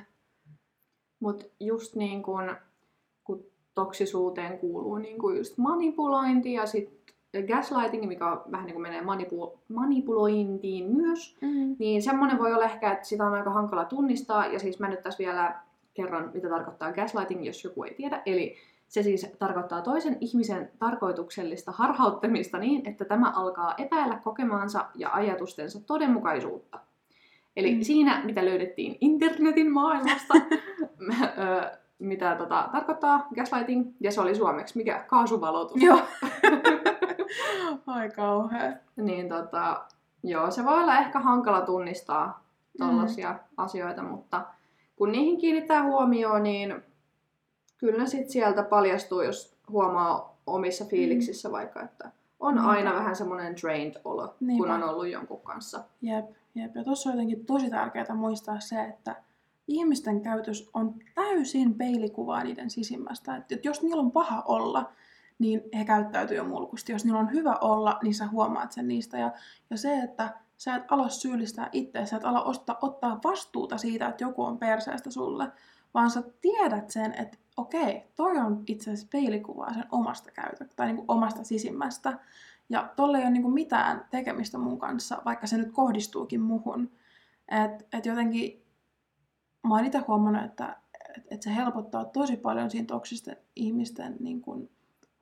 Mutta 1.21 1.45
just 1.61 1.95
niin 1.95 2.23
kun, 2.23 2.57
kun 3.25 3.45
toksisuuteen 3.75 4.59
kuuluu 4.59 4.99
niin 4.99 5.19
kun 5.19 5.37
just 5.37 5.59
manipulointi 5.59 6.53
ja 6.53 6.67
sitten 6.67 7.15
gaslighting, 7.49 8.07
mikä 8.09 8.25
vähän 8.51 8.67
niin 8.67 8.75
kuin 8.75 8.83
menee 8.83 9.01
manipu- 9.01 9.59
manipulointiin 9.69 10.91
myös, 10.97 11.37
Mm. 11.41 11.77
niin 11.79 12.03
semmoinen 12.03 12.39
voi 12.39 12.53
olla 12.55 12.65
ehkä, 12.65 12.93
että 12.93 13.05
sitä 13.09 13.25
on 13.27 13.35
aika 13.35 13.51
hankala 13.51 13.85
tunnistaa. 13.85 14.47
Ja 14.47 14.59
siis 14.59 14.79
mä 14.79 14.89
nyt 14.89 15.03
tässä 15.03 15.19
vielä 15.19 15.55
kerron, 15.95 16.31
mitä 16.35 16.49
tarkoittaa 16.49 16.93
gaslighting, 16.93 17.47
jos 17.47 17.65
joku 17.65 17.85
ei 17.85 17.95
tiedä. 17.95 18.23
Eli 18.27 18.57
se 18.89 19.03
siis 19.03 19.27
tarkoittaa 19.39 19.83
toisen 19.83 20.17
ihmisen 20.21 20.71
tarkoituksellista 20.79 21.73
harhauttamista 21.73 22.59
niin, 22.59 22.89
että 22.89 23.05
tämä 23.05 23.31
alkaa 23.37 23.75
epäillä 23.79 24.19
kokemaansa 24.25 24.85
ja 24.95 25.11
ajatustensa 25.13 25.81
todenmukaisuutta. 25.87 26.79
Eli 27.57 27.75
Mm. 27.75 27.83
siinä, 27.83 28.23
mitä 28.25 28.45
löydettiin 28.45 28.99
internetin 29.01 29.73
maailmasta, 29.73 30.35
mitä 31.99 32.35
tota, 32.37 32.69
tarkoittaa 32.73 33.27
gaslighting, 33.35 33.93
ja 34.01 34.11
se 34.13 34.21
oli 34.21 34.35
suomeksi, 34.35 34.79
mikä 34.79 35.05
kaasuvalotus. 35.09 35.83
Joo. 35.83 36.01
Ai 37.87 38.11
kauhea. 38.11 38.73
Niin 38.97 39.29
tota, 39.29 39.85
joo, 40.23 40.51
se 40.51 40.65
voi 40.65 40.81
olla 40.81 40.99
ehkä 40.99 41.21
hankala 41.21 41.61
tunnistaa 41.61 42.45
tällaisia 42.79 43.33
mm. 43.33 43.39
asioita, 43.57 44.03
mutta 44.03 44.45
kun 44.97 45.13
niihin 45.13 45.39
kiinnittää 45.39 45.83
huomioon, 45.83 46.43
niin 46.43 46.83
kyllä 47.79 48.07
sit 48.07 48.31
sieltä 48.31 48.63
paljastuu, 48.63 49.23
jos 49.23 49.57
huomaa 49.71 50.37
omissa 50.47 50.85
fiiliksissä 50.85 51.49
mm. 51.49 51.53
vaikka, 51.53 51.83
että 51.83 52.11
on 52.41 52.55
Niinpä. 52.55 52.71
aina 52.71 52.95
vähän 52.95 53.17
semmoinen 53.17 53.57
drained 53.63 54.01
olo, 54.05 54.35
Niinpä. 54.41 54.65
kun 54.65 54.75
on 54.75 54.89
ollut 54.89 55.09
jonkun 55.09 55.41
kanssa. 55.41 55.85
Jep, 56.03 56.25
jep. 56.55 56.77
Ja 56.77 56.85
tuossa 56.85 57.11
on 57.11 57.15
jotenkin 57.15 57.47
tosi 57.47 57.71
tärkeää 57.71 58.15
muistaa 58.15 58.61
se, 58.61 58.85
että 58.85 59.17
ihmisten 59.69 60.21
käytös 60.21 60.71
on 60.75 60.95
täysin 61.15 61.75
peilikuvaa 61.75 62.45
niiden 62.45 62.71
sisimmästä. 62.71 63.37
Että 63.37 63.55
et 63.55 63.65
jos 63.65 63.83
niillä 63.83 64.01
on 64.01 64.13
paha 64.13 64.43
olla, 64.47 64.93
niin 65.43 65.63
he 65.79 65.85
käyttäytyy 65.85 66.37
jo 66.37 66.45
mulkusti. 66.45 66.93
Jos 66.93 67.05
niillä 67.05 67.21
on 67.21 67.33
hyvä 67.33 67.57
olla, 67.61 67.99
niin 68.03 68.15
sä 68.15 68.27
huomaat 68.27 68.73
sen 68.73 68.89
niistä. 68.89 69.19
Ja, 69.19 69.33
ja 69.71 69.77
se, 69.77 69.99
että 69.99 70.35
sä 70.57 70.75
et 70.75 70.85
ala 70.89 71.09
syyllistää 71.09 71.69
itseä, 71.73 72.07
sä 72.07 72.17
et 72.17 72.25
ala 72.25 72.43
ottaa, 72.43 72.79
ottaa 72.83 73.21
vastuuta 73.25 73.79
siitä, 73.79 74.09
että 74.09 74.25
joku 74.25 74.45
on 74.45 74.59
perseestä 74.59 75.11
sulle, 75.11 75.49
vaan 75.95 76.11
sä 76.11 76.23
tiedät 76.41 76.91
sen, 76.91 77.15
että 77.15 77.39
okei, 77.57 78.05
toi 78.17 78.39
on 78.39 78.63
itse 78.67 78.91
asiassa 78.91 79.09
peilikuvaa 79.13 79.73
sen 79.73 79.85
omasta 79.91 80.31
käytöstä 80.31 80.75
tai 80.77 80.87
niin 80.87 80.97
kuin 80.97 81.11
omasta 81.11 81.45
sisimmästä. 81.45 82.19
Ja 82.69 82.93
tolle 82.97 83.19
ei 83.19 83.25
ole 83.25 83.31
niin 83.31 83.43
kuin 83.43 83.55
mitään 83.55 84.05
tekemistä 84.11 84.59
mun 84.59 84.79
kanssa, 84.79 85.23
vaikka 85.25 85.47
se 85.47 85.57
nyt 85.57 85.73
kohdistuukin 85.73 86.41
muhun. 86.41 86.91
Et, 87.49 87.87
et 87.93 88.07
jotenkin 88.07 88.63
mä 89.69 89.75
oon 89.75 89.85
itse 89.85 89.99
huomannut, 89.99 90.45
että 90.45 90.77
et, 91.17 91.25
et 91.31 91.43
se 91.43 91.55
helpottaa 91.55 92.05
tosi 92.05 92.37
paljon 92.37 92.71
siinä 92.71 92.87
toksisten 92.87 93.37
ihmisten 93.57 94.17
niin 94.21 94.41
kuin, 94.41 94.71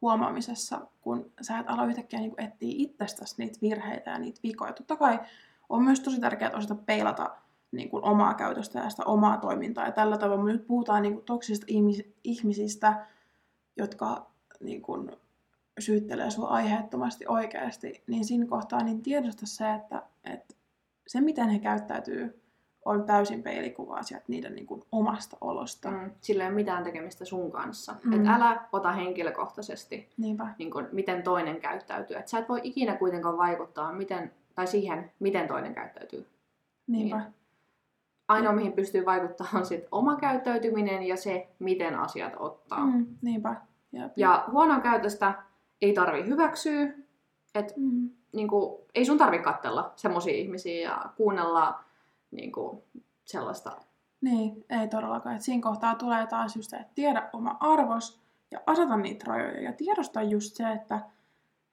huomaamisessa, 0.02 0.80
kun 1.00 1.32
sä 1.42 1.58
et 1.58 1.66
ala 1.68 1.86
yhtäkkiä 1.86 2.20
niin 2.20 2.34
etsiä 2.38 2.74
itsestäsi 2.76 3.34
niitä 3.38 3.58
virheitä 3.62 4.10
ja 4.10 4.18
niitä 4.18 4.40
vikoja. 4.42 4.72
Totta 4.72 4.96
kai 4.96 5.20
on 5.68 5.82
myös 5.82 6.00
tosi 6.00 6.20
tärkeää 6.20 6.50
osata 6.54 6.74
peilata 6.74 7.36
niin 7.72 7.90
kuin 7.90 8.04
omaa 8.04 8.34
käytöstä 8.34 8.78
ja 8.78 8.90
sitä 8.90 9.04
omaa 9.04 9.36
toimintaa. 9.36 9.86
Ja 9.86 9.92
tällä 9.92 10.18
tavalla 10.18 10.44
me 10.44 10.52
nyt 10.52 10.66
puhutaan 10.66 11.02
niin 11.02 11.14
kuin 11.14 11.24
toksisista 11.24 11.66
ihmis- 11.68 12.12
ihmisistä, 12.24 13.06
jotka 13.76 14.30
niin 14.60 14.82
kuin, 14.82 15.10
syyttelee 15.78 16.30
sinua 16.30 16.48
aiheettomasti 16.48 17.24
oikeasti, 17.28 18.02
niin 18.06 18.24
siinä 18.24 18.46
kohtaa 18.46 18.82
niin 18.82 19.02
tiedosta 19.02 19.46
se, 19.46 19.72
että, 19.72 20.02
että 20.24 20.54
se 21.06 21.20
miten 21.20 21.48
he 21.48 21.58
käyttäytyy 21.58 22.42
on 22.84 23.04
täysin 23.04 23.42
peilikuvaa 23.42 24.02
sieltä 24.02 24.24
niiden 24.28 24.54
niin 24.54 24.66
kuin, 24.66 24.82
omasta 24.92 25.36
olosta. 25.40 25.90
Mm, 25.90 26.10
sillä 26.20 26.44
ei 26.44 26.48
ole 26.48 26.54
mitään 26.54 26.84
tekemistä 26.84 27.24
sun 27.24 27.52
kanssa. 27.52 27.94
Mm. 28.04 28.12
Et 28.12 28.26
älä 28.28 28.64
ota 28.72 28.92
henkilökohtaisesti, 28.92 30.08
Niinpä. 30.16 30.46
niin 30.58 30.70
kun, 30.70 30.88
miten 30.92 31.22
toinen 31.22 31.60
käyttäytyy. 31.60 32.16
Et 32.16 32.28
sä 32.28 32.38
et 32.38 32.48
voi 32.48 32.60
ikinä 32.64 32.96
kuitenkaan 32.96 33.38
vaikuttaa 33.38 33.92
miten, 33.92 34.32
tai 34.54 34.66
siihen, 34.66 35.12
miten 35.20 35.48
toinen 35.48 35.74
käyttäytyy. 35.74 36.26
Niinpä. 36.86 37.16
Niin. 37.18 37.34
Ainoa, 38.28 38.52
mihin 38.52 38.72
pystyy 38.72 39.04
vaikuttamaan, 39.06 39.56
on 39.56 39.66
sit 39.66 39.84
oma 39.92 40.16
käyttäytyminen 40.16 41.02
ja 41.02 41.16
se, 41.16 41.48
miten 41.58 41.94
asiat 41.98 42.32
ottaa. 42.38 42.86
Mm, 42.86 43.06
niinpä. 43.22 43.56
Jep. 43.92 44.12
Ja 44.16 44.44
huonoa 44.52 44.80
käytöstä 44.80 45.34
ei 45.82 45.92
tarvi 45.92 46.26
hyväksyä. 46.26 46.82
Et, 47.54 47.76
Mm. 47.76 48.10
niin 48.32 48.48
kuin, 48.48 48.80
ei 48.94 49.04
sun 49.04 49.18
tarvi 49.18 49.38
katsella 49.38 49.92
semmoisia 49.96 50.34
ihmisiä 50.34 50.82
ja 50.90 51.04
kuunnella 51.16 51.80
niin 52.30 52.52
kuin, 52.52 52.82
sellaista. 53.24 53.76
Niin, 54.20 54.64
ei 54.70 54.88
todellakaan. 54.88 55.36
Et 55.36 55.42
siinä 55.42 55.62
kohtaa 55.62 55.94
tulee 55.94 56.26
taas 56.26 56.56
just 56.56 56.70
se, 56.70 56.76
että 56.76 56.92
tiedä 56.94 57.30
oma 57.32 57.56
arvos 57.60 58.20
ja 58.50 58.60
aseta 58.66 58.96
niitä 58.96 59.24
rajoja. 59.28 59.60
Ja 59.62 59.72
tiedosta 59.72 60.22
just 60.22 60.56
se, 60.56 60.72
että, 60.72 61.00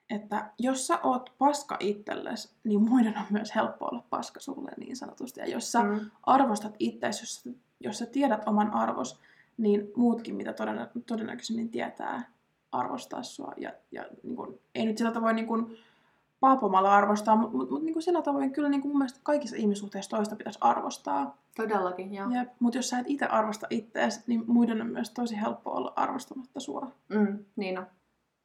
että 0.09 0.51
jos 0.59 0.87
sä 0.87 0.99
oot 1.03 1.33
paska 1.37 1.77
itsellesi, 1.79 2.49
niin 2.63 2.81
muiden 2.81 3.17
on 3.17 3.25
myös 3.29 3.55
helppo 3.55 3.85
olla 3.85 4.03
paska 4.09 4.39
sulle 4.39 4.71
niin 4.77 4.95
sanotusti. 4.95 5.39
Ja 5.39 5.47
jos 5.47 5.71
sä 5.71 5.83
Mm. 5.83 6.11
arvostat 6.23 6.75
itseäsi, 6.79 7.21
jos, 7.23 7.35
sä- 7.43 7.49
jos 7.79 7.97
sä 7.97 8.05
tiedät 8.05 8.47
oman 8.47 8.73
arvos, 8.73 9.19
niin 9.57 9.91
muutkin, 9.95 10.35
mitä 10.35 10.53
todennä, 10.53 10.87
todennäköisemmin 11.05 11.69
tietää, 11.69 12.31
arvostaa 12.71 13.23
sua. 13.23 13.53
Ja, 13.57 13.73
ja 13.91 14.05
niin 14.23 14.35
kun, 14.35 14.59
ei 14.75 14.85
nyt 14.85 14.97
sillä 14.97 15.11
tavoin 15.11 15.35
niin 15.35 15.47
kun, 15.47 15.77
paapomalla 16.39 16.95
arvostaa, 16.95 17.35
mutta 17.35 17.57
mut, 17.57 17.69
mut, 17.69 17.83
niin 17.83 18.01
sillä 18.01 18.21
tavoin 18.21 18.53
kyllä 18.53 18.69
niin 18.69 18.81
kun, 18.81 18.91
mun 18.91 18.97
mielestä 18.97 19.19
kaikissa 19.23 19.55
ihmissuhteissa 19.55 20.17
toista 20.17 20.35
pitäisi 20.35 20.59
arvostaa. 20.61 21.37
Todellakin, 21.55 22.13
joo. 22.13 22.29
Jep, 22.29 22.49
mutta 22.59 22.77
jos 22.77 22.89
sä 22.89 22.99
et 22.99 23.05
itse 23.09 23.25
arvosta 23.25 23.67
itseäsi, 23.69 24.23
niin 24.27 24.43
muiden 24.47 24.81
on 24.81 24.87
myös 24.87 25.09
tosi 25.09 25.41
helppo 25.41 25.71
olla 25.71 25.93
arvostamatta 25.95 26.59
sua. 26.59 26.91
Mm, 27.09 27.45
niin 27.55 27.77
on. 27.77 27.85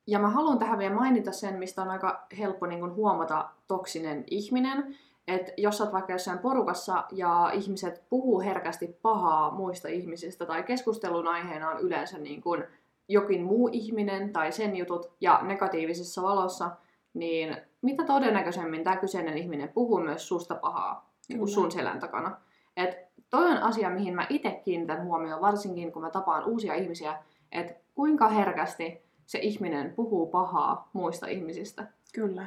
Ja 0.07 0.19
mä 0.19 0.29
haluan 0.29 0.59
tähän 0.59 0.79
vielä 0.79 0.95
mainita 0.95 1.33
sen, 1.33 1.59
mistä 1.59 1.83
on 1.83 1.91
aika 1.91 2.27
helppo 2.39 2.67
niin 2.67 2.81
kun 2.81 2.95
huomata 2.95 3.49
toksinen 3.69 4.25
ihminen. 4.31 4.97
Että 5.29 5.53
jos 5.57 5.79
sä 5.79 5.85
oot 5.85 5.93
vaikka 5.93 6.13
jossain 6.13 6.39
porukassa 6.39 7.05
ja 7.13 7.51
ihmiset 7.55 8.03
puhuu 8.09 8.41
herkästi 8.41 8.99
pahaa 9.03 9.51
muista 9.51 9.89
ihmisistä 9.89 10.47
tai 10.47 10.63
keskustelun 10.63 11.29
aiheena 11.29 11.71
on 11.71 11.81
yleensä 11.81 12.19
niin 12.19 12.43
kun 12.43 12.65
jokin 13.09 13.43
muu 13.45 13.69
ihminen 13.73 14.33
tai 14.33 14.53
sen 14.53 14.77
jutut 14.77 15.13
ja 15.21 15.41
negatiivisessa 15.43 16.23
valossa, 16.23 16.71
niin 17.15 17.57
mitä 17.83 18.05
todennäköisemmin 18.05 18.85
tämä 18.85 18.97
kyseinen 18.97 19.39
ihminen 19.39 19.69
puhuu 19.69 20.01
myös 20.01 20.29
susta 20.29 20.55
pahaa 20.55 21.13
niin 21.29 21.39
Kyllä. 21.39 21.55
sun 21.55 21.73
selän 21.73 22.01
takana. 22.01 22.37
Et 22.77 22.99
toi 23.31 23.51
on 23.51 23.59
asia, 23.59 23.91
mihin 23.91 24.15
mä 24.15 24.27
itse 24.29 24.61
kiinnitän 24.65 25.05
huomioon, 25.05 25.41
varsinkin 25.41 25.93
kun 25.93 26.03
mä 26.03 26.11
tapaan 26.11 26.45
uusia 26.45 26.75
ihmisiä, 26.75 27.19
että 27.53 27.75
kuinka 27.95 28.29
herkästi 28.29 29.03
se 29.27 29.39
ihminen 29.39 29.93
puhuu 29.97 30.27
pahaa 30.27 30.91
muista 30.93 31.27
ihmisistä. 31.27 31.87
Kyllä. 32.15 32.47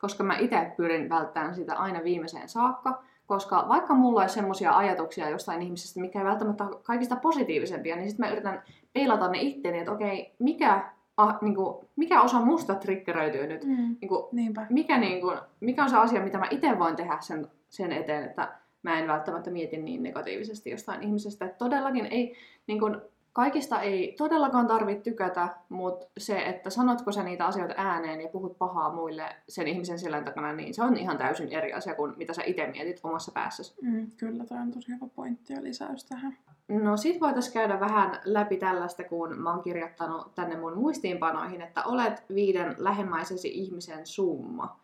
Koska 0.00 0.24
mä 0.24 0.36
itse 0.38 0.72
pyrin 0.76 1.08
välttämään 1.08 1.54
sitä 1.54 1.74
aina 1.74 2.04
viimeiseen 2.04 2.48
saakka, 2.48 3.02
koska 3.26 3.64
vaikka 3.68 3.94
mulla 3.94 4.20
olisi 4.20 4.34
semmoisia 4.34 4.76
ajatuksia 4.76 5.30
jostain 5.30 5.62
ihmisestä, 5.62 6.00
mikä 6.00 6.18
ei 6.18 6.24
välttämättä 6.24 6.64
ole 6.64 6.76
kaikista 6.82 7.16
positiivisempia, 7.16 7.96
niin 7.96 8.08
sitten 8.10 8.26
mä 8.26 8.32
yritän 8.32 8.62
peilata 8.92 9.28
ne 9.28 9.38
itteeni, 9.40 9.78
että 9.78 9.92
okei, 9.92 10.34
mikä, 10.38 10.92
ah, 11.16 11.38
niinku, 11.40 11.84
mikä 11.96 12.22
osa 12.22 12.40
musta 12.40 12.74
triggeröityy 12.74 13.46
nyt? 13.46 13.64
Mm. 13.64 13.96
Niinku, 14.00 14.28
Niinpä. 14.32 14.66
mikä, 14.70 14.98
niinku, 14.98 15.32
mikä 15.60 15.82
on 15.82 15.90
se 15.90 15.96
asia, 15.96 16.22
mitä 16.22 16.38
mä 16.38 16.46
itse 16.50 16.78
voin 16.78 16.96
tehdä 16.96 17.16
sen, 17.20 17.48
sen 17.68 17.92
eteen, 17.92 18.24
että 18.24 18.52
mä 18.82 18.98
en 18.98 19.08
välttämättä 19.08 19.50
mieti 19.50 19.76
niin 19.76 20.02
negatiivisesti 20.02 20.70
jostain 20.70 21.02
ihmisestä. 21.02 21.44
Että 21.44 21.58
todellakin 21.58 22.06
ei, 22.06 22.36
niinku, 22.66 22.86
kaikista 23.32 23.80
ei 23.80 24.14
todellakaan 24.18 24.66
tarvitse 24.66 25.02
tykätä, 25.02 25.48
mutta 25.68 26.06
se, 26.18 26.38
että 26.38 26.70
sanotko 26.70 27.12
sä 27.12 27.22
niitä 27.22 27.46
asioita 27.46 27.74
ääneen 27.76 28.20
ja 28.20 28.28
puhut 28.28 28.58
pahaa 28.58 28.94
muille 28.94 29.36
sen 29.48 29.68
ihmisen 29.68 29.98
selän 29.98 30.24
takana, 30.24 30.52
niin 30.52 30.74
se 30.74 30.82
on 30.82 30.96
ihan 30.96 31.18
täysin 31.18 31.52
eri 31.52 31.72
asia 31.72 31.94
kuin 31.94 32.14
mitä 32.16 32.32
sä 32.32 32.42
itse 32.46 32.66
mietit 32.66 33.00
omassa 33.02 33.32
päässäsi. 33.32 33.74
Mm, 33.82 34.10
kyllä, 34.16 34.44
toi 34.44 34.58
on 34.58 34.70
tosi 34.70 34.88
hyvä 34.88 35.06
pointti 35.14 35.52
ja 35.52 35.62
lisäys 35.62 36.04
tähän. 36.04 36.38
No 36.68 36.96
sit 36.96 37.20
voitaisiin 37.20 37.54
käydä 37.54 37.80
vähän 37.80 38.20
läpi 38.24 38.56
tällaista, 38.56 39.04
kun 39.04 39.38
mä 39.38 39.52
oon 39.52 39.62
kirjoittanut 39.62 40.34
tänne 40.34 40.56
mun 40.56 40.78
muistiinpanoihin, 40.78 41.60
että 41.60 41.82
olet 41.84 42.24
viiden 42.34 42.74
lähemmäisesi 42.78 43.48
ihmisen 43.48 44.06
summa. 44.06 44.80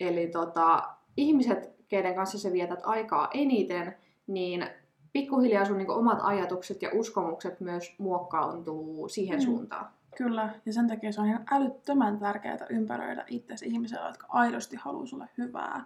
Eli 0.00 0.26
tota, 0.26 0.88
ihmiset, 1.16 1.74
keiden 1.88 2.14
kanssa 2.14 2.38
sä 2.38 2.52
vietät 2.52 2.80
aikaa 2.82 3.28
eniten, 3.34 3.96
niin 4.26 4.66
pikkuhiljaa 5.12 5.64
sun 5.64 5.78
niinku 5.78 5.92
omat 5.92 6.18
ajatukset 6.22 6.82
ja 6.82 6.90
uskomukset 6.94 7.60
myös 7.60 7.94
muokkaantuu 7.98 9.08
siihen 9.08 9.38
Mm. 9.38 9.44
suuntaan. 9.44 9.86
Kyllä, 10.16 10.54
ja 10.66 10.72
sen 10.72 10.88
takia 10.88 11.12
se 11.12 11.20
on 11.20 11.26
ihan 11.26 11.44
älyttömän 11.50 12.18
tärkeää 12.18 12.66
ympäröidä 12.70 13.24
itsesi 13.28 13.66
ihmisillä, 13.66 14.06
jotka 14.06 14.26
aidosti 14.28 14.76
haluaa 14.76 15.06
sulle 15.06 15.28
hyvää, 15.38 15.84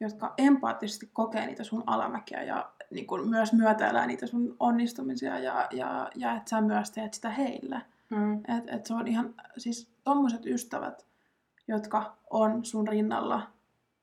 jotka 0.00 0.34
empaattisesti 0.38 1.10
kokee 1.12 1.46
niitä 1.46 1.64
sun 1.64 1.82
alamäkiä 1.86 2.42
ja 2.42 2.70
niin 2.90 3.06
kun 3.06 3.28
myös 3.28 3.52
myötäilää 3.52 4.06
niitä 4.06 4.26
sun 4.26 4.56
onnistumisia 4.60 5.38
ja, 5.38 5.68
ja, 5.70 6.10
ja 6.14 6.36
että 6.36 6.50
sä 6.50 6.60
myös 6.60 6.90
teet 6.90 7.14
sitä 7.14 7.30
heille. 7.30 7.82
Mm. 8.10 8.34
Et, 8.38 8.64
et 8.66 8.86
se 8.86 8.94
on 8.94 9.06
ihan, 9.08 9.34
siis 9.56 9.92
tommoset 10.04 10.46
ystävät, 10.46 11.06
jotka 11.68 12.16
on 12.30 12.64
sun 12.64 12.88
rinnalla 12.88 13.42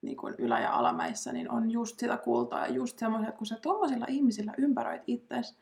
niin 0.02 0.16
kuin 0.16 0.34
ylä- 0.38 0.60
ja 0.60 0.72
alamäissä, 0.72 1.32
niin 1.32 1.50
on 1.50 1.70
just 1.70 1.98
sitä 1.98 2.16
kultaa 2.16 2.66
ja 2.66 2.72
just 2.72 2.98
semmoisia, 2.98 3.28
että 3.28 3.38
kun 3.38 3.46
sä 3.46 3.58
tommosilla 3.62 4.06
ihmisillä 4.08 4.52
ympäröit 4.58 5.02
itses, 5.06 5.58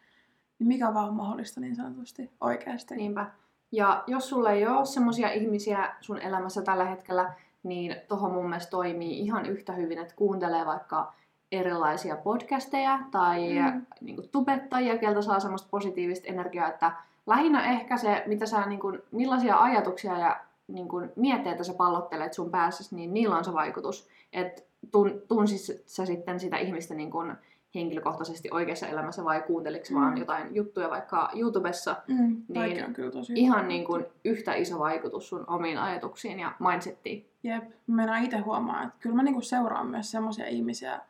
niin 0.59 0.69
mikä 0.69 0.95
vaan 0.95 1.09
on 1.09 1.15
mahdollista 1.15 1.61
niin 1.61 1.77
sanotusti 1.77 2.31
oikeasti. 2.41 2.97
Niinpä. 2.97 3.27
Ja 3.73 4.05
jos 4.07 4.29
sulla 4.29 4.51
ei 4.51 4.67
ole 4.67 4.87
semmoisia 4.87 5.33
ihmisiä 5.33 5.95
sun 6.01 6.19
elämässä 6.19 6.63
tällä 6.63 6.85
hetkellä, 6.85 7.33
niin 7.63 7.97
tohon 8.09 8.33
mun 8.33 8.49
mielestä 8.49 8.71
toimii 8.71 9.19
ihan 9.19 9.47
yhtä 9.47 9.73
hyvin, 9.73 9.99
että 9.99 10.15
kuuntelee 10.17 10.67
vaikka 10.67 11.13
erilaisia 11.53 12.17
podcasteja 12.17 12.99
tai 13.11 13.49
Mm. 13.73 13.87
niin 14.01 14.29
tubettajia, 14.33 14.99
keltä 14.99 15.23
saa 15.23 15.41
semmoista 15.41 15.69
positiivista 15.71 16.29
energiaa, 16.29 16.69
että 16.69 16.93
lähinnä 17.27 17.65
ehkä 17.73 17.97
se, 17.97 18.23
mitä 18.27 18.47
sä, 18.47 18.67
niin 18.67 18.81
kuin, 18.81 19.03
millaisia 19.13 19.57
ajatuksia 19.57 20.19
ja 20.19 20.41
niin 20.69 20.89
kuin, 20.89 21.13
mietteitä 21.17 21.65
sä 21.65 21.75
pallottelet 21.75 22.33
sun 22.35 22.51
päässäsi, 22.51 22.95
niin 22.97 23.15
niillä 23.15 23.37
on 23.37 23.45
se 23.45 23.53
vaikutus. 23.53 24.09
Että 24.33 24.63
tun, 24.93 25.23
tunsis 25.29 25.83
sä 25.87 26.07
sitten 26.07 26.41
sitä 26.41 26.57
ihmistä 26.57 26.95
niin 26.95 27.11
kuin, 27.11 27.33
henkilökohtaisesti 27.75 28.49
oikeassa 28.53 28.87
elämässä 28.87 29.25
vai 29.25 29.43
kuunteliko 29.43 29.85
Mm. 29.91 29.97
vaan 29.97 30.19
jotain 30.19 30.55
juttuja 30.55 30.91
vaikka 30.91 31.31
YouTubessa, 31.35 31.97
Mm, 32.09 32.43
Niin, 32.49 32.85
on 32.85 32.93
kyllä 32.93 33.11
tosi 33.11 33.33
ihan 33.37 33.59
hyvä. 33.59 33.69
niin 33.69 33.85
kuin 33.85 34.05
yhtä 34.25 34.55
iso 34.55 34.79
vaikutus 34.79 35.29
sun 35.29 35.45
omiin 35.47 35.79
ajatuksiin 35.79 36.41
ja 36.41 36.53
mindsettiin. 36.71 37.27
Jep, 37.43 37.65
mä 37.87 38.19
itse 38.19 38.39
huomaan, 38.39 38.87
että 38.87 38.99
kyllä 39.01 39.17
mä 39.17 39.23
niinku 39.23 39.41
seuraan 39.41 39.87
myös 39.87 40.11
semmoisia 40.11 40.47
ihmisiä 40.47 41.01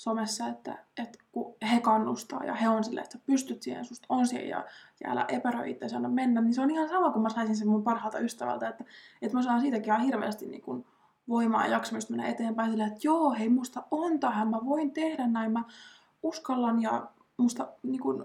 somessa, 0.00 0.48
että, 0.48 0.78
että 0.98 1.18
kun 1.32 1.54
he 1.72 1.80
kannustaa 1.80 2.44
ja 2.44 2.54
he 2.54 2.68
on 2.68 2.84
silleen, 2.84 3.04
että 3.04 3.18
sä 3.18 3.24
pystyt 3.26 3.62
siihen, 3.62 3.84
susta 3.84 4.06
on 4.08 4.26
siihen 4.26 4.48
ja, 4.48 4.64
ja 5.04 5.10
älä 5.10 5.24
epäröi 5.28 5.70
itseäsi, 5.70 5.96
anna 5.96 6.08
mennä, 6.08 6.40
niin 6.40 6.54
se 6.54 6.60
on 6.60 6.70
ihan 6.70 6.88
sama 6.88 7.10
kuin 7.10 7.22
mä 7.22 7.28
saisin 7.28 7.56
sen 7.56 7.68
mun 7.68 7.82
parhaalta 7.82 8.18
ystävältä, 8.18 8.68
että, 8.68 8.84
että 9.22 9.36
mä 9.36 9.42
saan 9.42 9.60
siitäkin 9.60 9.86
ihan 9.86 10.00
hirveästi 10.00 10.46
niin 10.46 10.62
kuin 10.62 10.86
voimaa 11.28 11.64
ja 11.64 11.72
jaksamista 11.72 12.12
mennä 12.12 12.28
eteenpäin 12.28 12.70
silleen, 12.70 12.88
että 12.88 13.00
joo, 13.02 13.30
hei, 13.30 13.48
musta 13.48 13.82
on 13.90 14.20
tähän, 14.20 14.48
mä 14.48 14.60
voin 14.64 14.92
tehdä 14.92 15.26
näin, 15.26 15.52
mä 15.52 15.64
uskallan 16.22 16.82
ja 16.82 17.06
musta 17.36 17.68
niin 17.82 18.00
kuin, 18.00 18.24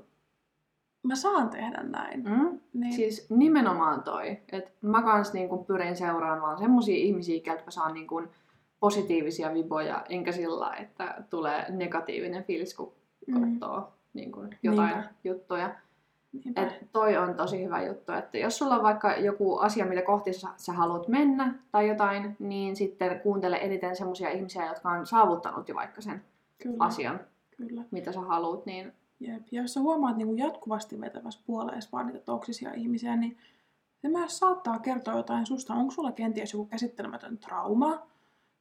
mä 1.03 1.15
saan 1.15 1.49
tehdä 1.49 1.83
näin. 1.83 2.23
Mm? 2.23 2.59
Niin, 2.73 2.93
Siis 2.93 3.29
nimenomaan 3.29 4.03
toi, 4.03 4.37
että 4.51 4.71
mä 4.81 5.01
kans 5.03 5.33
niin 5.33 5.49
kuin 5.49 5.65
pyrin 5.65 5.95
seuraamaan 5.95 6.41
vaan 6.41 6.57
semmosia 6.57 6.97
ihmisiä, 6.97 7.41
joilta 7.45 7.65
mä 7.65 7.71
saan 7.71 7.93
niin 7.93 8.07
kuin 8.07 8.29
positiivisia 8.85 9.53
viboja, 9.53 10.05
enkä 10.09 10.31
sillä 10.31 10.75
että 10.75 11.23
tulee 11.29 11.65
negatiivinen 11.69 12.43
fiilis, 12.43 12.73
kun 12.75 12.93
Mm. 13.27 13.41
katsoo 13.59 13.93
niin 14.13 14.31
kuin 14.31 14.57
jotain 14.63 14.93
Niinpä. 14.95 15.09
juttuja. 15.23 15.75
niinpä. 16.33 16.61
Et 16.61 16.91
toi 16.91 17.17
on 17.17 17.35
tosi 17.35 17.63
hyvä 17.65 17.81
juttu, 17.83 18.11
että 18.11 18.37
jos 18.37 18.57
sulla 18.57 18.75
on 18.75 18.83
vaikka 18.83 19.15
joku 19.15 19.57
asia, 19.57 19.85
mitä 19.85 20.01
kohti 20.01 20.33
sä, 20.33 20.47
sä 20.57 20.73
haluat 20.73 21.07
mennä 21.07 21.53
tai 21.71 21.87
jotain, 21.87 22.35
niin 22.39 22.75
sitten 22.75 23.19
kuuntele 23.19 23.55
eniten 23.57 23.95
semmoisia 23.95 24.29
ihmisiä, 24.29 24.65
jotka 24.67 24.89
on 24.89 25.05
saavuttanut 25.05 25.69
jo 25.69 25.75
vaikka 25.75 26.01
sen 26.01 26.23
Kyllä, 26.61 26.75
asian, 26.79 27.19
kyllä. 27.57 27.83
mitä 27.91 28.11
sä 28.11 28.21
haluat, 28.21 28.65
niin 28.65 28.93
Jep. 29.19 29.43
Ja 29.51 29.61
jos 29.61 29.73
sä 29.73 29.79
huomaat 29.79 30.17
niin 30.17 30.37
jatkuvasti 30.37 31.01
vetävässä 31.01 31.41
puoleessa 31.45 31.89
vaan 31.93 32.05
niitä 32.07 32.19
toksisia 32.19 32.73
ihmisiä, 32.73 33.15
niin 33.15 33.37
se 34.01 34.07
myös 34.09 34.37
saattaa 34.37 34.79
kertoa 34.79 35.17
jotain 35.17 35.45
susta. 35.45 35.73
Onko 35.73 35.91
sulla 35.91 36.11
kenties 36.11 36.53
joku 36.53 36.65
käsittelemätön 36.65 37.37
trauma? 37.37 38.07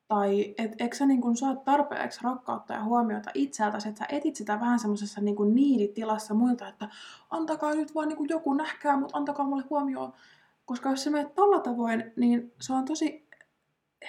Tai 0.09 0.55
et, 0.59 0.73
eikö 0.79 0.97
sä 0.97 1.07
niin 1.07 1.21
kun 1.21 1.37
saa 1.37 1.57
tarpeeksi 1.57 2.21
rakkautta 2.23 2.73
ja 2.75 2.85
huomiota 2.85 3.31
itseltäsi, 3.35 3.89
että 3.89 3.99
sä 3.99 4.07
etit 4.09 4.37
sitä 4.37 4.61
vähän 4.61 4.79
semmoisessa 4.79 5.21
niin 5.21 5.55
niiditilassa 5.55 6.35
muilta, 6.35 6.69
että 6.69 6.89
antakaa 7.31 7.75
nyt 7.75 7.95
vaan 7.95 8.09
niin 8.09 8.29
joku 8.29 8.55
nähkää, 8.55 8.97
mutta 8.97 9.19
antakaa 9.19 9.47
mulle 9.47 9.65
huomioon. 9.71 10.13
Koska 10.65 10.91
jos 10.91 11.05
sä 11.05 11.11
menet 11.11 11.35
tolla 11.35 11.61
tavoin, 11.61 12.13
niin 12.17 12.53
se 12.61 12.73
on 12.73 12.85
tosi 12.85 13.29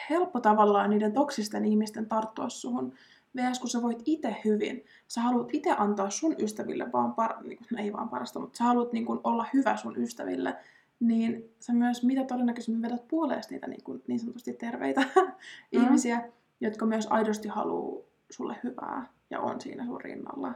helppo 0.10 0.40
tavallaan 0.40 0.90
niiden 0.90 1.14
toksisten 1.14 1.66
ihmisten 1.66 2.06
tarttua 2.06 2.50
suhun. 2.50 2.94
VS, 3.36 3.60
kun 3.60 3.70
sä 3.70 3.82
voit 3.82 4.02
itse 4.06 4.36
hyvin, 4.46 4.86
sä 5.08 5.22
haluat 5.22 5.54
itse 5.54 5.72
antaa 5.78 6.10
sun 6.10 6.36
ystäville 6.40 6.92
vaan, 6.92 7.12
par- 7.12 7.48
niin 7.48 7.80
ei 7.80 7.94
vaan 7.94 8.10
parasta, 8.10 8.40
mutta 8.40 8.58
sä 8.58 8.64
haluat 8.64 8.94
niin 8.94 9.06
olla 9.24 9.46
hyvä 9.54 9.78
sun 9.78 9.98
ystäville, 9.98 10.56
niin 11.00 11.56
sä 11.60 11.74
myös 11.74 12.04
mitä 12.04 12.24
todennäköisemmin 12.24 12.82
vedät 12.82 13.08
puoleesi 13.08 13.50
niitä 13.50 13.68
niin, 13.68 13.84
kuin, 13.84 14.04
niin 14.08 14.20
sanotusti 14.20 14.54
terveitä 14.54 15.02
mm. 15.16 15.32
ihmisiä, 15.72 16.30
jotka 16.60 16.86
myös 16.86 17.08
aidosti 17.10 17.48
haluaa 17.48 18.04
sulle 18.30 18.56
hyvää 18.64 19.08
ja 19.30 19.40
on 19.40 19.62
siinä 19.62 19.86
sun 19.86 20.02
rinnalla. 20.02 20.54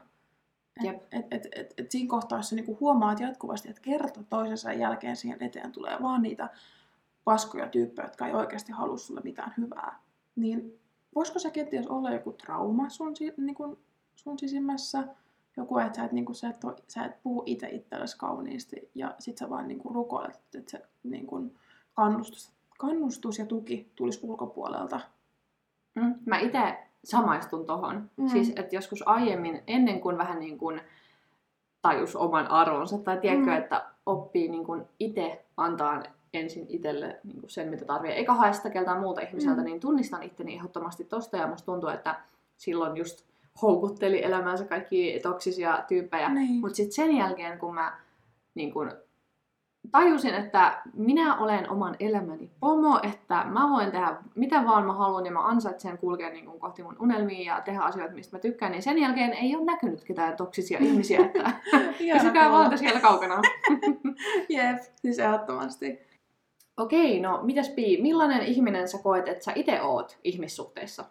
Et, 0.86 0.96
et, 1.12 1.26
et, 1.32 1.48
et, 1.56 1.74
et 1.78 1.92
siinä 1.92 2.10
kohtaa, 2.10 2.40
jos 2.40 2.50
sä 2.50 2.56
niinku 2.56 2.78
huomaat 2.80 3.20
jatkuvasti, 3.20 3.70
että 3.70 3.82
kerta 3.82 4.24
toisensa 4.24 4.74
jälkeen 4.74 5.16
siihen 5.16 5.44
eteen 5.44 5.72
tulee 5.72 5.98
vaan 6.02 6.22
niitä 6.22 6.50
paskoja 7.24 7.68
tyyppejä, 7.68 8.08
jotka 8.08 8.28
ei 8.28 8.34
oikeasti 8.34 8.72
halua 8.72 8.98
sulle 8.98 9.22
mitään 9.24 9.54
hyvää, 9.58 10.00
niin 10.36 10.80
voisiko 11.16 11.40
se 11.40 11.52
kenties 11.52 11.88
olla 11.88 12.12
joku 12.12 12.32
trauma 12.32 12.90
sun, 12.90 13.14
niin 13.38 13.56
kuin, 13.56 13.78
sun 14.16 14.40
sisimmässä? 14.40 15.04
Joku, 15.60 15.78
että 15.78 15.95
sä 15.95 16.05
et, 16.05 16.12
niin 16.12 16.26
kuin, 16.26 16.36
sä 16.36 16.49
et, 16.49 16.55
sä 16.88 17.05
et 17.05 17.24
puhu 17.24 17.43
itse 17.45 17.70
itsellesi 17.70 18.18
kauniisti 18.18 18.89
ja 18.95 19.16
sit 19.20 19.38
sä 19.38 19.49
vaan 19.49 19.68
niin 19.68 19.80
kuin, 19.80 19.95
rukoilet, 19.95 20.39
että 20.57 20.72
se 20.72 20.82
niin 21.03 21.28
kuin, 21.28 21.55
kannustus, 21.93 22.51
kannustus 22.78 23.39
ja 23.39 23.45
tuki 23.45 23.91
tulisi 23.95 24.20
ulkopuolelta. 24.24 24.99
Mm. 25.95 26.16
Mä 26.26 26.39
itse 26.39 26.78
samaistun 27.03 27.66
tohon. 27.66 28.10
Mm. 28.18 28.28
Siis, 28.28 28.53
että 28.55 28.76
joskus 28.76 29.07
aiemmin, 29.07 29.64
ennen 29.68 30.01
kuin 30.01 30.18
vähän 30.18 30.39
niin 30.39 30.57
kuin 30.57 30.82
tajus 31.82 32.16
oman 32.16 32.47
arvonsa, 32.47 32.97
tai 32.97 33.18
tiedätkö, 33.18 33.51
mm. 33.51 33.57
että 33.57 33.86
oppii 34.05 34.47
niin 34.47 34.66
kuin 34.66 34.86
itse 34.99 35.45
antaa 35.57 36.03
ensin 36.34 36.66
itselle 36.70 37.20
niin 37.24 37.39
kuin 37.39 37.49
sen, 37.49 37.70
mitä 37.70 37.86
tarvii, 37.86 38.12
eikä 38.12 38.34
hae 38.34 38.53
sitä 38.53 38.70
keltään 38.70 38.99
muuta 38.99 39.22
ihmiseltä, 39.22 39.62
mm. 39.62 39.66
niin 39.66 39.80
tunnistan 39.80 40.24
itteni 40.24 40.55
ehdottomasti 40.55 41.03
tosta, 41.03 41.38
ja 41.38 41.47
musta 41.47 41.66
tuntuu, 41.66 41.89
että 41.89 42.20
silloin 42.57 42.97
just 42.97 43.30
houkutteli 43.62 44.24
elämäänsä 44.24 44.66
kaikki 44.66 45.20
toksisia 45.24 45.84
tyyppejä. 45.88 46.30
Niin. 46.30 46.62
Mutta 46.62 46.76
sitten 46.76 46.93
sen 46.93 47.18
jälkeen, 47.18 47.60
kun 47.60 47.74
mä 47.74 47.99
niin 48.55 48.74
kun, 48.74 48.91
tajusin, 49.91 50.34
että 50.34 50.82
minä 50.93 51.38
olen 51.38 51.70
oman 51.70 51.95
elämäni 51.99 52.51
pomo, 52.60 52.99
että 53.03 53.43
mä 53.43 53.70
voin 53.70 53.91
tehdä 53.91 54.16
mitä 54.36 54.66
vaan 54.66 54.86
mä 54.86 54.93
haluan 54.93 55.26
ja 55.26 55.32
mä 55.32 55.47
ansaitsen 55.47 55.97
kulkea 55.97 56.30
niin 56.30 56.45
kun, 56.45 56.60
kohti 56.60 56.84
mun 56.84 56.95
unelmia 56.99 57.55
ja 57.55 57.62
tehdä 57.62 57.80
asioita, 57.80 58.14
mistä 58.14 58.38
mä 58.38 58.41
tykkään, 58.41 58.72
niin 58.72 58.82
sen 58.82 58.97
jälkeen 58.97 59.34
ei 59.34 59.55
ole 59.55 59.66
näkynyt 59.66 60.03
ketään 60.03 60.38
toksisia 60.38 60.80
ihmisiä, 60.88 61.26
että 61.26 61.51
pysykää 62.14 62.51
valta 62.51 62.78
siellä 62.78 62.99
kaukana. 62.99 63.41
Jep, 64.49 64.78
siis 64.95 65.20
ehdottomasti. 65.20 65.99
Okei, 66.78 67.20
no 67.20 67.39
mitäs 67.43 67.70
Pii, 67.70 68.01
millainen 68.01 68.41
ihminen 68.41 68.88
sä 68.88 68.97
koet, 68.97 69.28
että 69.28 69.43
sä 69.43 69.51
itse 69.55 69.82
oot 69.82 70.18
ihmissuhteissa? 70.24 71.05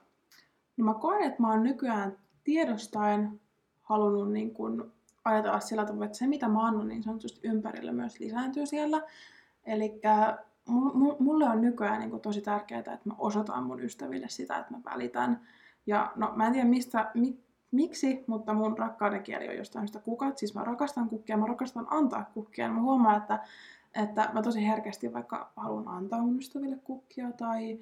No 0.77 0.85
mä 0.85 0.95
koen, 0.95 1.23
että 1.23 1.43
mä 1.43 1.51
oon 1.51 1.63
nykyään 1.63 2.17
tiedostaen 2.49 3.41
halunnut 3.83 4.33
niin 4.33 4.55
kun 4.55 4.93
ajatella 5.25 5.61
sillä 5.61 5.85
tavalla, 5.85 6.05
että 6.05 6.19
se 6.19 6.27
mitä 6.27 6.49
mä 6.49 6.67
annan, 6.67 6.89
niin 6.89 7.03
sanotusti 7.03 7.41
ympärillä 7.43 7.93
myös 7.93 8.21
lisääntyy 8.21 8.67
siellä. 8.67 9.03
Eli 9.65 10.01
mulle 11.19 11.45
on 11.45 11.61
nykyään 11.61 12.01
niin 12.01 12.21
tosi 12.21 12.41
tärkeää, 12.41 12.79
että 12.79 13.01
mä 13.05 13.15
osoitan 13.19 13.65
mun 13.65 13.81
ystäville 13.81 14.29
sitä, 14.29 14.59
että 14.59 14.75
mä 14.75 14.81
välitän. 14.85 15.41
Ja 15.87 16.13
no 16.17 16.33
mä 16.37 16.47
en 16.47 16.53
tiedä 16.53 16.69
mistä, 16.69 17.11
mi, 17.15 17.39
miksi, 17.71 18.25
mutta 18.27 18.55
mun 18.55 18.79
rakkauden 18.79 19.23
kieli 19.23 19.49
on 19.49 19.57
jostain 19.57 19.87
sitä 19.89 20.01
kukat. 20.01 20.39
Siis 20.39 20.55
mä 20.55 20.65
rakastan 20.65 21.09
kukkia, 21.09 21.37
mä 21.37 21.47
rakastan 21.47 21.87
antaa 21.91 22.31
kukkia. 22.35 22.69
Mä 22.69 22.81
huomaan, 22.81 23.17
että 23.17 23.39
että 23.95 24.31
mä 24.33 24.43
tosi 24.43 24.67
herkästi 24.67 25.13
vaikka 25.13 25.53
haluan 25.57 25.89
antaa 25.89 26.23
mun 26.23 26.39
ystäville 26.39 26.77
kukkia 26.85 27.33
tai... 27.33 27.79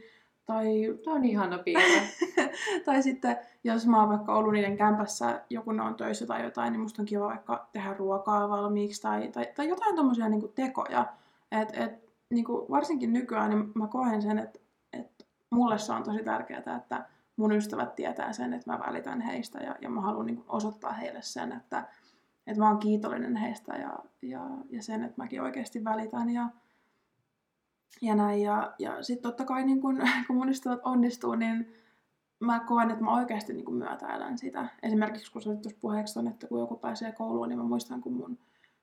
tai 0.46 0.98
Tämä 1.04 1.16
on 1.16 1.24
ihana 1.24 1.58
piirre. 1.58 2.02
tai 2.86 3.02
sitten, 3.02 3.36
jos 3.64 3.86
mä 3.86 4.00
oon 4.00 4.08
vaikka 4.08 4.34
ollut 4.34 4.52
niiden 4.52 4.76
kämpässä, 4.76 5.44
joku 5.50 5.72
ne 5.72 5.82
on 5.82 5.94
töissä 5.94 6.26
tai 6.26 6.44
jotain, 6.44 6.72
niin 6.72 6.80
musta 6.80 7.02
on 7.02 7.06
kiva 7.06 7.26
vaikka 7.26 7.68
tehdä 7.72 7.94
ruokaa 7.94 8.48
valmiiksi 8.48 9.02
tai, 9.02 9.28
tai, 9.28 9.46
tai 9.56 9.68
jotain 9.68 9.96
tommosia 9.96 10.28
niin 10.28 10.52
tekoja. 10.54 11.06
Et, 11.52 11.68
et, 11.72 12.06
niin 12.30 12.44
kuin 12.44 12.70
varsinkin 12.70 13.12
nykyään 13.12 13.50
niin 13.50 13.72
mä 13.74 13.86
koen 13.86 14.22
sen, 14.22 14.38
että, 14.38 14.58
että 14.92 15.24
mulle 15.50 15.78
se 15.78 15.92
on 15.92 16.02
tosi 16.02 16.22
tärkeää, 16.22 16.76
että 16.76 17.06
mun 17.36 17.52
ystävät 17.52 17.94
tietää 17.94 18.32
sen, 18.32 18.52
että 18.52 18.72
mä 18.72 18.78
välitän 18.86 19.20
heistä 19.20 19.58
ja, 19.58 19.76
ja 19.80 19.90
mä 19.90 20.00
haluan 20.00 20.26
niin 20.26 20.44
osoittaa 20.48 20.92
heille 20.92 21.22
sen, 21.22 21.52
että, 21.52 21.88
että 22.46 22.62
mä 22.62 22.68
oon 22.68 22.78
kiitollinen 22.78 23.36
heistä 23.36 23.76
ja, 23.76 23.98
ja, 24.22 24.40
ja 24.70 24.82
sen, 24.82 25.04
että 25.04 25.22
mäkin 25.22 25.42
oikeasti 25.42 25.84
välitän 25.84 26.30
ja, 26.30 26.48
ja 28.02 28.14
näin. 28.14 28.42
Ja, 28.42 28.74
ja 28.78 29.02
sitten 29.02 29.22
totta 29.22 29.44
kai 29.44 29.64
niin 29.64 29.80
kun, 29.80 30.02
kun 30.26 30.36
mun 30.36 30.48
ystävät 30.48 30.80
onnistuu, 30.84 31.34
niin 31.34 31.72
mä 32.40 32.60
koen, 32.60 32.90
että 32.90 33.04
mä 33.04 33.14
oikeasti 33.14 33.52
niin 33.52 33.74
myötäilän 33.74 34.38
sitä. 34.38 34.68
Esimerkiksi 34.82 35.32
kun 35.32 35.42
sä 35.42 35.54
tuossa 35.54 35.78
puheeksi 35.80 36.18
on, 36.18 36.28
että 36.28 36.46
kun 36.46 36.60
joku 36.60 36.76
pääsee 36.76 37.12
kouluun, 37.12 37.48
niin 37.48 37.58
mä 37.58 37.64
muistan, 37.64 38.00
kun 38.00 38.12
mun 38.12 38.38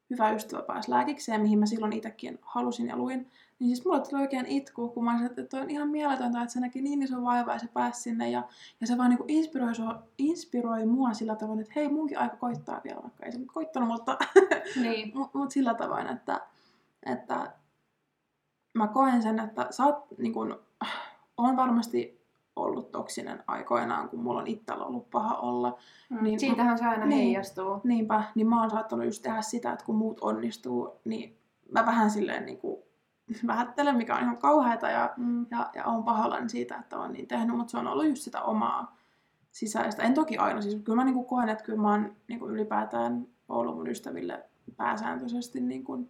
hyvä 0.09 0.31
ystävä 0.31 0.61
pääsi 0.61 0.91
lääkikseen, 0.91 1.41
mihin 1.41 1.59
mä 1.59 1.65
silloin 1.65 1.93
itsekin 1.93 2.39
halusin 2.41 2.87
ja 2.87 2.97
luin, 2.97 3.31
niin 3.59 3.75
siis 3.75 3.85
mulla 3.85 3.99
tuli 3.99 4.21
oikein 4.21 4.45
itku, 4.45 4.89
kun 4.89 5.03
mä 5.03 5.11
olisin, 5.11 5.39
että 5.39 5.57
on 5.57 5.69
ihan 5.69 5.89
mieletöntä, 5.89 6.41
että 6.41 6.53
se 6.53 6.59
näki 6.59 6.81
niin 6.81 7.03
iso 7.03 7.23
vaivaa 7.23 7.55
ja 7.55 7.59
se 7.59 7.67
pääsi 7.67 8.01
sinne. 8.01 8.29
Ja, 8.29 8.43
ja 8.81 8.87
se 8.87 8.97
vaan 8.97 9.09
niin 9.09 9.19
inspiroi, 9.27 9.73
inspiroi 10.17 10.85
mua 10.85 11.13
sillä 11.13 11.35
tavoin, 11.35 11.59
että 11.59 11.73
hei, 11.75 11.89
munkin 11.89 12.19
aika 12.19 12.35
koittaa 12.35 12.81
vielä, 12.83 13.01
vaikka 13.01 13.25
ei 13.25 13.31
se 13.31 13.37
nyt 13.37 13.51
koittanut, 13.53 13.89
mutta 13.89 14.17
niin. 14.83 15.11
mut, 15.17 15.33
mut 15.33 15.51
sillä 15.51 15.73
tavoin, 15.73 16.07
että, 16.07 16.41
että 17.05 17.51
mä 18.73 18.87
koen 18.87 19.23
sen, 19.23 19.39
että 19.39 19.67
sä 19.69 19.85
oot, 19.85 20.05
niin 20.17 20.33
kun, 20.33 20.59
on 21.37 21.57
varmasti 21.57 22.23
ollut 22.55 22.91
toksinen 22.91 23.43
aikoinaan, 23.47 24.09
kun 24.09 24.19
mulla 24.19 24.41
on 24.41 24.47
itsellä 24.47 24.85
ollut 24.85 25.09
paha 25.09 25.35
olla. 25.35 25.77
Mm, 26.09 26.23
niin, 26.23 26.39
siitähän 26.39 26.77
se 26.77 26.85
aina 26.85 27.05
niin, 27.05 27.17
heijastuu. 27.19 27.81
Niinpä, 27.83 28.23
niin 28.35 28.47
mä 28.47 28.61
oon 28.61 28.69
saattanut 28.69 29.05
just 29.05 29.23
tehdä 29.23 29.41
sitä, 29.41 29.71
että 29.73 29.85
kun 29.85 29.95
muut 29.95 30.19
onnistuu, 30.21 30.99
niin 31.05 31.37
mä 31.71 31.85
vähän 31.85 32.09
silleen 32.09 32.45
niin 32.45 32.57
kuin 32.57 32.83
vähättelen, 33.47 33.97
mikä 33.97 34.15
on 34.15 34.21
ihan 34.21 34.37
kauheata 34.37 34.89
ja, 34.89 35.13
mm. 35.17 35.45
ja, 35.51 35.69
ja 35.75 35.85
on 35.85 36.03
pahoillani 36.03 36.49
siitä, 36.49 36.75
että 36.75 36.97
on 36.97 37.13
niin 37.13 37.27
tehnyt, 37.27 37.57
mutta 37.57 37.71
se 37.71 37.77
on 37.77 37.87
ollut 37.87 38.07
just 38.07 38.21
sitä 38.21 38.41
omaa 38.41 38.97
sisäistä. 39.51 40.03
En 40.03 40.13
toki 40.13 40.37
aina, 40.37 40.61
siis 40.61 40.75
kyllä 40.83 40.95
mä 40.95 41.03
niin 41.03 41.15
kuin 41.15 41.25
koen, 41.25 41.49
että 41.49 41.63
kyllä 41.63 41.81
mä 41.81 41.91
oon 41.91 42.15
niin 42.27 42.39
kuin 42.39 42.51
ylipäätään 42.51 43.27
ollut 43.49 43.75
mun 43.75 43.89
ystäville 43.89 44.43
pääsääntöisesti 44.77 45.59
niin 45.59 45.83
kuin 45.83 46.09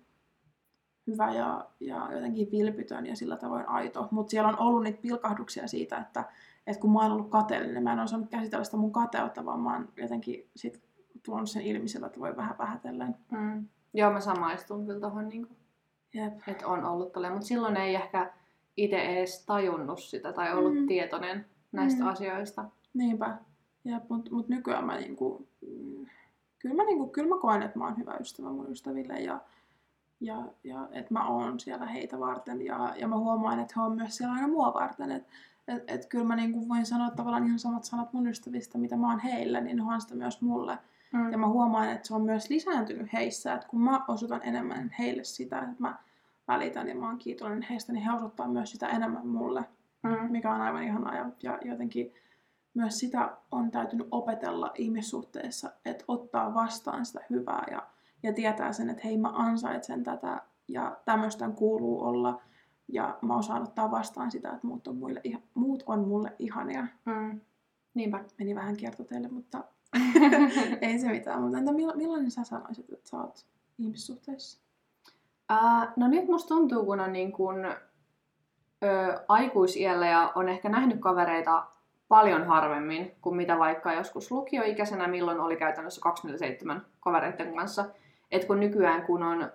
hyvä 1.07 1.33
ja, 1.33 1.65
ja 1.79 2.09
jotenkin 2.11 2.51
vilpitön 2.51 3.05
ja 3.05 3.15
sillä 3.15 3.37
tavoin 3.37 3.69
aito. 3.69 4.07
Mutta 4.11 4.31
siellä 4.31 4.49
on 4.49 4.59
ollut 4.59 4.83
niitä 4.83 5.01
pilkahduksia 5.01 5.67
siitä, 5.67 5.97
että, 5.97 6.23
että 6.67 6.81
kun 6.81 6.93
mä 6.93 7.01
oon 7.01 7.11
ollut 7.11 7.29
kateellinen, 7.29 7.73
niin 7.73 7.83
mä 7.83 7.93
en 7.93 7.99
ole 7.99 8.07
saanut 8.07 8.29
käsitellä 8.29 8.63
sitä 8.63 8.77
mun 8.77 8.91
kateutta, 8.91 9.45
vaan 9.45 9.59
mä 9.59 9.73
oon 9.73 9.89
jotenkin 9.97 10.49
sit 10.55 10.81
tuonut 11.23 11.49
sen 11.49 11.61
ilmi 11.61 11.87
sillä, 11.87 12.07
että 12.07 12.19
voi 12.19 12.35
vähän 12.35 12.57
vähätellen. 12.57 13.15
Mm. 13.31 13.67
Joo, 13.93 14.11
mä 14.11 14.19
samaistun 14.19 14.85
kyllä 14.85 14.99
tuohon, 14.99 15.29
niin 15.29 15.47
että 16.47 16.67
on 16.67 16.85
ollut 16.85 17.11
tolleen, 17.11 17.33
mutta 17.33 17.47
silloin 17.47 17.77
ei 17.77 17.95
ehkä 17.95 18.33
itse 18.77 18.97
edes 18.97 19.45
tajunnut 19.45 19.99
sitä 19.99 20.33
tai 20.33 20.53
ollut 20.53 20.75
mm. 20.75 20.87
tietoinen 20.87 21.45
näistä 21.71 22.03
mm. 22.03 22.09
asioista. 22.09 22.65
Niinpä. 22.93 23.37
Mutta 24.09 24.31
mut 24.31 24.49
nykyään 24.49 24.85
mä 24.85 24.97
niinku, 24.97 25.47
kyllä 26.59 26.75
mä, 26.75 26.83
niinku, 26.83 27.07
kyllä 27.07 27.29
mä 27.29 27.41
koen, 27.41 27.61
että 27.61 27.79
mä 27.79 27.85
oon 27.85 27.97
hyvä 27.97 28.17
ystävä 28.19 28.49
mun 28.49 28.71
ystäville 28.71 29.13
ja, 29.13 29.39
ja, 30.25 30.45
ja 30.63 30.87
että 30.91 31.13
mä 31.13 31.27
oon 31.27 31.59
siellä 31.59 31.85
heitä 31.85 32.19
varten 32.19 32.65
ja, 32.65 32.93
ja 32.97 33.07
mä 33.07 33.17
huomaan, 33.17 33.59
että 33.59 33.73
he 33.77 33.81
on 33.81 33.95
myös 33.95 34.17
siellä 34.17 34.33
aina 34.33 34.47
mua 34.47 34.73
varten. 34.73 35.11
Että 35.11 35.29
et, 35.67 35.83
et 35.87 36.05
kyllä 36.05 36.25
mä 36.25 36.35
niinku 36.35 36.69
voin 36.69 36.85
sanoa 36.85 37.09
tavallaan 37.09 37.45
ihan 37.45 37.59
samat 37.59 37.83
sanat 37.83 38.13
mun 38.13 38.27
ystävistä, 38.27 38.77
mitä 38.77 38.97
mä 38.97 39.09
oon 39.09 39.19
heille, 39.19 39.61
niin 39.61 39.77
ne 39.77 39.83
on 39.83 40.01
sitä 40.01 40.15
myös 40.15 40.41
mulle. 40.41 40.77
Mm. 41.13 41.31
Ja 41.31 41.37
mä 41.37 41.47
huomaan, 41.47 41.89
että 41.89 42.07
se 42.07 42.15
on 42.15 42.21
myös 42.21 42.49
lisääntynyt 42.49 43.13
heissä, 43.13 43.53
että 43.53 43.67
kun 43.67 43.81
mä 43.81 44.05
osoitan 44.07 44.41
enemmän 44.43 44.95
heille 44.99 45.23
sitä, 45.23 45.59
että 45.59 45.75
mä 45.77 45.97
välitän 46.47 46.87
ja 46.87 46.95
mä 46.95 47.07
oon 47.07 47.17
kiitollinen 47.17 47.67
heistä, 47.69 47.93
niin 47.93 48.03
he 48.03 48.11
osoittaa 48.11 48.47
myös 48.47 48.71
sitä 48.71 48.87
enemmän 48.87 49.27
mulle, 49.27 49.65
mm. 50.03 50.31
mikä 50.31 50.53
on 50.53 50.61
aivan 50.61 50.83
ihanaa. 50.83 51.15
Ja, 51.15 51.29
ja 51.43 51.59
jotenkin 51.65 52.13
myös 52.73 52.99
sitä 52.99 53.37
on 53.51 53.71
täytynyt 53.71 54.07
opetella 54.11 54.71
ihmissuhteessa, 54.75 55.71
että 55.85 56.05
ottaa 56.07 56.53
vastaan 56.53 57.05
sitä 57.05 57.19
hyvää 57.29 57.65
ja, 57.71 57.87
ja 58.23 58.33
tietää 58.33 58.73
sen, 58.73 58.89
että 58.89 59.01
hei 59.03 59.17
mä 59.17 59.31
ansaitsen 59.33 60.03
tätä 60.03 60.41
ja 60.67 60.97
tämmöistä 61.05 61.49
kuuluu 61.49 62.03
olla. 62.03 62.41
Ja 62.87 63.17
mä 63.21 63.37
osaan 63.37 63.63
ottaa 63.63 63.91
vastaan 63.91 64.31
sitä, 64.31 64.49
että 64.49 64.67
muut 64.67 64.87
on, 64.87 64.97
muille, 64.97 65.21
muut 65.53 65.83
on 65.85 66.07
mulle 66.07 66.33
ihania. 66.39 66.87
Mm. 67.05 67.41
Niinpä. 67.93 68.23
Meni 68.39 68.55
vähän 68.55 68.77
kiertoteille, 68.77 69.27
mutta 69.27 69.63
ei 70.81 70.99
se 70.99 71.09
mitään. 71.09 71.41
Mutta 71.41 71.57
entä 71.57 71.71
millainen 71.71 72.31
sä 72.31 72.43
sanoisit, 72.43 72.93
että 72.93 73.09
sä 73.09 73.17
oot 73.17 73.45
ihmissuhteessa? 73.77 74.61
Uh, 75.51 75.87
no 75.95 76.07
nyt 76.07 76.27
musta 76.27 76.47
tuntuu, 76.47 76.85
kun 76.85 76.99
on 76.99 77.13
niin 77.13 77.31
kun, 77.31 77.65
ö, 78.83 79.19
aikuisiellä 79.27 80.07
ja 80.07 80.31
on 80.35 80.49
ehkä 80.49 80.69
nähnyt 80.69 80.99
kavereita 80.99 81.67
paljon 82.07 82.47
harvemmin 82.47 83.15
kuin 83.21 83.35
mitä 83.35 83.59
vaikka 83.59 83.93
joskus 83.93 84.31
lukioikäisenä, 84.31 85.07
milloin 85.07 85.39
oli 85.39 85.55
käytännössä 85.55 86.01
27 86.01 86.85
kavereiden 86.99 87.55
kanssa. 87.55 87.85
Et 88.33 88.45
kun 88.45 88.59
nykyään 88.59 89.01
kun 89.05 89.23
on 89.23 89.51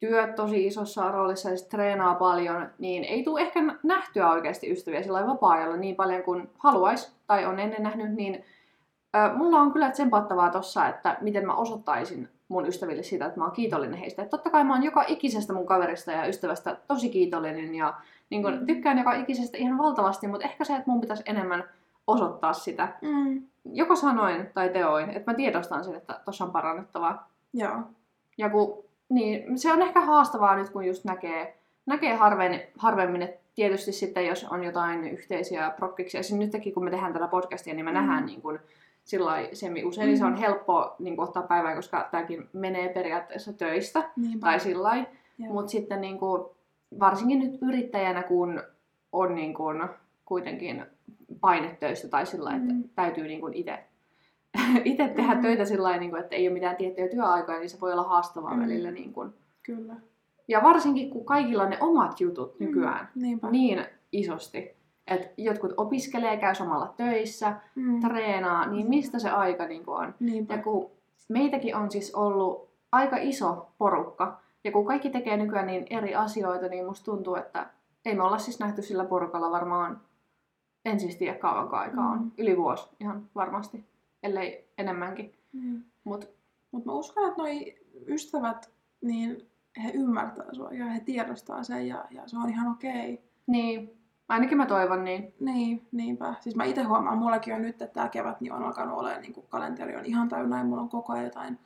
työt 0.00 0.34
tosi 0.34 0.66
isossa 0.66 1.10
roolissa 1.10 1.50
ja 1.50 1.56
treenaa 1.70 2.14
paljon, 2.14 2.70
niin 2.78 3.04
ei 3.04 3.22
tule 3.22 3.40
ehkä 3.40 3.60
nähtyä 3.82 4.30
oikeasti 4.30 4.72
ystäviä 4.72 5.02
sillä 5.02 5.26
vapaa-ajalla 5.26 5.76
niin 5.76 5.96
paljon 5.96 6.22
kuin 6.22 6.50
haluaisi 6.58 7.12
tai 7.26 7.44
on 7.46 7.58
ennen 7.58 7.82
nähnyt, 7.82 8.12
niin 8.14 8.44
ö, 9.16 9.34
mulla 9.34 9.58
on 9.60 9.72
kyllä 9.72 9.90
tsempattavaa 9.90 10.50
tossa, 10.50 10.88
että 10.88 11.16
miten 11.20 11.46
mä 11.46 11.54
osoittaisin 11.54 12.28
mun 12.48 12.66
ystäville 12.68 13.02
siitä, 13.02 13.26
että 13.26 13.38
mä 13.38 13.44
oon 13.44 13.52
kiitollinen 13.54 13.98
heistä. 13.98 14.22
Et 14.22 14.30
totta 14.30 14.50
kai 14.50 14.64
mä 14.64 14.72
oon 14.74 14.82
joka 14.82 15.04
ikisestä 15.08 15.52
mun 15.52 15.66
kaverista 15.66 16.12
ja 16.12 16.26
ystävästä 16.26 16.76
tosi 16.88 17.08
kiitollinen 17.08 17.74
ja 17.74 17.94
niin 18.30 18.42
kun, 18.42 18.52
Mm. 18.58 18.66
tykkään 18.66 18.98
joka 18.98 19.12
ikisestä 19.12 19.56
ihan 19.56 19.78
valtavasti, 19.78 20.26
mutta 20.28 20.46
ehkä 20.46 20.64
se, 20.64 20.72
että 20.76 20.90
mun 20.90 21.00
pitäisi 21.00 21.22
enemmän 21.26 21.64
osoittaa 22.06 22.52
sitä, 22.52 22.88
Mm. 23.02 23.42
joko 23.72 23.96
sanoin 23.96 24.50
tai 24.54 24.68
teoin, 24.68 25.10
että 25.10 25.30
mä 25.30 25.34
tiedostan 25.36 25.84
sen, 25.84 25.94
että 25.94 26.20
tossa 26.24 26.44
on 26.44 26.50
parannettavaa. 26.50 27.28
Joo. 27.54 27.76
Ja 28.38 28.50
kun, 28.50 28.84
niin, 29.08 29.58
se 29.58 29.72
on 29.72 29.82
ehkä 29.82 30.00
haastavaa 30.00 30.56
nyt, 30.56 30.70
kun 30.70 30.84
just 30.86 31.04
näkee, 31.04 31.56
näkee 31.86 32.14
harvemmin, 32.14 32.60
harvemmin, 32.78 33.22
että 33.22 33.40
tietysti 33.54 33.92
sitten, 33.92 34.26
jos 34.26 34.44
on 34.44 34.64
jotain 34.64 35.04
yhteisiä 35.08 35.70
prokkiksia, 35.76 36.22
siis 36.22 36.38
nytkin 36.40 36.74
kun 36.74 36.84
me 36.84 36.90
tehdään 36.90 37.12
tätä 37.12 37.28
podcastia, 37.28 37.74
niin 37.74 37.84
me 37.84 37.90
Mm. 37.90 37.94
nähdään 37.94 38.26
niin 38.26 38.42
kuin, 38.42 38.58
sillä 39.04 39.32
semi 39.52 39.84
usein, 39.84 40.06
niin 40.06 40.18
se 40.18 40.24
on 40.24 40.32
Mm. 40.32 40.38
helppo 40.38 40.94
niin 40.98 41.16
kuin, 41.16 41.24
ottaa 41.28 41.42
päivään, 41.42 41.76
koska 41.76 42.08
tämäkin 42.10 42.48
menee 42.52 42.88
periaatteessa 42.88 43.52
töistä 43.52 44.10
Niinpä. 44.16 44.46
tai 44.46 44.60
sillä. 44.60 45.04
Mutta 45.38 45.70
sitten 45.70 46.00
niin 46.00 46.18
kuin, 46.18 46.42
varsinkin 47.00 47.38
nyt 47.38 47.58
yrittäjänä, 47.62 48.22
kun 48.22 48.62
on 49.12 49.34
niin 49.34 49.54
kuin, 49.54 49.88
kuitenkin 50.24 50.84
painetöistä 51.40 52.08
tai 52.08 52.26
sillä 52.26 52.50
että 52.56 52.72
Mm. 52.72 52.84
täytyy 52.94 53.28
niin 53.28 53.40
kuin 53.40 53.54
itse 53.54 53.78
itse 54.84 55.08
tehdä 55.08 55.34
Mm. 55.34 55.40
töitä 55.42 55.64
sillä 55.64 55.82
lailla, 55.82 56.00
niin 56.00 56.16
että 56.16 56.36
ei 56.36 56.48
ole 56.48 56.54
mitään 56.54 56.76
tiettyjä 56.76 57.08
työaikoja, 57.08 57.58
niin 57.58 57.70
se 57.70 57.80
voi 57.80 57.92
olla 57.92 58.02
haastavaa 58.02 58.54
Mm. 58.54 58.62
välillä. 58.62 58.90
Niin 58.90 59.12
kuin. 59.12 59.30
Kyllä. 59.62 59.94
Ja 60.48 60.62
varsinkin, 60.62 61.10
kun 61.10 61.24
kaikilla 61.24 61.62
on 61.62 61.70
ne 61.70 61.78
omat 61.80 62.20
jutut 62.20 62.60
nykyään 62.60 63.08
Mm. 63.14 63.22
Niinpä. 63.22 63.50
niin 63.50 63.84
isosti. 64.12 64.76
Että 65.06 65.28
jotkut 65.36 65.72
opiskelee, 65.76 66.36
käy 66.36 66.54
samalla 66.54 66.94
töissä, 66.96 67.56
Mm. 67.74 68.00
treenaa, 68.00 68.66
niin 68.70 68.88
mistä 68.88 69.18
se 69.18 69.30
aika 69.30 69.66
niin 69.66 69.84
kuin 69.84 69.98
on? 69.98 70.14
Niinpä. 70.20 70.54
Ja 70.54 70.62
kun 70.62 70.90
meitäkin 71.28 71.76
on 71.76 71.90
siis 71.90 72.14
ollut 72.14 72.68
aika 72.92 73.16
iso 73.20 73.68
porukka, 73.78 74.40
ja 74.64 74.72
kun 74.72 74.86
kaikki 74.86 75.10
tekee 75.10 75.36
nykyään 75.36 75.66
niin 75.66 75.86
eri 75.90 76.14
asioita, 76.14 76.68
niin 76.68 76.86
musta 76.86 77.04
tuntuu, 77.04 77.34
että 77.34 77.66
ei 78.04 78.14
me 78.14 78.22
olla 78.22 78.38
siis 78.38 78.60
nähty 78.60 78.82
sillä 78.82 79.04
porukalla 79.04 79.50
varmaan 79.50 80.00
en 80.84 81.00
siis 81.00 81.16
tiedä 81.16 81.38
kauanko 81.38 81.76
aikaa 81.76 82.10
on. 82.10 82.18
Mm. 82.18 82.30
Yli 82.38 82.56
vuosi 82.56 82.88
ihan 83.00 83.22
varmasti, 83.34 83.84
ellei 84.22 84.68
enemmänkin. 84.78 85.34
Niin. 85.52 85.84
Mut 86.04 86.30
Mutta 86.70 86.86
mä 86.86 86.92
uskon, 86.92 87.28
että 87.28 87.42
noi 87.42 87.74
ystävät, 88.08 88.70
niin 89.00 89.50
he 89.84 89.90
ymmärtää 89.90 90.54
sua 90.54 90.70
ja 90.72 90.84
he 90.86 91.00
tiedostaa 91.00 91.62
sen 91.62 91.88
ja, 91.88 92.04
ja 92.10 92.22
se 92.26 92.36
on 92.38 92.50
ihan 92.50 92.72
okei. 92.72 93.22
niin, 93.46 93.98
ainakin 94.28 94.56
mä 94.58 94.66
toivon 94.66 95.04
niin. 95.04 95.34
Niin, 95.40 95.88
niinpä. 95.92 96.34
Siis 96.40 96.56
mä 96.56 96.64
itse 96.64 96.82
huomaan, 96.82 97.18
mullakin 97.18 97.54
on 97.54 97.62
nyt, 97.62 97.82
että 97.82 97.94
tämä 97.94 98.08
kevät 98.08 98.40
niin 98.40 98.52
on 98.52 98.62
alkanut 98.62 98.98
olemaan, 98.98 99.22
niin 99.22 99.32
kuin 99.32 99.46
kalenteri 99.48 99.96
on 99.96 100.04
ihan 100.04 100.28
täynnä 100.28 100.58
ja 100.58 100.64
mulla 100.64 100.82
on 100.82 100.88
koko 100.88 101.12
ajan 101.12 101.24
jotain, 101.24 101.58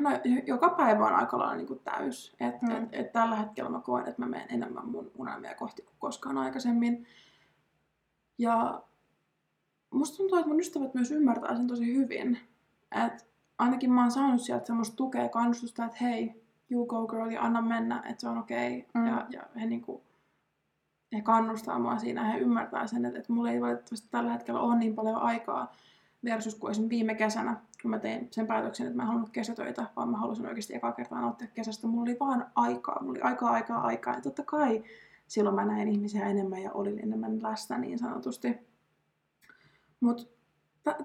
no, 0.00 0.10
joka 0.46 0.68
päivä 0.70 1.06
on 1.06 1.14
aika 1.14 1.38
lailla 1.38 1.54
niin 1.56 1.66
kuin 1.66 1.80
täys. 1.84 2.36
Et, 2.40 2.62
Mm. 2.62 2.68
mm. 2.68 2.76
et, 2.76 2.88
et 2.92 3.12
tällä 3.12 3.36
hetkellä 3.36 3.70
mä 3.70 3.80
koen, 3.80 4.08
että 4.08 4.22
mä 4.22 4.28
menen 4.28 4.46
enemmän 4.50 4.88
mun 4.88 5.10
unelmia 5.18 5.54
kohti 5.54 5.82
kuin 5.82 5.94
koskaan 5.98 6.38
aikaisemmin. 6.38 7.06
Ja 8.38 8.82
musta 9.94 10.16
tuntuu, 10.16 10.38
että 10.38 10.48
mun 10.48 10.60
ystävät 10.60 10.94
myös 10.94 11.10
ymmärtää 11.10 11.56
sen 11.56 11.66
tosi 11.66 11.94
hyvin. 11.94 12.38
Et 13.06 13.26
ainakin 13.58 13.92
mä 13.92 14.02
oon 14.02 14.10
saanut 14.10 14.40
sieltä 14.40 14.66
semmoista 14.66 14.96
tukea 14.96 15.22
ja 15.22 15.28
kannustusta, 15.28 15.84
että 15.84 15.98
hei, 16.00 16.44
you 16.70 16.86
go 16.86 17.06
girl 17.06 17.30
ja 17.30 17.42
anna 17.42 17.62
mennä, 17.62 18.02
että 18.08 18.20
se 18.20 18.28
on 18.28 18.38
okei. 18.38 18.78
Okay. 18.78 19.02
Mm. 19.02 19.08
Ja, 19.08 19.26
ja 19.30 19.42
he 19.60 19.66
niinku, 19.66 20.02
he 21.12 21.20
kannustaa 21.20 21.78
mua 21.78 21.98
siinä, 21.98 22.24
he 22.24 22.38
ymmärtää 22.38 22.86
sen, 22.86 23.04
että, 23.04 23.18
että 23.18 23.32
mulla 23.32 23.50
ei 23.50 23.60
valitettavasti 23.60 24.08
tällä 24.10 24.32
hetkellä 24.32 24.60
ole 24.60 24.76
niin 24.76 24.94
paljon 24.94 25.16
aikaa 25.16 25.72
versus 26.24 26.54
kuin 26.54 26.70
esimerkiksi 26.70 26.96
viime 26.96 27.14
kesänä, 27.14 27.56
kun 27.82 27.90
mä 27.90 27.98
tein 27.98 28.28
sen 28.30 28.46
päätöksen, 28.46 28.86
että 28.86 28.96
mä 28.96 29.02
en 29.02 29.06
halunnut 29.06 29.30
kesätöitä, 29.30 29.86
vaan 29.96 30.08
mä 30.08 30.16
halusin 30.16 30.46
oikeasti 30.46 30.74
ekaa 30.74 30.92
kertaa 30.92 31.20
nauttia 31.20 31.48
kesästä. 31.54 31.86
Mulla 31.86 32.02
oli 32.02 32.16
vaan 32.20 32.46
aikaa, 32.54 32.98
mulla 33.00 33.12
oli 33.12 33.20
aikaa, 33.20 33.50
aikaa, 33.50 33.80
aikaa. 33.80 34.14
Ja 34.14 34.20
totta 34.20 34.42
kai 34.42 34.82
silloin 35.26 35.56
mä 35.56 35.64
näin 35.64 35.88
ihmisiä 35.88 36.26
enemmän 36.26 36.62
ja 36.62 36.72
olin 36.72 36.98
enemmän 36.98 37.42
läsnä 37.42 37.78
niin 37.78 37.98
sanotusti. 37.98 38.58
Mutta 40.00 40.24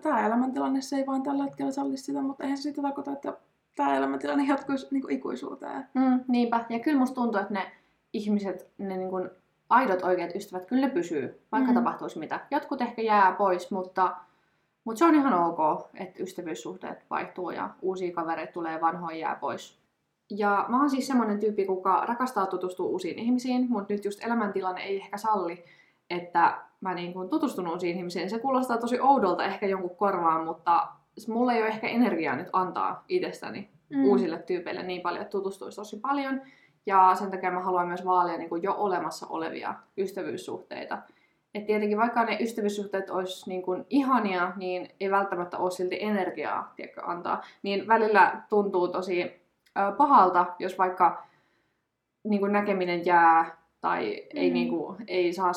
tämä 0.02 0.26
elämäntilanne 0.26 0.82
se 0.82 0.96
ei 0.96 1.06
vaan 1.06 1.24
tällä 1.24 1.44
hetkellä 1.44 1.72
salli 1.72 1.98
sitä, 1.98 2.22
mutta 2.22 2.44
eihän 2.44 2.58
se 2.58 2.62
sitä 2.62 2.82
tarkoita, 2.82 3.12
että 3.12 3.34
tämä 3.76 3.96
elämäntilanne 3.98 4.46
jatkuisi 4.48 4.88
niinku 4.92 5.08
ikuisuuteen. 5.12 5.88
Mm, 5.94 6.20
niinpä. 6.28 6.66
Ja 6.70 6.80
kyllä 6.80 7.00
musta 7.00 7.16
tuntuu, 7.16 7.42
että 7.42 7.54
ne 7.54 7.72
ihmiset, 8.14 8.68
ne 8.78 8.98
niin 8.98 9.10
kuin 9.10 9.30
aidot 9.70 10.04
oikeat 10.04 10.36
ystävät, 10.36 10.66
kyllä 10.66 10.88
ne 10.88 10.94
pysyy, 10.94 11.42
vaikka 11.52 11.72
Mm. 11.72 11.76
tapahtuisi 11.76 12.20
mitä. 12.20 12.40
Jotkut 12.52 12.82
ehkä 12.82 13.02
jää 13.02 13.32
pois, 13.32 13.72
mutta, 13.72 14.16
mutta 14.84 15.00
se 15.00 15.06
on 15.06 15.16
ihan 15.16 15.34
ok, 15.34 15.90
että 15.96 16.24
ystävyyssuhteet 16.24 17.06
vaihtuu 17.10 17.50
ja 17.52 17.70
uusia 17.82 18.14
kavereita 18.14 18.54
tulee, 18.54 18.82
vanhoja 18.82 19.18
jää 19.18 19.36
pois. 19.36 19.80
Ja 20.30 20.66
mä 20.68 20.80
oon 20.80 20.90
siis 20.90 21.08
semmonen 21.08 21.40
tyyppi, 21.40 21.66
kuka 21.66 22.06
rakastaa 22.06 22.46
tutustua 22.46 22.86
uusiin 22.86 23.20
ihmisiin, 23.20 23.66
mutta 23.70 23.94
nyt 23.94 24.06
just 24.06 24.24
elämäntilanne 24.24 24.82
ei 24.82 24.98
ehkä 24.98 25.18
salli, 25.18 25.64
että 26.10 26.58
mä 26.82 26.94
niin 26.94 27.14
kuin 27.14 27.30
tutustun 27.30 27.68
uusiin 27.68 27.98
ihmisiin. 27.98 28.30
Se 28.30 28.40
kuulostaa 28.40 28.78
tosi 28.78 29.00
oudolta 29.00 29.46
ehkä 29.46 29.66
jonkun 29.66 29.96
korvaan, 29.96 30.46
mutta 30.46 30.88
mulla 31.28 31.54
ei 31.54 31.62
ole 31.62 31.70
ehkä 31.70 31.88
energiaa 31.88 32.36
nyt 32.36 32.50
antaa 32.54 33.04
itsestäni 33.08 33.70
mm. 33.90 34.06
uusille 34.06 34.40
tyypeille 34.40 34.84
niin 34.84 35.02
paljon, 35.02 35.22
että 35.22 35.32
tutustuisi 35.32 35.76
tosi 35.76 36.00
paljon. 36.00 36.42
Ja 36.86 37.16
sen 37.16 37.32
takia 37.32 37.52
mä 37.52 37.60
haluan 37.60 37.88
myös 37.88 38.06
vaalia 38.06 38.38
niin 38.38 38.50
kuin 38.50 38.64
jo 38.64 38.76
olemassa 38.78 39.28
olevia 39.30 39.76
ystävyyssuhteita. 39.98 40.98
Et 41.54 41.66
tietenkin 41.66 41.98
vaikka 41.98 42.26
ne 42.26 42.38
ystävyyssuhteet 42.42 43.10
olisi 43.10 43.50
niin 43.50 43.62
kuin 43.62 43.86
ihania, 43.90 44.54
niin 44.56 44.90
ei 45.00 45.12
välttämättä 45.12 45.58
ole 45.58 45.72
silti 45.72 46.04
energiaa 46.04 46.74
tiedätkö, 46.76 47.02
antaa. 47.06 47.42
Niin 47.64 47.88
välillä 47.88 48.42
tuntuu 48.50 48.88
tosi 48.88 49.42
pahalta, 49.98 50.46
jos 50.60 50.78
vaikka 50.78 51.24
niin 52.24 52.40
kuin 52.40 52.54
näkeminen 52.54 53.06
jää 53.06 53.58
tai 53.82 54.06
ei, 54.36 54.50
Mm. 54.50 54.54
niin 54.54 54.70
kuin, 54.70 54.98
ei 55.08 55.34
saa 55.34 55.52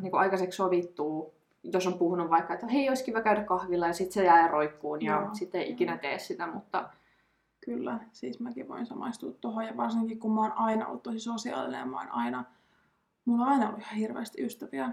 niin 0.00 0.10
kuin 0.10 0.20
aikaiseksi 0.20 0.56
sovittua, 0.56 1.30
jos 1.72 1.86
on 1.86 1.98
puhunut 1.98 2.30
vaikka, 2.30 2.54
että 2.54 2.66
hei, 2.66 2.88
olisi 2.88 3.04
kiva 3.04 3.20
käydä 3.20 3.44
kahvilla 3.44 3.86
ja 3.86 3.92
sitten 3.92 4.12
se 4.12 4.24
jää 4.24 4.48
roikkuun 4.48 5.02
ja 5.04 5.12
Joo. 5.20 5.28
sitten 5.34 5.60
ei 5.60 5.70
ikinä 5.70 5.98
tee 5.98 6.18
sitä, 6.18 6.46
mutta 6.46 6.88
Kyllä, 7.64 8.00
siis 8.12 8.40
mäkin 8.40 8.68
voin 8.68 8.86
samaistua 8.86 9.32
tuohon 9.40 9.64
ja 9.64 9.76
varsinkin 9.76 10.18
kun 10.18 10.34
mä 10.34 10.40
oon 10.40 10.52
aina 10.52 10.86
ollut 10.86 11.02
tosi 11.02 11.18
sosiaalinen 11.18 11.78
ja 11.80 11.86
mä 11.86 11.96
oon 11.98 12.10
aina, 12.12 12.44
mulla 13.24 13.42
on 13.44 13.48
aina 13.52 13.66
ollut 13.66 13.80
ihan 13.80 13.96
hirveästi 13.96 14.42
ystäviä. 14.44 14.90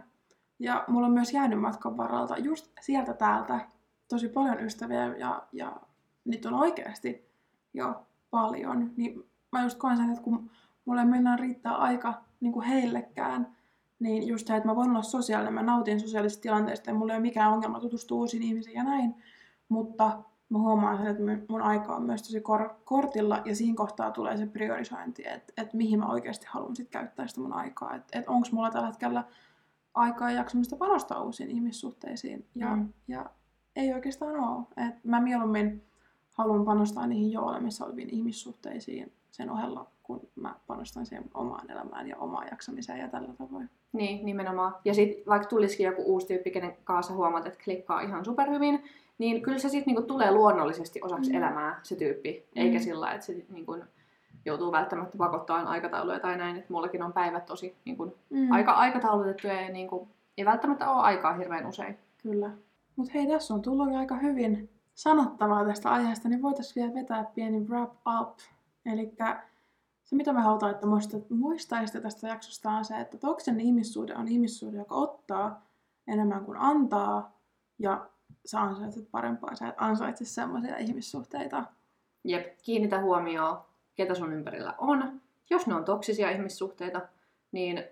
Ja 0.60 0.84
mulla 0.88 1.08
on 1.08 1.14
myös 1.14 1.34
jäänyt 1.34 1.62
matkan 1.62 1.98
varalta 1.98 2.38
just 2.38 2.72
sieltä 2.82 3.14
täältä 3.14 3.60
tosi 4.10 4.30
paljon 4.30 4.60
ystäviä 4.60 5.16
ja, 5.18 5.44
ja 5.52 5.78
niitä 6.26 6.50
on 6.50 6.54
oikeasti 6.56 7.30
jo 7.74 8.06
paljon. 8.30 8.92
Niin 8.98 9.30
mä 9.52 9.64
just 9.64 9.78
koen 9.78 9.98
sen, 9.98 10.10
että 10.10 10.24
kun 10.24 10.50
mulle 10.86 11.02
ei 11.02 11.08
mennään 11.08 11.40
riittää 11.40 11.76
aika 11.76 12.14
niin 12.44 12.54
kuin 12.54 12.66
heillekään, 12.66 13.48
niin 14.00 14.28
just 14.28 14.48
se, 14.48 14.56
että 14.56 14.70
mä 14.70 14.76
voin 14.76 14.90
olla 14.90 15.02
sosiaalinen, 15.02 15.54
mä 15.54 15.64
nautin 15.64 16.00
sosiaalisista 16.00 16.42
tilanteista 16.42 16.90
ja 16.90 16.94
mulla 16.94 17.14
ei 17.14 17.18
ole 17.18 17.22
mikään 17.22 17.52
ongelma 17.52 17.80
tutustua 17.80 18.18
uusiin 18.18 18.44
ihmisiin 18.44 18.76
ja 18.76 18.84
näin. 18.84 19.16
Mutta 19.70 20.24
mä 20.50 20.60
huomaan 20.60 20.98
sen, 20.98 21.08
että 21.08 21.46
mun 21.50 21.62
aika 21.62 21.96
on 21.96 22.04
myös 22.04 22.22
tosi 22.24 22.42
kor- 22.42 22.76
kortilla 22.84 23.42
ja 23.46 23.56
siinä 23.56 23.76
kohtaa 23.76 24.12
tulee 24.12 24.38
se 24.38 24.46
priorisointi, 24.46 25.28
että, 25.28 25.54
että 25.58 25.78
mihin 25.78 26.00
mä 26.00 26.06
oikeasti 26.06 26.46
haluan 26.50 26.76
sit 26.76 26.90
käyttää 26.90 27.28
sitä 27.28 27.42
mun 27.42 27.54
aikaa. 27.54 27.96
Että, 27.96 28.20
että 28.20 28.32
onko 28.32 28.48
mulla 28.52 28.72
tällä 28.72 28.88
hetkellä 28.88 29.24
aikaa 29.94 30.32
ja 30.32 30.38
jaksamista 30.38 30.76
panostaa 30.76 31.22
uusiin 31.22 31.50
ihmissuhteisiin. 31.52 32.46
Ja, 32.56 32.76
Mm. 32.76 32.94
ja 33.08 33.30
ei 33.76 33.94
oikeastaan 33.94 34.36
ole. 34.40 34.88
Et 34.88 35.04
mä 35.04 35.22
mieluummin 35.22 35.84
haluan 36.32 36.66
panostaa 36.66 37.08
niihin 37.08 37.32
jo 37.32 37.42
olemassa 37.42 37.86
oleviin 37.86 38.10
ihmissuhteisiin 38.10 39.12
sen 39.32 39.50
ohella, 39.50 39.88
kun 40.04 40.22
mä 40.36 40.56
panostan 40.68 41.06
siihen 41.06 41.26
omaan 41.34 41.72
elämään 41.72 42.08
ja 42.08 42.18
omaan 42.18 42.48
jaksamiseen 42.52 43.00
ja 43.00 43.08
tällä 43.08 43.34
tavoin. 43.38 43.70
Niin, 43.94 44.26
nimenomaan. 44.26 44.76
Ja 44.86 44.94
sitten 44.94 45.24
vaikka 45.28 45.48
tulisikin 45.48 45.86
joku 45.86 46.04
uusi 46.06 46.28
tyyppi, 46.28 46.52
kenen 46.52 46.78
kanssa 46.84 47.14
huomaat, 47.14 47.46
että 47.46 47.64
klikkaa 47.64 48.02
ihan 48.02 48.26
superhyvin, 48.26 48.84
niin 49.18 49.42
kyllä 49.42 49.60
se 49.60 49.70
sitten 49.70 49.94
niinku 49.94 50.08
tulee 50.08 50.32
luonnollisesti 50.32 51.00
osaksi 51.04 51.32
Mm. 51.32 51.38
elämää, 51.38 51.80
se 51.84 51.96
tyyppi. 51.96 52.46
Eikä 52.56 52.78
Mm. 52.78 52.84
sillä 52.84 53.02
lailla, 53.02 53.16
että 53.16 53.26
se 53.26 53.46
niinku 53.50 53.78
joutuu 54.46 54.72
välttämättä 54.72 55.18
pakottamaan 55.18 55.68
aikatauluja 55.68 56.20
tai 56.20 56.38
näin. 56.38 56.56
Että 56.58 56.74
mullakin 56.74 57.04
on 57.04 57.14
päivät 57.14 57.46
tosi 57.46 57.76
niinku, 57.86 58.18
Mm. 58.30 58.52
aika 58.52 58.72
aikataulutettuja 58.72 59.62
ja 59.62 59.70
niinku, 59.70 60.08
ei 60.38 60.46
välttämättä 60.46 60.90
ole 60.92 61.02
aikaa 61.04 61.34
hirveän 61.34 61.66
usein. 61.66 61.98
Kyllä. 62.24 62.50
Mutta 62.96 63.12
hei, 63.16 63.28
tässä 63.28 63.54
on 63.54 63.62
tullut 63.62 63.96
aika 63.96 64.16
hyvin 64.16 64.70
sanottavaa 64.94 65.66
tästä 65.66 65.90
aiheesta, 65.92 66.30
niin 66.30 66.42
voitaisiin 66.42 66.84
vielä 66.84 67.02
vetää 67.02 67.24
pieni 67.36 67.60
wrap 67.60 67.94
up. 68.22 68.38
Eli 68.86 69.14
se 70.14 70.18
mitä 70.18 70.34
me 70.34 70.42
halutaan, 70.42 70.72
että 70.72 70.88
muistaisitte 71.30 72.02
tästä 72.02 72.28
jaksosta 72.28 72.72
on 72.72 72.86
se, 72.86 73.00
että 73.00 73.18
toksinen 73.18 73.60
ihmissuhde 73.60 74.16
on 74.16 74.28
ihmissuhde, 74.28 74.78
joka 74.78 74.96
ottaa 74.96 75.66
enemmän 76.08 76.46
kuin 76.46 76.58
antaa 76.58 77.38
ja 77.80 78.10
sä 78.46 78.62
ansaitset 78.62 79.12
parempaa. 79.12 79.56
Sä 79.56 79.68
et 79.68 79.76
ansaitse 79.78 80.26
semmoisia 80.26 80.78
ihmissuhteita. 80.78 81.64
Jep, 82.24 82.58
kiinnitä 82.64 83.02
huomioon, 83.02 83.62
ketä 83.96 84.16
sun 84.16 84.34
ympärillä 84.34 84.74
on. 84.78 85.22
Jos 85.50 85.68
ne 85.68 85.76
on 85.76 85.86
toksisia 85.86 86.30
ihmissuhteita, 86.30 87.02
niin 87.52 87.84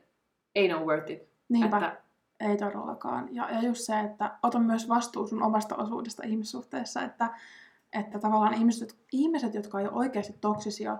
ei 0.56 0.74
ole 0.74 0.86
worth 0.86 1.12
it. 1.12 1.30
Niinpä. 1.50 1.78
Että, 1.78 1.98
Ei 2.40 2.58
todellakaan. 2.58 3.36
Ja, 3.36 3.52
ja 3.52 3.62
just 3.62 3.82
se, 3.82 4.00
että 4.00 4.38
ota 4.44 4.60
myös 4.60 4.90
vastuu 4.90 5.28
sun 5.28 5.44
omasta 5.44 5.76
osuudesta 5.76 6.24
ihmissuhteessa, 6.26 7.02
että, 7.02 7.30
että 7.94 8.20
tavallaan 8.20 8.54
ihmiset, 8.54 8.96
ihmiset, 9.12 9.54
jotka 9.54 9.80
ei 9.80 9.88
ole 9.88 9.98
oikeasti 9.98 10.34
toksisia, 10.42 10.98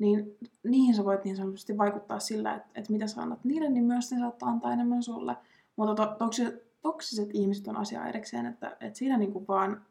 niin 0.00 0.38
niihin 0.62 0.94
sä 0.94 1.04
voit 1.04 1.24
niin 1.24 1.36
sanotusti 1.36 1.78
vaikuttaa 1.78 2.18
sillä, 2.18 2.54
että, 2.54 2.68
että 2.74 2.92
mitä 2.92 3.06
sä 3.06 3.22
annat 3.22 3.44
niille, 3.44 3.68
niin 3.68 3.84
myös 3.84 4.12
ne 4.12 4.18
saattaa 4.18 4.48
antaa 4.48 4.72
enemmän 4.72 5.02
sulle. 5.02 5.36
Mutta 5.76 5.94
to, 5.94 6.14
toksiset, 6.18 6.80
toksiset 6.82 7.28
ihmiset 7.32 7.68
on 7.68 7.76
asia 7.76 8.06
erikseen, 8.06 8.46
että, 8.46 8.76
että 8.80 8.98
siinä 8.98 9.18
niinku 9.18 9.44
vaan 9.48 9.82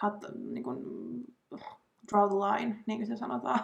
cut, 0.00 0.24
niinku, 0.50 0.70
draw 2.12 2.28
the 2.28 2.36
line, 2.36 2.76
niin 2.86 2.98
kuin 2.98 3.06
se 3.06 3.16
sanotaan. 3.16 3.60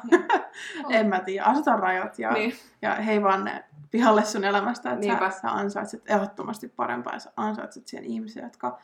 en 0.90 1.06
mä 1.06 1.20
tiedä, 1.20 1.44
aseta 1.44 1.76
rajat 1.76 2.18
ja, 2.18 2.32
niin. 2.32 2.52
ja 2.82 2.94
hei 2.94 3.22
vaan 3.22 3.44
ne 3.44 3.64
pihalle 3.90 4.24
sun 4.24 4.44
elämästä, 4.44 4.92
että 4.92 5.06
Niinpä. 5.06 5.30
sä, 5.30 5.40
sä 5.40 5.50
ansaitset 5.50 6.02
ehdottomasti 6.06 6.68
parempaa 6.68 7.12
ja 7.12 7.18
sä 7.18 7.32
ansaitset 7.36 7.86
siihen 7.86 8.04
ihmisiä, 8.04 8.44
jotka 8.44 8.78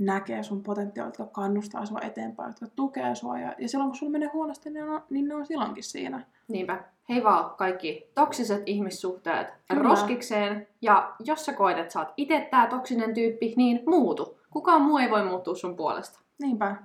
näkee 0.00 0.42
sun 0.42 0.62
potentiaalia, 0.62 1.08
jotka 1.08 1.26
kannustaa 1.26 1.86
sua 1.86 2.00
eteenpäin, 2.00 2.48
jotka 2.48 2.66
tukee 2.76 3.14
sua. 3.14 3.38
Ja, 3.38 3.54
ja 3.58 3.68
silloin 3.68 3.90
kun 3.90 3.98
sulla 3.98 4.12
menee 4.12 4.30
huonosti, 4.32 4.70
niin, 4.70 4.84
on, 4.84 5.02
niin 5.10 5.28
ne 5.28 5.34
on 5.34 5.46
silloinkin 5.46 5.84
siinä. 5.84 6.26
Niinpä. 6.48 6.84
Hei 7.08 7.24
vaan 7.24 7.50
kaikki 7.56 8.10
toksiset 8.14 8.62
ihmissuhteet 8.66 9.46
Kyllä. 9.68 9.82
roskikseen. 9.82 10.66
Ja 10.82 11.14
jos 11.24 11.44
sä 11.44 11.52
koet, 11.52 11.78
että 11.78 11.92
sä 11.92 11.98
oot 11.98 12.12
itse 12.16 12.48
tää 12.50 12.66
toksinen 12.66 13.14
tyyppi, 13.14 13.54
niin 13.56 13.82
muutu. 13.86 14.38
Kukaan 14.50 14.82
muu 14.82 14.98
ei 14.98 15.10
voi 15.10 15.24
muuttua 15.24 15.54
sun 15.54 15.76
puolesta. 15.76 16.20
Niinpä. 16.38 16.76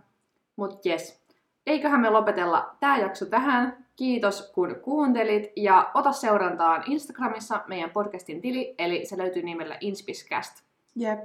Mut 0.56 0.86
jes, 0.86 1.22
eiköhän 1.66 2.02
me 2.02 2.10
lopetella 2.10 2.76
tää 2.80 2.98
jakso 2.98 3.26
tähän. 3.26 3.86
Kiitos 3.96 4.52
kun 4.56 4.76
kuuntelit 4.84 5.52
ja 5.56 5.92
ota 5.94 6.12
seurantaan 6.12 6.84
Instagramissa 6.86 7.64
meidän 7.68 7.90
podcastin 7.90 8.42
tili, 8.42 8.76
eli 8.78 9.06
se 9.06 9.18
löytyy 9.18 9.44
nimellä 9.44 9.78
Inspiscast. 9.82 10.64
Jep. 10.96 11.20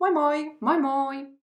Moi 0.00 0.10
moi! 0.10 0.56
Moi 0.60 0.78
moi! 0.78 1.26